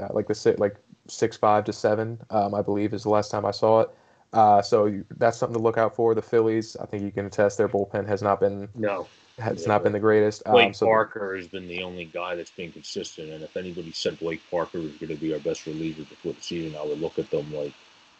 uh, 0.00 0.08
like 0.10 0.26
the 0.26 0.56
like 0.58 0.76
six 1.08 1.36
five 1.36 1.64
to 1.64 1.72
seven. 1.72 2.18
Um, 2.30 2.54
I 2.54 2.62
believe 2.62 2.94
is 2.94 3.02
the 3.02 3.10
last 3.10 3.30
time 3.30 3.44
I 3.44 3.50
saw 3.50 3.80
it. 3.80 3.90
Uh, 4.32 4.60
so 4.60 4.86
you, 4.86 5.04
that's 5.16 5.38
something 5.38 5.56
to 5.56 5.62
look 5.62 5.78
out 5.78 5.96
for. 5.96 6.14
The 6.14 6.22
Phillies, 6.22 6.76
I 6.76 6.86
think 6.86 7.02
you 7.02 7.10
can 7.10 7.26
attest 7.26 7.56
their 7.56 7.68
bullpen 7.68 8.06
has 8.06 8.22
not 8.22 8.40
been 8.40 8.68
no 8.74 9.06
has 9.38 9.62
yeah, 9.62 9.68
not 9.68 9.82
been 9.82 9.92
the 9.92 10.00
greatest. 10.00 10.44
Blake 10.44 10.68
um, 10.68 10.74
so 10.74 10.86
Parker 10.86 11.36
has 11.36 11.46
been 11.46 11.68
the 11.68 11.82
only 11.82 12.04
guy 12.04 12.34
that's 12.34 12.50
been 12.50 12.72
consistent, 12.72 13.30
and 13.30 13.42
if 13.42 13.56
anybody 13.56 13.92
said 13.92 14.18
Blake 14.18 14.42
Parker 14.50 14.80
was 14.80 14.92
going 14.92 15.08
to 15.08 15.16
be 15.16 15.32
our 15.32 15.38
best 15.40 15.66
reliever 15.66 16.02
before 16.02 16.32
the 16.32 16.42
season, 16.42 16.78
I 16.78 16.84
would 16.84 17.00
look 17.00 17.18
at 17.18 17.30
them 17.30 17.52
like, 17.54 17.72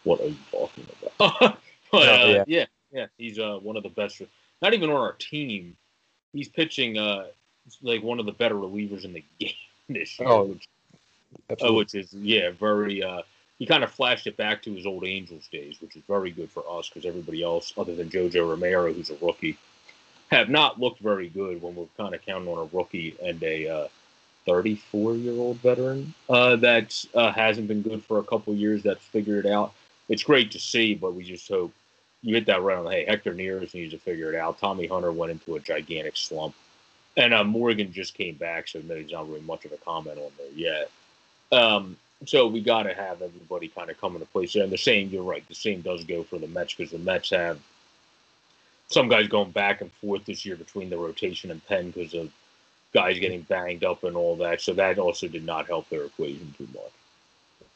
"What 0.05 0.21
are 0.21 0.29
you 0.29 0.37
talking 0.51 0.87
about?" 1.03 1.59
but 1.93 2.09
uh, 2.09 2.27
yeah. 2.27 2.45
yeah, 2.47 2.67
yeah, 2.93 3.07
he's 3.19 3.39
uh, 3.39 3.59
one 3.61 3.77
of 3.77 3.83
the 3.83 3.89
best. 3.91 4.23
Not 4.63 4.75
even 4.75 4.91
on 4.91 4.97
our 4.97 5.13
team, 5.13 5.77
he's 6.33 6.49
pitching 6.49 6.99
uh, 6.99 7.27
like 7.83 8.03
one 8.03 8.21
of 8.21 8.27
the 8.27 8.33
better 8.33 8.55
relievers 8.55 9.05
in 9.05 9.13
the 9.13 9.25
game 9.39 9.53
this 9.89 10.19
year. 10.19 10.29
Oh, 10.29 10.45
which, 10.45 10.69
uh, 11.51 11.73
which 11.73 11.95
is 11.95 12.13
yeah, 12.15 12.51
very. 12.51 13.03
Uh, 13.03 13.23
he 13.59 13.67
kind 13.67 13.83
of 13.83 13.91
flashed 13.91 14.29
it 14.29 14.37
back 14.37 14.63
to 14.63 14.73
his 14.73 14.87
old 14.87 15.05
Angels 15.05 15.49
days, 15.51 15.81
which 15.81 15.97
is 15.97 16.03
very 16.07 16.31
good 16.31 16.51
for 16.51 16.63
us 16.71 16.89
because 16.89 17.05
everybody 17.05 17.43
else, 17.43 17.73
other 17.77 17.95
than 17.95 18.09
JoJo 18.09 18.49
Romero, 18.49 18.93
who's 18.93 19.11
a 19.11 19.17
rookie, 19.21 19.59
have 20.31 20.49
not 20.49 20.79
looked 20.79 21.01
very 21.01 21.29
good 21.29 21.61
when 21.61 21.75
we're 21.75 21.87
kind 21.97 22.15
of 22.15 22.23
counting 22.23 22.49
on 22.49 22.59
a 22.59 22.77
rookie 22.77 23.17
and 23.21 23.43
a 23.43 23.91
34 24.47 25.11
uh, 25.11 25.15
year 25.15 25.33
old 25.33 25.57
veteran 25.57 26.15
uh, 26.29 26.55
that 26.57 27.05
uh, 27.15 27.33
hasn't 27.33 27.67
been 27.67 27.83
good 27.83 28.05
for 28.05 28.21
a 28.21 28.25
couple 28.25 28.55
years. 28.55 28.85
That's 28.85 29.05
figured 29.05 29.45
it 29.45 29.51
out. 29.51 29.73
It's 30.09 30.23
great 30.23 30.53
to 30.53 30.61
see, 30.61 30.95
but 30.95 31.15
we 31.15 31.25
just 31.25 31.49
hope 31.49 31.73
you 32.23 32.37
hit 32.37 32.47
that 32.47 32.63
right 32.63 32.79
on. 32.79 32.91
Hey, 32.91 33.07
Hector 33.07 33.35
Neris 33.35 33.75
needs 33.75 33.93
to 33.93 33.99
figure 33.99 34.33
it 34.33 34.39
out. 34.39 34.59
Tommy 34.61 34.87
Hunter 34.87 35.11
went 35.11 35.33
into 35.33 35.57
a 35.57 35.61
gigantic 35.61 36.17
slump 36.17 36.55
and 37.19 37.35
uh, 37.35 37.45
Morgan 37.45 37.93
just 37.93 38.15
came 38.15 38.37
back, 38.37 38.69
so 38.69 38.79
there's 38.79 39.11
not 39.11 39.29
really 39.29 39.41
much 39.41 39.65
of 39.65 39.73
a 39.73 39.77
comment 39.79 40.19
on 40.19 40.31
there 40.39 40.53
yet. 40.55 40.91
Um, 41.53 41.97
so 42.27 42.47
we 42.47 42.61
got 42.61 42.83
to 42.85 42.95
have 42.95 43.23
everybody 43.23 43.69
kind 43.69 43.91
of 43.91 44.01
come 44.01 44.15
into 44.15 44.27
place. 44.27 44.53
There. 44.53 44.65
And 44.65 44.73
the 44.73 44.79
same, 44.79 45.09
you're 45.11 45.23
right, 45.23 45.47
the 45.49 45.55
same 45.55 45.81
does 45.83 46.05
go 46.05 46.23
for 46.23 46.39
the 46.39 46.49
Mets 46.49 46.75
because 46.75 46.93
the 46.93 46.99
Mets 46.99 47.31
have 47.31 47.61
some 48.89 49.09
guys 49.09 49.29
going 49.29 49.51
back 49.51 49.81
and 49.81 49.93
forth 49.93 50.25
this 50.25 50.45
year 50.45 50.57
between 50.57 50.91
the 50.91 50.97
rotation 50.97 51.51
and 51.51 51.65
pen 51.67 51.91
because 51.91 52.15
of 52.15 52.31
guys 52.93 53.19
getting 53.19 53.43
banged 53.43 53.85
up 53.85 54.05
and 54.05 54.17
all 54.17 54.37
that. 54.37 54.61
So 54.61 54.73
that 54.75 54.99
also 54.99 55.29
did 55.29 55.45
not 55.45 55.67
help 55.67 55.89
their 55.89 56.05
equation 56.05 56.55
too 56.57 56.69
much. 56.73 56.93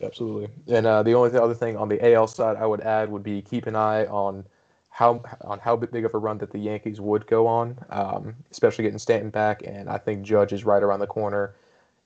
Absolutely. 0.02 0.48
And 0.74 0.86
uh, 0.86 1.02
the 1.02 1.14
only 1.14 1.36
other 1.38 1.54
thing 1.54 1.76
on 1.76 1.88
the 1.88 2.14
AL 2.14 2.26
side 2.26 2.56
I 2.56 2.66
would 2.66 2.80
add 2.80 3.10
would 3.10 3.22
be 3.22 3.42
keep 3.42 3.66
an 3.66 3.76
eye 3.76 4.06
on 4.06 4.44
how 4.90 5.22
on 5.42 5.58
how 5.58 5.76
big 5.76 6.04
of 6.04 6.14
a 6.14 6.18
run 6.18 6.38
that 6.38 6.50
the 6.50 6.58
Yankees 6.58 7.00
would 7.00 7.26
go 7.26 7.46
on, 7.46 7.78
um, 7.90 8.34
especially 8.50 8.82
getting 8.82 8.98
Stanton 8.98 9.30
back. 9.30 9.62
And 9.64 9.88
I 9.88 9.98
think 9.98 10.22
Judge 10.22 10.52
is 10.52 10.64
right 10.64 10.82
around 10.82 11.00
the 11.00 11.06
corner, 11.06 11.54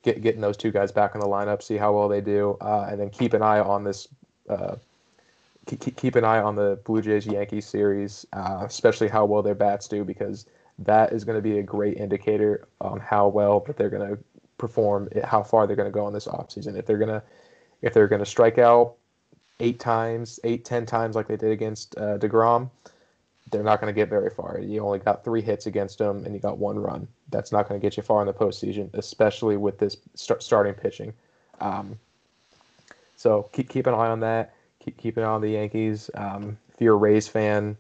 get, 0.07 0.23
getting 0.23 0.41
those 0.41 0.57
two 0.57 0.71
guys 0.71 0.91
back 0.91 1.15
in 1.15 1.21
the 1.21 1.27
lineup, 1.27 1.63
see 1.63 1.77
how 1.77 1.93
well 1.93 2.09
they 2.09 2.23
do, 2.23 2.57
uh, 2.61 2.87
and 2.89 2.99
then 2.99 3.11
keep 3.11 3.35
an 3.35 3.43
eye 3.43 3.61
on 3.61 3.85
this. 3.85 4.09
Uh, 4.49 4.77
keep, 5.67 5.97
keep 5.97 6.15
an 6.15 6.25
eye 6.25 6.39
on 6.39 6.55
the 6.55 6.79
Blue 6.85 7.03
Jays 7.03 7.27
Yankees 7.27 7.67
series, 7.67 8.25
uh, 8.33 8.63
especially 8.65 9.09
how 9.09 9.25
well 9.25 9.43
their 9.43 9.57
bats 9.57 9.89
do, 9.89 10.05
because 10.05 10.47
that 10.79 11.13
is 11.13 11.25
going 11.25 11.37
to 11.37 11.43
be 11.43 11.59
a 11.59 11.63
great 11.63 11.97
indicator 11.97 12.69
on 12.81 13.01
how 13.01 13.29
well 13.29 13.61
that 13.61 13.77
they're 13.77 13.91
going 13.91 14.09
to 14.09 14.19
perform, 14.59 15.09
how 15.25 15.43
far 15.43 15.67
they're 15.67 15.77
going 15.77 15.89
to 15.89 15.93
go 15.93 16.07
in 16.07 16.15
this 16.15 16.29
offseason. 16.29 16.79
If 16.79 16.87
they're 16.87 16.99
going 16.99 17.11
to 17.11 17.23
if 17.83 17.93
they're 17.93 18.09
going 18.09 18.21
to 18.21 18.27
strike 18.27 18.59
out 18.59 18.95
eight 19.61 19.81
times, 19.81 20.41
eight, 20.45 20.65
ten 20.65 20.87
times 20.87 21.17
like 21.17 21.29
they 21.29 21.37
did 21.37 21.51
against 21.51 21.97
uh, 21.99 22.17
Degrom, 22.19 22.71
they're 23.51 23.63
not 23.63 23.81
going 23.81 23.93
to 23.93 24.01
get 24.01 24.09
very 24.09 24.31
far. 24.31 24.59
You 24.61 24.81
only 24.85 24.99
got 24.99 25.25
three 25.25 25.43
hits 25.43 25.67
against 25.67 25.99
them, 25.99 26.25
and 26.25 26.35
you 26.35 26.41
got 26.41 26.59
one 26.59 26.79
run. 26.79 27.07
That's 27.31 27.53
not 27.53 27.69
going 27.69 27.81
to 27.81 27.85
get 27.85 27.97
you 27.97 28.03
far 28.03 28.21
in 28.21 28.27
the 28.27 28.33
postseason, 28.33 28.93
especially 28.95 29.57
with 29.57 29.79
this 29.79 29.97
start, 30.15 30.43
starting 30.43 30.75
pitching. 30.75 31.13
Um, 31.61 31.99
so 33.17 33.49
keep 33.53 33.69
keep 33.69 33.87
an 33.87 33.95
eye 33.95 34.09
on 34.09 34.21
that. 34.21 34.55
Keep 34.81 34.99
keep 34.99 35.17
an 35.17 35.25
eye 35.25 35.27
on 35.27 35.41
the 35.41 35.51
Yankees. 35.51 36.11
Um, 36.15 36.57
if 36.73 36.81
you're 36.81 36.95
a 36.95 36.99
Rays 36.99 37.27
fan, 37.27 37.77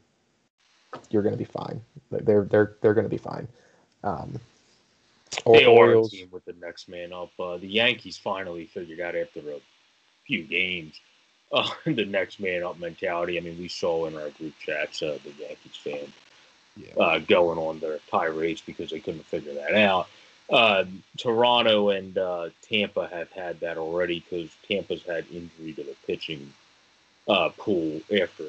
you're 1.10 1.22
going 1.22 1.34
to 1.34 1.38
be 1.38 1.44
fine. 1.44 1.80
They're 2.10 2.44
they're 2.44 2.76
they're 2.80 2.94
going 2.94 3.04
to 3.04 3.10
be 3.10 3.18
fine. 3.18 3.46
Um, 4.02 4.40
they 5.44 5.64
are 5.64 5.90
a 5.90 6.04
team 6.04 6.28
with 6.30 6.44
the 6.44 6.54
next 6.60 6.88
man 6.88 7.12
up. 7.12 7.30
Uh, 7.38 7.56
the 7.58 7.68
Yankees 7.68 8.16
finally 8.16 8.66
figured 8.66 9.00
out 9.00 9.14
after 9.14 9.40
a 9.40 9.60
few 10.24 10.44
games 10.44 10.98
uh, 11.52 11.68
the 11.84 12.04
next 12.04 12.40
man 12.40 12.64
up 12.64 12.78
mentality. 12.78 13.38
I 13.38 13.40
mean, 13.40 13.58
we 13.58 13.68
saw 13.68 14.06
in 14.06 14.16
our 14.16 14.30
group 14.30 14.54
chats 14.58 15.02
uh, 15.02 15.18
the 15.22 15.30
Yankees 15.40 15.76
fan 15.76 16.12
yeah. 16.76 17.02
uh, 17.02 17.18
going 17.18 17.58
on 17.58 17.78
their 17.80 17.98
tirades 18.10 18.60
because 18.60 18.90
they 18.90 19.00
couldn't 19.00 19.26
figure 19.26 19.54
that 19.54 19.74
out. 19.74 20.08
Uh, 20.48 20.84
Toronto 21.16 21.90
and 21.90 22.16
uh, 22.16 22.50
Tampa 22.62 23.08
have 23.08 23.30
had 23.32 23.58
that 23.60 23.78
already 23.78 24.20
because 24.20 24.50
Tampa's 24.68 25.02
had 25.02 25.24
injury 25.32 25.72
to 25.72 25.82
the 25.82 25.96
pitching 26.06 26.52
uh, 27.28 27.50
pool 27.58 28.00
after 28.20 28.44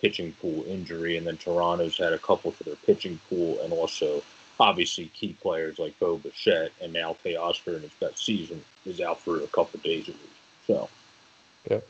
pitching 0.00 0.32
pool 0.40 0.64
injury, 0.66 1.16
and 1.16 1.26
then 1.26 1.36
Toronto's 1.36 1.98
had 1.98 2.12
a 2.12 2.18
couple 2.18 2.50
for 2.50 2.64
their 2.64 2.76
pitching 2.76 3.20
pool, 3.28 3.60
and 3.62 3.72
also 3.72 4.22
obviously 4.60 5.06
key 5.06 5.36
players 5.40 5.78
like 5.78 5.98
Bo 5.98 6.16
Bichette 6.16 6.72
and 6.80 6.92
now 6.92 7.16
Teoscar 7.24 7.76
in 7.76 7.82
his 7.82 7.92
best 8.00 8.24
season 8.24 8.62
is 8.86 9.00
out 9.00 9.20
for 9.20 9.40
a 9.40 9.46
couple 9.48 9.80
days 9.80 10.08
at 10.08 10.14
least. 10.14 10.66
So, 10.66 10.88
yeah. 11.70 11.80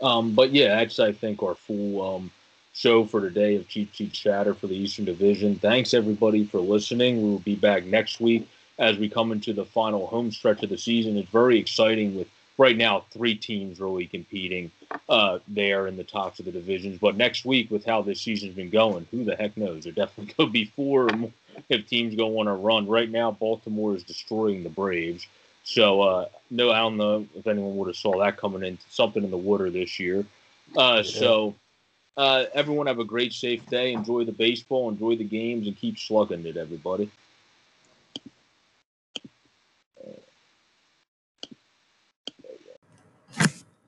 Um, 0.00 0.34
but 0.34 0.52
yeah, 0.52 0.76
that's 0.76 0.98
I 0.98 1.12
think 1.12 1.42
our 1.42 1.54
full 1.54 2.16
um, 2.16 2.30
show 2.72 3.04
for 3.04 3.20
today 3.20 3.56
of 3.56 3.68
Cheap 3.68 3.94
Seat 3.94 4.12
Chatter 4.12 4.54
for 4.54 4.66
the 4.66 4.76
Eastern 4.76 5.04
Division. 5.04 5.56
Thanks 5.56 5.94
everybody 5.94 6.44
for 6.44 6.60
listening. 6.60 7.22
We 7.22 7.30
will 7.30 7.38
be 7.40 7.56
back 7.56 7.84
next 7.84 8.20
week 8.20 8.48
as 8.78 8.96
we 8.96 9.08
come 9.08 9.32
into 9.32 9.52
the 9.52 9.64
final 9.64 10.06
home 10.06 10.30
stretch 10.30 10.62
of 10.62 10.70
the 10.70 10.78
season. 10.78 11.16
It's 11.16 11.30
very 11.30 11.58
exciting 11.58 12.16
with 12.16 12.28
right 12.58 12.76
now 12.76 13.04
three 13.10 13.34
teams 13.34 13.80
really 13.80 14.06
competing 14.06 14.70
uh, 15.08 15.38
there 15.48 15.86
in 15.86 15.96
the 15.96 16.04
tops 16.04 16.38
of 16.38 16.44
the 16.44 16.52
divisions. 16.52 16.98
But 16.98 17.16
next 17.16 17.44
week, 17.44 17.70
with 17.70 17.84
how 17.84 18.02
this 18.02 18.20
season's 18.20 18.54
been 18.54 18.70
going, 18.70 19.06
who 19.10 19.24
the 19.24 19.36
heck 19.36 19.56
knows? 19.56 19.84
There 19.84 19.92
definitely 19.92 20.32
could 20.38 20.52
be 20.52 20.66
four 20.76 21.08
if 21.68 21.86
teams 21.86 22.14
go 22.14 22.38
on 22.38 22.48
a 22.48 22.54
run. 22.54 22.86
Right 22.86 23.10
now, 23.10 23.30
Baltimore 23.32 23.94
is 23.94 24.04
destroying 24.04 24.62
the 24.62 24.70
Braves. 24.70 25.26
So 25.64 26.02
uh, 26.02 26.28
no, 26.50 26.70
I 26.70 26.78
don't 26.78 26.96
know 26.96 27.26
if 27.34 27.46
anyone 27.46 27.76
would 27.76 27.88
have 27.88 27.96
saw 27.96 28.18
that 28.20 28.36
coming 28.36 28.62
in. 28.62 28.78
Something 28.88 29.24
in 29.24 29.30
the 29.30 29.38
water 29.38 29.70
this 29.70 29.98
year. 30.00 30.24
Uh. 30.76 31.02
So 31.02 31.54
uh, 32.16 32.44
everyone 32.54 32.86
have 32.86 32.98
a 32.98 33.04
great, 33.04 33.32
safe 33.32 33.64
day. 33.66 33.92
Enjoy 33.92 34.24
the 34.24 34.32
baseball, 34.32 34.88
enjoy 34.88 35.16
the 35.16 35.24
games, 35.24 35.66
and 35.66 35.76
keep 35.76 35.98
slugging 35.98 36.44
it, 36.46 36.56
everybody. 36.56 37.10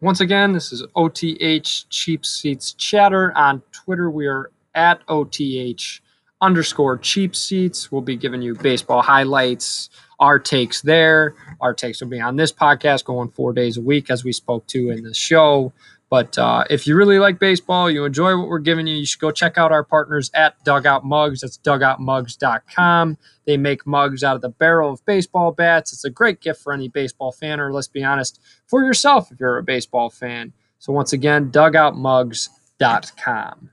Once 0.01 0.21
again, 0.21 0.53
this 0.53 0.73
is 0.73 0.83
OTH 0.97 1.89
Cheap 1.89 2.27
Seats 2.27 2.73
Chatter 2.73 3.33
on 3.37 3.63
Twitter. 3.71 4.11
We 4.11 4.27
are 4.27 4.51
at 4.75 5.01
OTH 5.09 6.01
underscore 6.41 6.99
cheap 6.99 7.37
seats. 7.37 7.93
We'll 7.93 8.03
be 8.03 8.17
giving 8.17 8.43
you 8.43 8.57
baseball 8.57 9.01
highlights, 9.01 9.91
our 10.19 10.41
takes 10.41 10.83
there. 10.83 11.37
Our 11.61 11.73
takes 11.73 12.01
will 12.01 12.09
be 12.09 12.21
on 12.21 12.35
this 12.35 12.53
podcast 12.53 13.05
going 13.05 13.29
four 13.29 13.53
days 13.53 13.77
a 13.77 13.81
week, 13.81 14.11
as 14.11 14.25
we 14.25 14.33
spoke 14.33 14.67
to 14.69 14.91
in 14.91 15.05
the 15.05 15.15
show. 15.15 15.73
But 16.13 16.37
uh, 16.37 16.65
if 16.69 16.87
you 16.87 16.95
really 16.95 17.19
like 17.19 17.39
baseball, 17.39 17.91
you 17.91 18.05
enjoy 18.05 18.37
what 18.37 18.49
we're 18.49 18.59
giving 18.59 18.87
you, 18.87 18.97
you 18.97 19.07
should 19.07 19.19
go 19.19 19.31
check 19.31 19.57
out 19.57 19.73
our 19.73 19.83
partners 19.83 20.31
at 20.35 20.63
Dugout 20.63 21.07
Mugs. 21.07 21.41
That's 21.41 21.57
dugoutmugs.com. 21.57 23.17
They 23.47 23.57
make 23.57 23.87
mugs 23.87 24.23
out 24.23 24.37
of 24.37 24.43
the 24.43 24.51
barrel 24.51 24.93
of 24.93 25.03
baseball 25.07 25.53
bats. 25.53 25.91
It's 25.91 26.05
a 26.05 26.11
great 26.11 26.43
gift 26.43 26.63
for 26.63 26.75
any 26.75 26.89
baseball 26.89 27.33
fan, 27.33 27.61
or 27.61 27.73
let's 27.73 27.89
be 27.89 28.05
honest, 28.05 28.39
for 28.67 28.85
yourself 28.85 29.33
if 29.33 29.41
you're 29.41 29.57
a 29.57 29.63
baseball 29.63 30.11
fan. 30.11 30.53
So 30.79 30.93
once 30.93 31.15
again, 31.15 31.51
dugoutmugs.com. 31.51 33.71